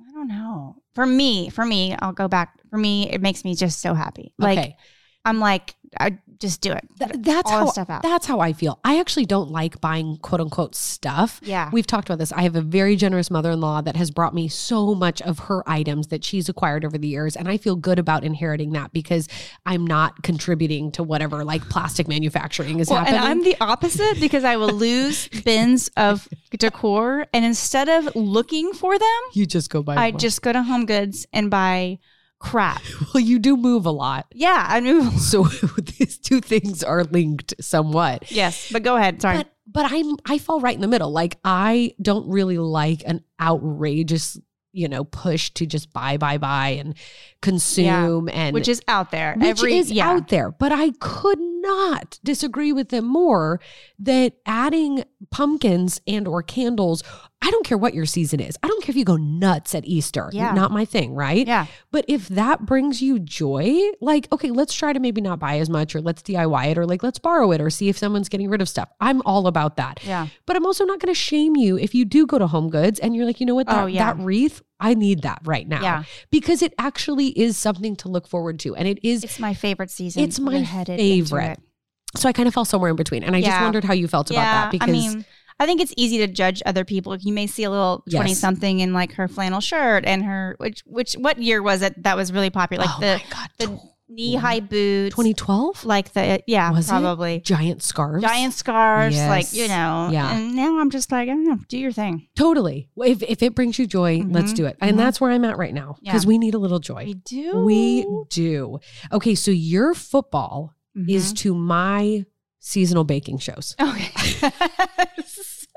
I 0.00 0.12
don't 0.12 0.28
know. 0.28 0.76
For 0.94 1.06
me, 1.06 1.48
for 1.48 1.64
me, 1.64 1.94
I'll 2.00 2.12
go 2.12 2.28
back. 2.28 2.58
For 2.70 2.76
me, 2.76 3.08
it 3.10 3.20
makes 3.22 3.44
me 3.44 3.54
just 3.54 3.80
so 3.80 3.94
happy. 3.94 4.32
Like 4.38 4.58
okay. 4.58 4.76
I'm 5.24 5.38
like 5.38 5.74
I 6.00 6.16
just 6.38 6.62
do 6.62 6.72
it. 6.72 6.88
Th- 6.98 7.10
that's 7.18 7.50
how 7.50 7.66
stuff 7.66 7.90
out. 7.90 8.02
that's 8.02 8.24
how 8.26 8.40
I 8.40 8.54
feel. 8.54 8.80
I 8.82 8.98
actually 8.98 9.26
don't 9.26 9.50
like 9.50 9.78
buying 9.80 10.16
quote 10.16 10.40
unquote 10.40 10.74
stuff. 10.74 11.38
Yeah. 11.44 11.68
We've 11.70 11.86
talked 11.86 12.08
about 12.08 12.18
this. 12.18 12.32
I 12.32 12.42
have 12.42 12.56
a 12.56 12.62
very 12.62 12.96
generous 12.96 13.30
mother-in-law 13.30 13.82
that 13.82 13.96
has 13.96 14.10
brought 14.10 14.34
me 14.34 14.48
so 14.48 14.94
much 14.94 15.20
of 15.22 15.38
her 15.40 15.62
items 15.68 16.06
that 16.08 16.24
she's 16.24 16.48
acquired 16.48 16.86
over 16.86 16.96
the 16.96 17.08
years 17.08 17.36
and 17.36 17.46
I 17.46 17.58
feel 17.58 17.76
good 17.76 17.98
about 17.98 18.24
inheriting 18.24 18.72
that 18.72 18.92
because 18.94 19.28
I'm 19.66 19.86
not 19.86 20.22
contributing 20.22 20.90
to 20.92 21.02
whatever 21.02 21.44
like 21.44 21.68
plastic 21.68 22.08
manufacturing 22.08 22.80
is 22.80 22.88
Well, 22.88 23.00
and 23.00 23.08
happening. 23.08 23.30
I'm 23.30 23.44
the 23.44 23.56
opposite 23.60 24.18
because 24.18 24.44
I 24.44 24.56
will 24.56 24.72
lose 24.72 25.28
bins 25.44 25.90
of 25.98 26.26
decor, 26.58 27.26
and 27.34 27.44
instead 27.44 27.88
of 27.90 28.14
looking 28.16 28.72
for 28.72 28.98
them, 28.98 29.20
you 29.34 29.46
just 29.46 29.70
go 29.70 29.82
buy 29.82 29.96
I 29.96 30.10
one. 30.10 30.18
just 30.18 30.40
go 30.42 30.52
to 30.52 30.62
Home 30.62 30.86
Goods 30.86 31.26
and 31.32 31.50
buy 31.50 31.98
crap. 32.42 32.82
well 33.14 33.22
you 33.22 33.38
do 33.38 33.56
move 33.56 33.86
a 33.86 33.90
lot. 33.90 34.26
Yeah, 34.32 34.66
I 34.68 34.80
move. 34.80 35.18
So 35.20 35.44
these 35.98 36.18
two 36.18 36.40
things 36.40 36.82
are 36.82 37.04
linked 37.04 37.54
somewhat. 37.60 38.30
Yes, 38.30 38.70
but 38.70 38.82
go 38.82 38.96
ahead. 38.96 39.22
Sorry. 39.22 39.38
But 39.38 39.52
but 39.66 39.90
I'm 39.90 40.16
I 40.26 40.38
fall 40.38 40.60
right 40.60 40.74
in 40.74 40.80
the 40.80 40.88
middle. 40.88 41.10
Like 41.10 41.38
I 41.44 41.94
don't 42.02 42.28
really 42.28 42.58
like 42.58 43.02
an 43.06 43.24
outrageous, 43.40 44.38
you 44.72 44.88
know, 44.88 45.04
push 45.04 45.50
to 45.50 45.66
just 45.66 45.92
buy, 45.92 46.16
buy, 46.16 46.38
buy 46.38 46.70
and 46.70 46.94
consume 47.40 48.28
and 48.28 48.54
which 48.54 48.68
is 48.68 48.82
out 48.88 49.10
there. 49.10 49.34
which 49.36 49.46
Every 49.46 49.78
is 49.78 49.90
yeah. 49.90 50.10
out 50.10 50.28
there. 50.28 50.50
But 50.50 50.72
I 50.72 50.90
could 51.00 51.40
not 51.40 52.18
disagree 52.24 52.72
with 52.72 52.88
them 52.88 53.06
more 53.06 53.60
that 54.00 54.34
adding 54.44 55.04
pumpkins 55.30 56.00
and 56.06 56.26
or 56.26 56.42
candles, 56.42 57.02
I 57.44 57.50
don't 57.50 57.66
care 57.66 57.76
what 57.76 57.92
your 57.92 58.06
season 58.06 58.38
is. 58.38 58.56
I 58.62 58.68
don't 58.68 58.82
care 58.84 58.92
if 58.92 58.96
you 58.96 59.04
go 59.04 59.16
nuts 59.16 59.74
at 59.74 59.84
Easter. 59.84 60.30
Yeah. 60.32 60.52
Not 60.52 60.70
my 60.70 60.84
thing, 60.84 61.12
right? 61.14 61.44
Yeah. 61.46 61.66
But 61.90 62.04
if 62.06 62.28
that 62.28 62.64
brings 62.64 63.02
you 63.02 63.18
joy, 63.18 63.76
like, 64.00 64.28
okay, 64.30 64.50
let's 64.52 64.72
try 64.72 64.92
to 64.92 65.00
maybe 65.00 65.20
not 65.20 65.40
buy 65.40 65.58
as 65.58 65.68
much 65.68 65.96
or 65.96 66.00
let's 66.00 66.22
DIY 66.22 66.68
it 66.70 66.78
or 66.78 66.86
like 66.86 67.02
let's 67.02 67.18
borrow 67.18 67.50
it 67.50 67.60
or 67.60 67.68
see 67.68 67.88
if 67.88 67.98
someone's 67.98 68.28
getting 68.28 68.48
rid 68.48 68.62
of 68.62 68.68
stuff. 68.68 68.88
I'm 69.00 69.22
all 69.26 69.48
about 69.48 69.76
that. 69.76 69.98
Yeah. 70.04 70.28
But 70.46 70.54
I'm 70.56 70.64
also 70.64 70.84
not 70.84 71.00
going 71.00 71.12
to 71.12 71.18
shame 71.18 71.56
you 71.56 71.76
if 71.76 71.94
you 71.94 72.04
do 72.04 72.26
go 72.26 72.38
to 72.38 72.46
Home 72.46 72.70
Goods 72.70 73.00
and 73.00 73.16
you're 73.16 73.26
like, 73.26 73.40
you 73.40 73.46
know 73.46 73.56
what, 73.56 73.66
oh, 73.68 73.72
that, 73.72 73.82
Oh, 73.82 73.86
yeah. 73.86 74.12
that 74.14 74.22
wreath, 74.24 74.62
I 74.78 74.94
need 74.94 75.22
that 75.22 75.40
right 75.44 75.66
now. 75.66 75.82
Yeah. 75.82 76.04
Because 76.30 76.62
it 76.62 76.72
actually 76.78 77.28
is 77.38 77.56
something 77.58 77.96
to 77.96 78.08
look 78.08 78.28
forward 78.28 78.60
to. 78.60 78.76
And 78.76 78.86
it 78.86 79.00
is, 79.04 79.24
It's 79.24 79.40
my 79.40 79.52
favorite 79.54 79.90
season. 79.90 80.22
It's 80.22 80.38
my 80.38 80.64
favorite. 80.64 81.58
it. 81.58 82.18
so 82.18 82.28
I 82.28 82.32
kind 82.32 82.46
of 82.46 82.54
fell 82.54 82.64
somewhere 82.64 82.90
in 82.90 82.96
between. 82.96 83.24
And 83.24 83.34
I 83.34 83.40
just 83.40 83.60
wondered 83.60 83.82
how 83.84 83.94
you 83.94 84.06
felt 84.06 84.30
about 84.30 84.42
that 84.42 84.70
because 84.70 84.88
I 84.88 84.92
mean, 84.92 85.24
I 85.60 85.66
think 85.66 85.80
it's 85.80 85.94
easy 85.96 86.18
to 86.18 86.26
judge 86.26 86.62
other 86.66 86.84
people. 86.84 87.16
You 87.16 87.32
may 87.32 87.46
see 87.46 87.64
a 87.64 87.70
little 87.70 88.02
Yes. 88.06 88.18
twenty 88.18 88.34
something 88.34 88.80
in 88.80 88.92
like 88.92 89.12
her 89.14 89.28
flannel 89.28 89.60
shirt 89.60 90.04
and 90.04 90.24
her 90.24 90.56
which 90.58 90.82
which 90.86 91.14
what 91.14 91.38
year 91.38 91.62
was 91.62 91.82
it 91.82 92.02
that 92.02 92.16
was 92.16 92.32
really 92.32 92.50
popular? 92.50 92.84
Like 92.84 92.94
oh 92.96 93.00
the 93.00 93.22
God, 93.30 93.48
the 93.58 93.80
knee 94.08 94.34
high 94.34 94.60
boots, 94.60 95.14
2012? 95.14 95.86
like 95.86 96.12
the 96.12 96.42
yeah 96.46 96.70
Was 96.70 96.86
it? 96.88 96.90
probably 96.90 97.40
Giant 97.40 97.82
scarves. 97.82 98.22
giant 98.22 98.52
scarves, 98.52 99.16
like 99.16 99.52
you 99.54 99.68
know. 99.68 100.08
Yeah. 100.12 100.34
And 100.36 100.54
now 100.54 100.78
I'm 100.80 100.90
just 100.90 101.10
like 101.10 101.28
I 101.28 101.32
don't 101.32 101.46
know, 101.46 101.58
do 101.68 101.78
your 101.78 101.92
thing. 101.92 102.28
Totally. 102.36 102.90
If, 102.96 103.22
if 103.22 103.42
it 103.42 103.54
brings 103.54 103.78
you 103.78 103.86
joy, 103.86 104.22
let's 104.26 104.52
Mhm. 104.52 104.56
do 104.56 104.66
it. 104.66 104.76
And 104.82 104.94
Mhm. 104.94 104.98
that's 104.98 105.20
where 105.20 105.30
I'm 105.30 105.44
at 105.46 105.56
right 105.56 105.72
now 105.72 105.96
because 106.02 106.24
Yeah. 106.24 106.28
we 106.28 106.38
need 106.38 106.54
a 106.54 106.58
little 106.58 106.78
joy. 106.80 107.04
We 107.06 107.14
do. 107.14 107.64
We 107.64 108.06
do. 108.28 108.78
Okay, 109.12 109.34
so 109.34 109.50
your 109.50 109.94
football 109.94 110.74
is 111.08 111.32
Mhm. 111.32 111.36
to 111.38 111.54
my 111.54 112.24
seasonal 112.62 113.04
baking 113.04 113.38
shows. 113.38 113.74
okay. 113.80 114.50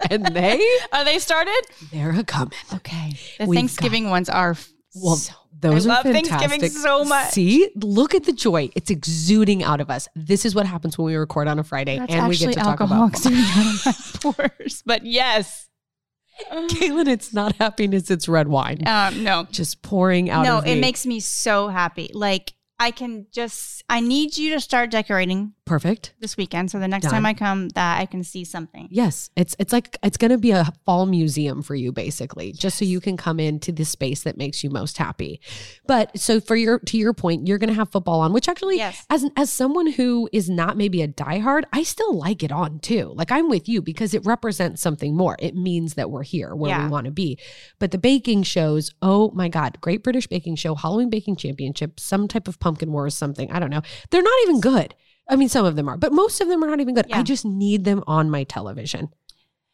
And 0.10 0.26
they 0.26 0.62
are 0.92 1.06
they 1.06 1.20
started? 1.20 1.62
they're 1.92 2.12
a 2.12 2.24
coming. 2.24 2.52
Okay. 2.74 3.14
The 3.40 3.46
We've 3.46 3.58
Thanksgiving 3.58 4.10
ones 4.10 4.30
are 4.30 4.56
Well, 4.94 5.16
so- 5.16 5.34
those 5.58 5.88
I 5.88 5.90
are 5.90 5.94
love 5.96 6.04
fantastic. 6.04 6.50
Thanksgiving 6.50 6.70
so 6.70 7.06
much. 7.06 7.30
See, 7.32 7.70
look 7.76 8.14
at 8.14 8.26
the 8.26 8.34
joy. 8.34 8.70
It's 8.76 8.92
exuding 8.92 9.64
out 9.64 9.80
of 9.80 9.90
us. 9.90 10.10
This 10.14 10.46
is 10.46 10.54
what 10.54 10.66
happens 10.68 10.98
when 10.98 11.06
we 11.06 11.16
record 11.16 11.48
on 11.48 11.60
a 11.60 11.64
Friday 11.64 11.98
That's 11.98 12.14
and 12.14 12.28
we 12.28 12.36
get 12.36 12.54
to 12.54 12.60
talk 12.60 12.82
about 12.82 13.26
of. 13.26 14.82
But 14.86 15.06
yes. 15.06 15.70
Kalyn, 16.52 17.08
it's 17.08 17.34
not 17.34 17.56
happiness, 17.56 18.12
it's 18.12 18.28
red 18.28 18.50
wine. 18.50 18.86
Um, 18.86 19.24
no. 19.24 19.48
Just 19.50 19.82
pouring 19.82 20.30
out 20.30 20.44
no, 20.44 20.58
of 20.58 20.68
it 20.68 20.76
me. 20.76 20.82
makes 20.82 21.06
me 21.06 21.22
so 21.22 21.70
happy. 21.70 22.12
Like 22.14 22.54
I 22.78 22.92
can 22.92 23.28
just 23.32 23.82
I 23.90 24.02
need 24.02 24.38
you 24.38 24.52
to 24.56 24.60
start 24.60 24.92
decorating 24.92 25.54
perfect. 25.66 26.14
this 26.20 26.38
weekend. 26.38 26.72
So 26.72 26.80
the 26.80 26.88
next 26.88 27.04
Done. 27.06 27.14
time 27.14 27.26
I 27.26 27.34
come 27.34 27.70
that 27.70 28.00
I 28.00 28.06
can 28.06 28.24
see 28.24 28.44
something. 28.44 28.88
Yes, 28.92 29.30
it's 29.36 29.56
it's 29.60 29.74
like 29.74 29.98
it's 30.04 30.18
going 30.18 30.32
to 30.32 30.38
be 30.38 30.52
a 30.52 30.72
fall 30.86 31.06
museum 31.06 31.62
for 31.62 31.76
you 31.76 31.92
basically, 31.92 32.52
just 32.54 32.78
so 32.78 32.86
you 32.86 33.00
can 33.00 33.18
come 33.18 33.40
into 33.40 33.72
the 33.72 33.86
space 33.86 34.24
that 34.24 34.38
makes 34.38 34.64
you 34.64 34.70
most 34.70 34.98
happy. 34.98 35.42
But 35.88 36.18
so 36.20 36.40
for 36.40 36.56
your 36.56 36.80
to 36.80 36.98
your 36.98 37.14
point, 37.14 37.48
you're 37.48 37.58
going 37.58 37.70
to 37.70 37.76
have 37.76 37.92
football 37.92 38.20
on, 38.22 38.34
which 38.34 38.48
actually 38.48 38.78
Yes. 38.78 39.06
as 39.10 39.26
as 39.36 39.52
someone 39.52 39.92
who 39.92 40.30
is 40.32 40.50
not 40.50 40.78
maybe 40.78 41.02
a 41.02 41.08
diehard, 41.08 41.64
I 41.74 41.84
still 41.84 42.16
like 42.18 42.44
it 42.44 42.52
on 42.52 42.80
too. 42.80 43.14
Like 43.16 43.32
I'm 43.32 43.50
with 43.50 43.68
you 43.68 43.82
because 43.82 44.14
it 44.14 44.26
represents 44.26 44.82
something 44.82 45.16
more. 45.16 45.36
It 45.40 45.56
means 45.56 45.96
that 45.96 46.12
we're 46.12 46.24
here 46.24 46.56
where 46.56 46.70
Yeah. 46.70 46.84
we 46.86 46.90
want 46.92 47.06
to 47.06 47.12
be. 47.12 47.40
But 47.80 47.92
the 47.92 47.98
baking 47.98 48.44
shows, 48.44 48.92
oh 49.02 49.32
my 49.32 49.50
god, 49.50 49.80
Great 49.82 50.04
British 50.04 50.28
Baking 50.28 50.56
Show, 50.56 50.76
Halloween 50.76 51.10
Baking 51.10 51.36
Championship, 51.36 52.00
some 52.00 52.28
type 52.28 52.48
of 52.48 52.60
pumpkin 52.60 52.92
wars, 52.92 53.16
something 53.16 53.52
I 53.52 53.60
don't 53.60 53.70
know. 53.72 53.82
They're 54.12 54.22
not 54.22 54.34
even 54.44 54.60
good. 54.62 54.94
I 55.30 55.36
mean, 55.36 55.50
some 55.50 55.66
of 55.66 55.76
them 55.76 55.90
are, 55.90 55.98
but 55.98 56.12
most 56.14 56.40
of 56.42 56.48
them 56.48 56.64
are 56.64 56.68
not 56.68 56.80
even 56.80 56.94
good. 56.96 57.12
I 57.12 57.24
just 57.24 57.46
need 57.46 57.84
them 57.84 58.04
on 58.08 58.30
my 58.30 58.44
television. 58.44 59.10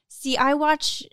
See, 0.07 0.37
I 0.37 0.53
watch 0.53 1.03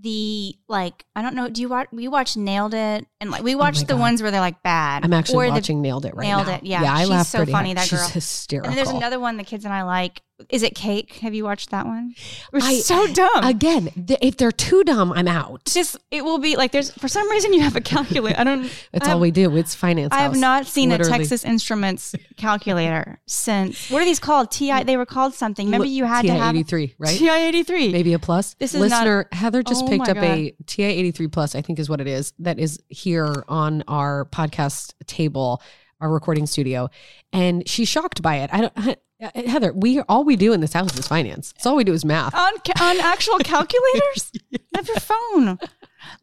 the 0.00 0.54
like 0.68 1.04
I 1.16 1.22
don't 1.22 1.34
know. 1.34 1.48
Do 1.48 1.60
you 1.60 1.68
watch? 1.68 1.88
We 1.90 2.06
watch 2.06 2.36
Nailed 2.36 2.74
It, 2.74 3.06
and 3.20 3.30
like 3.32 3.42
we 3.42 3.54
oh 3.54 3.58
watch 3.58 3.78
the 3.80 3.94
Oh 3.94 3.96
God. 3.96 4.00
ones 4.00 4.22
where 4.22 4.30
they're 4.30 4.40
like 4.40 4.62
bad. 4.62 5.04
I'm 5.04 5.12
actually 5.12 5.46
the- 5.48 5.52
watching 5.54 5.82
Nailed 5.82 6.04
It 6.06 6.14
right 6.14 6.24
Nailed 6.26 6.46
now. 6.46 6.52
Nailed 6.52 6.62
It, 6.62 6.66
yeah. 6.68 6.82
Yeah, 6.82 6.94
I 6.94 7.00
She's 7.00 7.08
laugh 7.10 7.26
so 7.26 7.38
funny, 7.46 7.68
hard. 7.70 7.78
that 7.78 7.88
She's 7.88 7.98
girl. 7.98 8.08
hysterical. 8.08 8.70
And 8.70 8.78
there's 8.78 8.90
another 8.90 9.18
one 9.18 9.36
the 9.36 9.44
kids 9.44 9.64
and 9.64 9.74
I 9.74 9.82
like. 9.82 10.22
Is 10.50 10.62
it 10.62 10.74
cake? 10.76 11.14
Have 11.16 11.34
you 11.34 11.42
watched 11.44 11.70
that 11.70 11.84
one? 11.84 12.14
It 12.16 12.52
was 12.52 12.64
I- 12.64 12.78
so 12.78 13.06
dumb. 13.12 13.44
Again, 13.44 13.90
th- 14.06 14.20
if 14.22 14.36
they're 14.36 14.52
too 14.52 14.84
dumb, 14.84 15.12
I'm 15.12 15.26
out. 15.26 15.64
Just 15.64 15.96
it 16.12 16.24
will 16.24 16.38
be 16.38 16.56
like 16.56 16.70
there's 16.70 16.92
for 16.92 17.08
some 17.08 17.28
reason 17.30 17.52
you 17.52 17.60
have 17.60 17.74
a 17.74 17.80
calculator. 17.80 18.38
I 18.38 18.44
don't. 18.44 18.70
That's 18.92 19.08
I 19.08 19.12
all 19.12 19.20
we 19.20 19.30
do. 19.32 19.56
It's 19.56 19.74
finance. 19.74 20.14
I 20.14 20.20
have 20.20 20.36
not 20.36 20.66
seen 20.66 20.90
Literally. 20.90 21.12
a 21.12 21.16
Texas 21.18 21.44
Instruments 21.44 22.14
calculator 22.36 23.20
since. 23.26 23.90
What 23.90 24.00
are 24.02 24.04
these 24.04 24.20
called? 24.20 24.50
Ti. 24.52 24.84
They 24.84 24.96
were 24.96 25.06
called 25.06 25.34
something. 25.34 25.66
Remember 25.66 25.86
you 25.86 26.04
had 26.04 26.22
to 26.22 26.32
have 26.32 26.54
TI-83, 26.54 26.94
right? 26.98 27.18
Ti 27.18 27.28
eighty 27.28 27.62
three. 27.64 27.90
Maybe 27.90 28.12
a 28.12 28.18
plus. 28.18 28.54
This 28.54 28.74
is 28.74 28.80
not- 28.80 28.90
listener 29.04 29.28
Heather 29.32 29.62
just 29.62 29.84
Oh 29.84 29.88
picked 29.88 30.08
up 30.08 30.16
a 30.18 30.54
TI 30.66 30.84
eighty 30.84 31.10
three 31.10 31.28
plus. 31.28 31.54
I 31.54 31.62
think 31.62 31.78
is 31.78 31.90
what 31.90 32.00
it 32.00 32.06
is. 32.06 32.32
That 32.38 32.58
is 32.58 32.80
here 32.88 33.44
on 33.48 33.82
our 33.88 34.26
podcast 34.26 34.94
table, 35.06 35.60
our 36.00 36.10
recording 36.10 36.46
studio, 36.46 36.90
and 37.32 37.68
she's 37.68 37.88
shocked 37.88 38.22
by 38.22 38.36
it. 38.36 38.50
I 38.52 38.60
don't. 38.60 38.98
Heather, 39.20 39.72
we 39.72 40.00
all 40.02 40.22
we 40.24 40.36
do 40.36 40.52
in 40.52 40.60
this 40.60 40.72
house 40.72 40.96
is 40.96 41.08
finance. 41.08 41.52
That's 41.52 41.66
all 41.66 41.74
we 41.76 41.82
do 41.82 41.92
is 41.92 42.04
math. 42.04 42.34
on 42.34 42.52
on 42.80 43.00
actual 43.00 43.38
calculators 43.38 44.30
of 44.78 44.86
your 44.86 45.00
phone. 45.00 45.58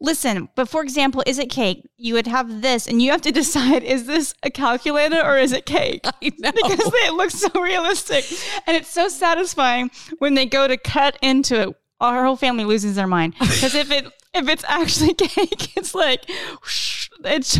Listen, 0.00 0.48
but 0.56 0.68
for 0.68 0.82
example, 0.82 1.22
is 1.26 1.38
it 1.38 1.50
cake? 1.50 1.86
You 1.98 2.14
would 2.14 2.26
have 2.26 2.62
this, 2.62 2.86
and 2.86 3.02
you 3.02 3.10
have 3.10 3.20
to 3.22 3.32
decide: 3.32 3.82
is 3.82 4.06
this 4.06 4.34
a 4.42 4.50
calculator 4.50 5.20
or 5.20 5.36
is 5.36 5.52
it 5.52 5.66
cake? 5.66 6.04
Because 6.20 6.92
it 6.94 7.12
looks 7.12 7.34
so 7.34 7.48
realistic, 7.60 8.24
and 8.66 8.76
it's 8.76 8.88
so 8.88 9.08
satisfying 9.08 9.90
when 10.18 10.34
they 10.34 10.46
go 10.46 10.66
to 10.66 10.76
cut 10.78 11.18
into 11.20 11.68
it. 11.68 11.76
Our 12.00 12.24
whole 12.24 12.36
family 12.36 12.64
loses 12.64 12.96
their 12.96 13.06
mind 13.06 13.34
because 13.38 13.74
if 13.74 13.90
it 13.90 14.06
if 14.34 14.48
it's 14.48 14.64
actually 14.68 15.14
cake, 15.18 15.76
it's 15.76 15.94
like 15.94 16.28
whoosh, 16.62 17.10
it's. 17.24 17.58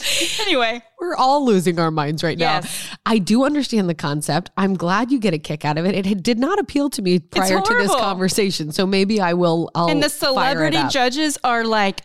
anyway, 0.40 0.82
We're 1.00 1.16
all 1.16 1.44
losing 1.44 1.78
our 1.78 1.90
minds 1.90 2.22
right 2.22 2.38
now. 2.38 2.54
Yes. 2.54 2.96
I 3.04 3.18
do 3.18 3.44
understand 3.44 3.88
the 3.88 3.94
concept. 3.94 4.50
I'm 4.56 4.74
glad 4.74 5.10
you 5.10 5.18
get 5.18 5.34
a 5.34 5.38
kick 5.38 5.64
out 5.64 5.78
of 5.78 5.84
it. 5.84 6.06
It 6.06 6.22
did 6.22 6.38
not 6.38 6.58
appeal 6.58 6.88
to 6.90 7.02
me 7.02 7.18
prior 7.18 7.60
to 7.60 7.74
this 7.74 7.94
conversation, 7.94 8.72
so 8.72 8.86
maybe 8.86 9.20
I 9.20 9.34
will. 9.34 9.70
I'll 9.74 9.88
and 9.88 10.02
the 10.02 10.08
celebrity 10.08 10.80
judges 10.88 11.38
are 11.44 11.64
like 11.64 12.00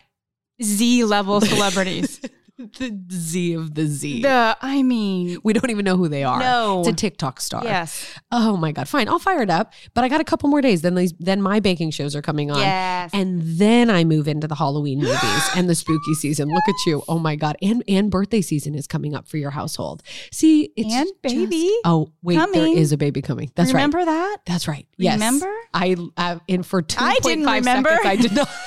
Z 0.61 1.03
level 1.05 1.41
celebrities. 1.41 2.19
the 2.57 2.99
Z 3.11 3.53
of 3.53 3.75
the 3.75 3.85
Z. 3.85 4.21
the 4.23 4.57
I 4.61 4.81
mean, 4.81 5.37
we 5.43 5.53
don't 5.53 5.69
even 5.69 5.85
know 5.85 5.95
who 5.95 6.07
they 6.07 6.23
are. 6.23 6.39
No. 6.39 6.79
it's 6.79 6.89
a 6.89 6.93
TikTok 6.93 7.39
star. 7.39 7.63
yes, 7.63 8.15
Oh 8.31 8.57
my 8.57 8.71
god. 8.71 8.87
Fine, 8.89 9.09
I'll 9.09 9.19
fire 9.19 9.43
it 9.43 9.49
up. 9.49 9.73
But 9.93 10.03
I 10.03 10.09
got 10.09 10.21
a 10.21 10.23
couple 10.23 10.49
more 10.49 10.61
days. 10.61 10.81
Then 10.81 10.95
these, 10.95 11.13
then 11.19 11.41
my 11.41 11.59
baking 11.59 11.91
shows 11.91 12.15
are 12.15 12.21
coming 12.21 12.49
on. 12.49 12.57
yes. 12.59 13.11
And 13.13 13.41
then 13.43 13.89
I 13.91 14.03
move 14.03 14.27
into 14.27 14.47
the 14.47 14.55
Halloween 14.55 14.99
movies 14.99 15.49
and 15.55 15.69
the 15.69 15.75
spooky 15.75 16.13
season. 16.15 16.49
Look 16.49 16.63
at 16.67 16.75
you. 16.87 17.03
Oh 17.07 17.19
my 17.19 17.35
God. 17.35 17.57
And 17.61 17.83
and 17.87 18.09
birthday 18.09 18.41
season 18.41 18.73
is 18.73 18.87
coming 18.87 19.13
up 19.13 19.27
for 19.27 19.37
your 19.37 19.51
household. 19.51 20.01
See, 20.31 20.71
it's 20.75 20.91
And 20.93 21.05
just- 21.07 21.21
baby 21.21 21.71
oh, 21.85 22.11
wait, 22.23 22.37
there 22.37 22.45
coming. 22.47 22.77
is 22.77 22.91
a 22.91 22.97
baby 22.97 23.21
coming. 23.21 23.51
That's 23.55 23.71
right. 23.71 23.81
Remember 23.81 24.03
that? 24.03 24.37
That's 24.47 24.67
right. 24.67 24.87
Yes. 24.97 25.15
Remember? 25.15 25.53
I 25.73 25.95
uh, 26.17 26.39
and 26.49 26.65
for 26.65 26.81
two 26.81 26.97
I 27.03 27.17
didn't 27.21 27.45
remember. 27.45 27.89
Seconds, 28.01 28.05
I 28.07 28.15
did 28.15 28.31
not. 28.33 28.49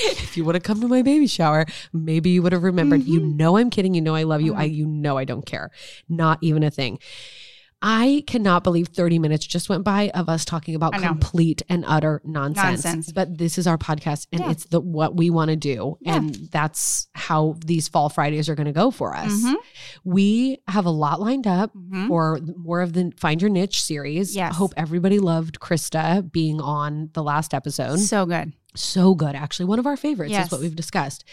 if 0.04 0.36
you 0.36 0.44
would 0.44 0.54
have 0.54 0.62
come 0.64 0.80
to 0.80 0.88
my 0.88 1.02
baby 1.02 1.26
shower, 1.26 1.66
maybe 1.92 2.30
you 2.30 2.42
would 2.42 2.52
have 2.52 2.62
remembered. 2.62 3.04
You 3.04 3.20
Mm-hmm. 3.20 3.36
know 3.36 3.56
I'm 3.56 3.70
kidding. 3.70 3.94
You 3.94 4.00
know 4.00 4.14
I 4.14 4.22
love 4.24 4.40
you. 4.40 4.54
I 4.54 4.64
you 4.64 4.86
know 4.86 5.16
I 5.18 5.24
don't 5.24 5.44
care. 5.46 5.70
Not 6.08 6.38
even 6.42 6.62
a 6.62 6.70
thing. 6.70 6.98
I 7.82 8.24
cannot 8.26 8.62
believe 8.62 8.88
30 8.88 9.18
minutes 9.18 9.46
just 9.46 9.70
went 9.70 9.84
by 9.84 10.10
of 10.10 10.28
us 10.28 10.44
talking 10.44 10.74
about 10.74 10.92
complete 10.92 11.62
and 11.66 11.82
utter 11.88 12.20
nonsense. 12.26 12.84
Nonsense. 12.84 13.10
But 13.10 13.38
this 13.38 13.56
is 13.56 13.66
our 13.66 13.78
podcast 13.78 14.26
and 14.32 14.42
Yeah. 14.42 14.50
it's 14.50 14.66
the 14.66 14.80
what 14.82 15.16
we 15.16 15.30
want 15.30 15.48
to 15.48 15.56
do. 15.56 15.96
Yeah. 16.02 16.16
And 16.16 16.34
that's 16.52 17.08
how 17.14 17.56
these 17.64 17.88
fall 17.88 18.10
Fridays 18.10 18.50
are 18.50 18.54
going 18.54 18.66
to 18.66 18.72
go 18.72 18.90
for 18.90 19.16
us. 19.16 19.32
Mhm. 19.32 19.54
We 20.04 20.58
have 20.68 20.84
a 20.84 20.90
lot 20.90 21.22
lined 21.22 21.46
up 21.46 21.72
Mhm. 21.74 22.08
for 22.08 22.38
more 22.54 22.82
of 22.82 22.92
the 22.92 23.12
Find 23.16 23.40
Your 23.40 23.50
Niche 23.50 23.82
series. 23.82 24.36
Yes. 24.36 24.52
I 24.52 24.56
hope 24.56 24.74
everybody 24.76 25.18
loved 25.18 25.58
Krista 25.58 26.30
being 26.30 26.60
on 26.60 27.08
the 27.14 27.22
last 27.22 27.54
episode. 27.54 27.96
So 28.00 28.26
good. 28.26 28.52
So 28.74 29.14
good, 29.14 29.34
actually. 29.34 29.66
One 29.66 29.78
of 29.78 29.86
our 29.86 29.96
favorites 29.96 30.30
Yes. 30.32 30.46
is 30.46 30.52
what 30.52 30.60
we've 30.60 30.76
discussed. 30.76 31.24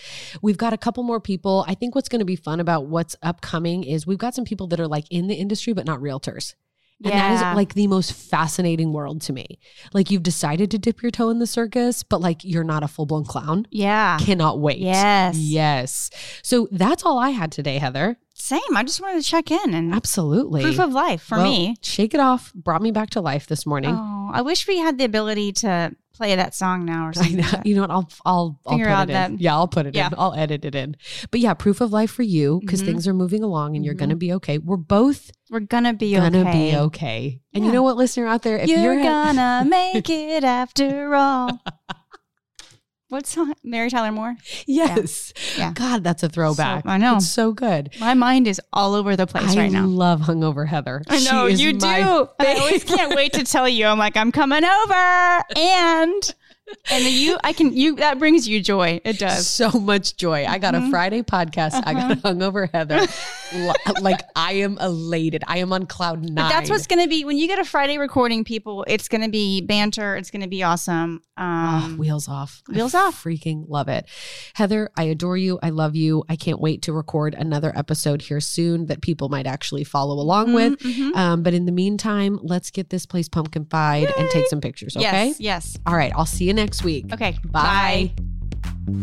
We've 0.41 0.57
got 0.57 0.73
a 0.73 0.77
couple 0.77 1.03
more 1.03 1.19
people. 1.19 1.63
I 1.67 1.75
think 1.75 1.93
what's 1.95 2.09
going 2.09 2.19
to 2.19 2.25
be 2.25 2.35
fun 2.35 2.59
about 2.59 2.87
what's 2.87 3.15
upcoming 3.21 3.83
is 3.83 4.07
we've 4.07 4.17
got 4.17 4.33
some 4.33 4.45
people 4.45 4.67
that 4.67 4.79
are 4.79 4.87
like 4.87 5.05
in 5.11 5.27
the 5.27 5.35
industry, 5.35 5.73
but 5.73 5.85
not 5.85 5.99
realtors. 5.99 6.55
And 7.03 7.13
that 7.13 7.17
Yeah. 7.17 7.51
is 7.51 7.55
like 7.55 7.75
the 7.75 7.85
most 7.85 8.11
fascinating 8.11 8.91
world 8.91 9.21
to 9.23 9.33
me. 9.33 9.59
Like 9.93 10.09
you've 10.09 10.23
decided 10.23 10.71
to 10.71 10.79
dip 10.79 11.03
your 11.03 11.11
toe 11.11 11.29
in 11.29 11.37
the 11.37 11.45
circus, 11.45 12.01
but 12.01 12.21
like 12.21 12.43
you're 12.43 12.63
not 12.63 12.81
a 12.81 12.87
full 12.87 13.05
blown 13.05 13.23
clown. 13.23 13.67
Yeah. 13.69 14.17
Cannot 14.19 14.59
wait. 14.59 14.79
Yes. 14.79 15.37
Yes. 15.37 16.09
So 16.41 16.67
that's 16.71 17.03
all 17.05 17.19
I 17.19 17.29
had 17.29 17.51
today, 17.51 17.77
Heather. 17.77 18.17
Same. 18.33 18.61
I 18.75 18.81
just 18.83 18.99
wanted 18.99 19.21
to 19.21 19.29
check 19.29 19.51
in 19.51 19.75
and 19.75 19.93
Absolutely. 19.93 20.63
proof 20.63 20.79
of 20.79 20.91
life 20.91 21.21
for 21.21 21.37
Well, 21.37 21.45
me. 21.51 21.75
Shake 21.83 22.15
it 22.15 22.19
off 22.19 22.51
brought 22.55 22.81
me 22.81 22.89
back 22.89 23.11
to 23.11 23.21
life 23.21 23.45
this 23.45 23.67
morning. 23.67 23.93
Oh, 23.95 24.31
I 24.33 24.41
wish 24.41 24.67
we 24.67 24.79
had 24.79 24.97
the 24.97 25.03
ability 25.05 25.51
to 25.53 25.95
play 26.17 26.35
that 26.35 26.53
song 26.55 26.83
now 26.85 27.07
or 27.07 27.13
something. 27.13 27.43
You 27.63 27.75
know 27.75 27.81
what? 27.81 27.91
I'll 27.91 28.09
I'll 28.25 28.59
I'll 28.65 28.77
Figure 28.77 28.93
put 28.95 29.09
it 29.09 29.13
in. 29.15 29.37
Yeah, 29.39 29.55
I'll 29.55 29.67
put 29.67 29.85
it 29.85 29.95
Yeah. 29.95 30.07
in. 30.07 30.13
I'll 30.17 30.33
edit 30.33 30.65
it 30.65 30.75
in. 30.75 30.95
But 31.31 31.39
yeah, 31.39 31.53
proof 31.53 31.79
of 31.81 31.91
life 31.93 32.11
for 32.11 32.23
you 32.23 32.59
because 32.61 32.81
Mhm. 32.81 32.85
things 32.85 33.07
are 33.07 33.13
moving 33.13 33.43
along 33.43 33.75
and 33.75 33.85
you're 33.85 33.93
Mhm. 33.95 33.99
gonna 33.99 34.15
be 34.15 34.33
okay. 34.33 34.57
We're 34.57 34.77
both 34.77 35.31
We're 35.49 35.59
gonna 35.61 35.93
be 35.93 36.15
gonna 36.15 36.39
okay. 36.39 36.71
be 36.71 36.77
okay. 36.77 37.41
And 37.53 37.65
you 37.65 37.71
know 37.71 37.83
what, 37.83 37.95
listener 37.97 38.27
out 38.27 38.41
there, 38.43 38.57
if 38.57 38.67
You're, 38.69 38.93
you're, 38.93 39.03
gonna 39.03 39.65
make 39.69 40.09
it 40.09 40.43
after 40.43 41.15
all. 41.15 41.59
What 43.09 43.25
song? 43.25 43.53
Mary 43.63 43.89
Tyler 43.89 44.11
Moore. 44.11 44.35
yes, 44.65 45.31
Yeah. 45.57 45.71
God, 45.73 46.03
that's 46.03 46.23
a 46.23 46.29
throwback. 46.29 46.85
I 46.85 46.97
know. 46.97 47.15
it's 47.17 47.29
so 47.29 47.53
good. 47.53 47.91
My 48.01 48.13
mind 48.13 48.47
is 48.47 48.59
all 48.73 48.95
over 48.95 49.15
the 49.15 49.25
place 49.25 49.55
I 49.55 49.59
right 49.59 49.71
now. 49.71 49.83
I 49.83 49.85
love 49.85 50.19
hungover 50.21 50.67
Heather. 50.67 51.01
I 51.07 51.19
know 51.23 51.45
you 51.45 51.71
do. 51.71 51.85
I 51.87 52.01
always 52.59 52.83
can't 52.83 53.15
wait 53.15 53.31
to 53.33 53.45
tell 53.45 53.67
you. 53.69 53.85
I'm 53.85 53.97
like, 53.97 54.17
I'm 54.17 54.33
coming 54.33 54.65
over, 54.65 55.43
and 55.55 56.35
and 56.91 57.05
you, 57.05 57.37
I 57.45 57.53
can 57.53 57.73
you. 57.73 57.95
That 57.95 58.19
brings 58.19 58.45
you 58.45 58.61
joy. 58.61 58.99
It 59.05 59.19
does. 59.19 59.47
so 59.47 59.69
much 59.71 60.17
joy. 60.17 60.45
I 60.45 60.57
got 60.57 60.73
Mhm. 60.73 60.87
a 60.87 60.91
Friday 60.91 61.21
podcast. 61.21 61.81
I 61.85 61.93
got 61.93 62.11
Uh-huh. 62.11 62.33
hungover 62.33 62.69
Heather. 62.73 63.07
Li- 63.53 63.73
like 64.01 64.21
I 64.35 64.53
am 64.53 64.77
elated. 64.79 65.43
I 65.47 65.59
am 65.59 65.71
on 65.73 65.85
cloud 65.85 66.21
nine. 66.23 66.35
But 66.35 66.49
that's 66.49 66.69
what's 66.69 66.87
going 66.87 67.01
to 67.03 67.07
be 67.09 67.23
when 67.25 67.37
you 67.37 67.47
get 67.47 67.59
a 67.59 67.63
Friday 67.65 67.97
recording, 67.97 68.43
people. 68.43 68.83
It's 68.87 69.07
going 69.07 69.21
to 69.21 69.29
be 69.29 69.61
banter. 69.61 70.15
It's 70.15 70.31
going 70.31 70.41
to 70.41 70.47
be 70.47 70.63
awesome. 70.63 71.21
Oh, 71.37 71.43
Um, 71.43 71.97
wheels 71.97 72.27
off. 72.27 72.61
I 72.69 72.73
wheels 72.73 72.93
off. 72.93 73.23
Freaking 73.23 73.65
love 73.67 73.87
it. 73.87 74.05
Heather, 74.55 74.89
I 74.97 75.03
adore 75.03 75.37
you. 75.37 75.59
I 75.63 75.69
love 75.69 75.95
you. 75.95 76.23
I 76.27 76.35
can't 76.35 76.59
wait 76.59 76.81
to 76.83 76.93
record 76.93 77.35
another 77.35 77.71
episode 77.75 78.21
here 78.23 78.39
soon 78.39 78.87
that 78.87 79.01
people 79.01 79.29
might 79.29 79.47
actually 79.47 79.83
follow 79.83 80.15
along 80.15 80.53
with. 80.53 80.79
mhm, 80.79 81.11
mhm. 81.11 81.15
Um, 81.15 81.43
but 81.43 81.53
in 81.53 81.65
the 81.65 81.71
meantime, 81.71 82.39
let's 82.43 82.71
get 82.71 82.89
this 82.89 83.05
place 83.05 83.29
pumpkin 83.29 83.65
fied 83.65 84.11
and 84.17 84.29
take 84.31 84.47
some 84.47 84.61
pictures, 84.61 84.95
okay? 84.97 85.27
Yes. 85.27 85.39
Yes. 85.39 85.77
All 85.85 85.95
right. 85.95 86.11
I'll 86.15 86.25
see 86.25 86.45
you 86.45 86.53
next 86.53 86.83
week. 86.83 87.05
Okay. 87.13 87.37
Bye. 87.45 88.13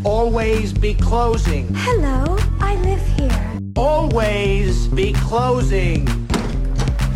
Always 0.05 0.73
be 0.73 0.95
closing. 0.95 1.69
Hello, 1.75 2.37
I 2.61 2.75
live 2.77 3.07
here 3.19 3.61
always 3.77 4.89
be 4.89 5.13
closing. 5.13 6.07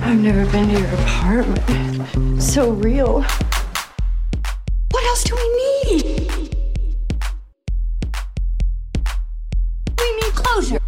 I've 0.03 0.19
never 0.19 0.51
been 0.51 0.69
to 0.69 0.81
your 0.81 0.89
apartment. 1.03 2.43
So 2.43 2.71
real. 2.71 3.23
What 4.91 5.05
else 5.05 5.25
do 5.25 5.35
we 5.37 5.49
need? 5.85 6.57
We 9.99 10.17
need 10.17 10.35
closure. 10.35 10.81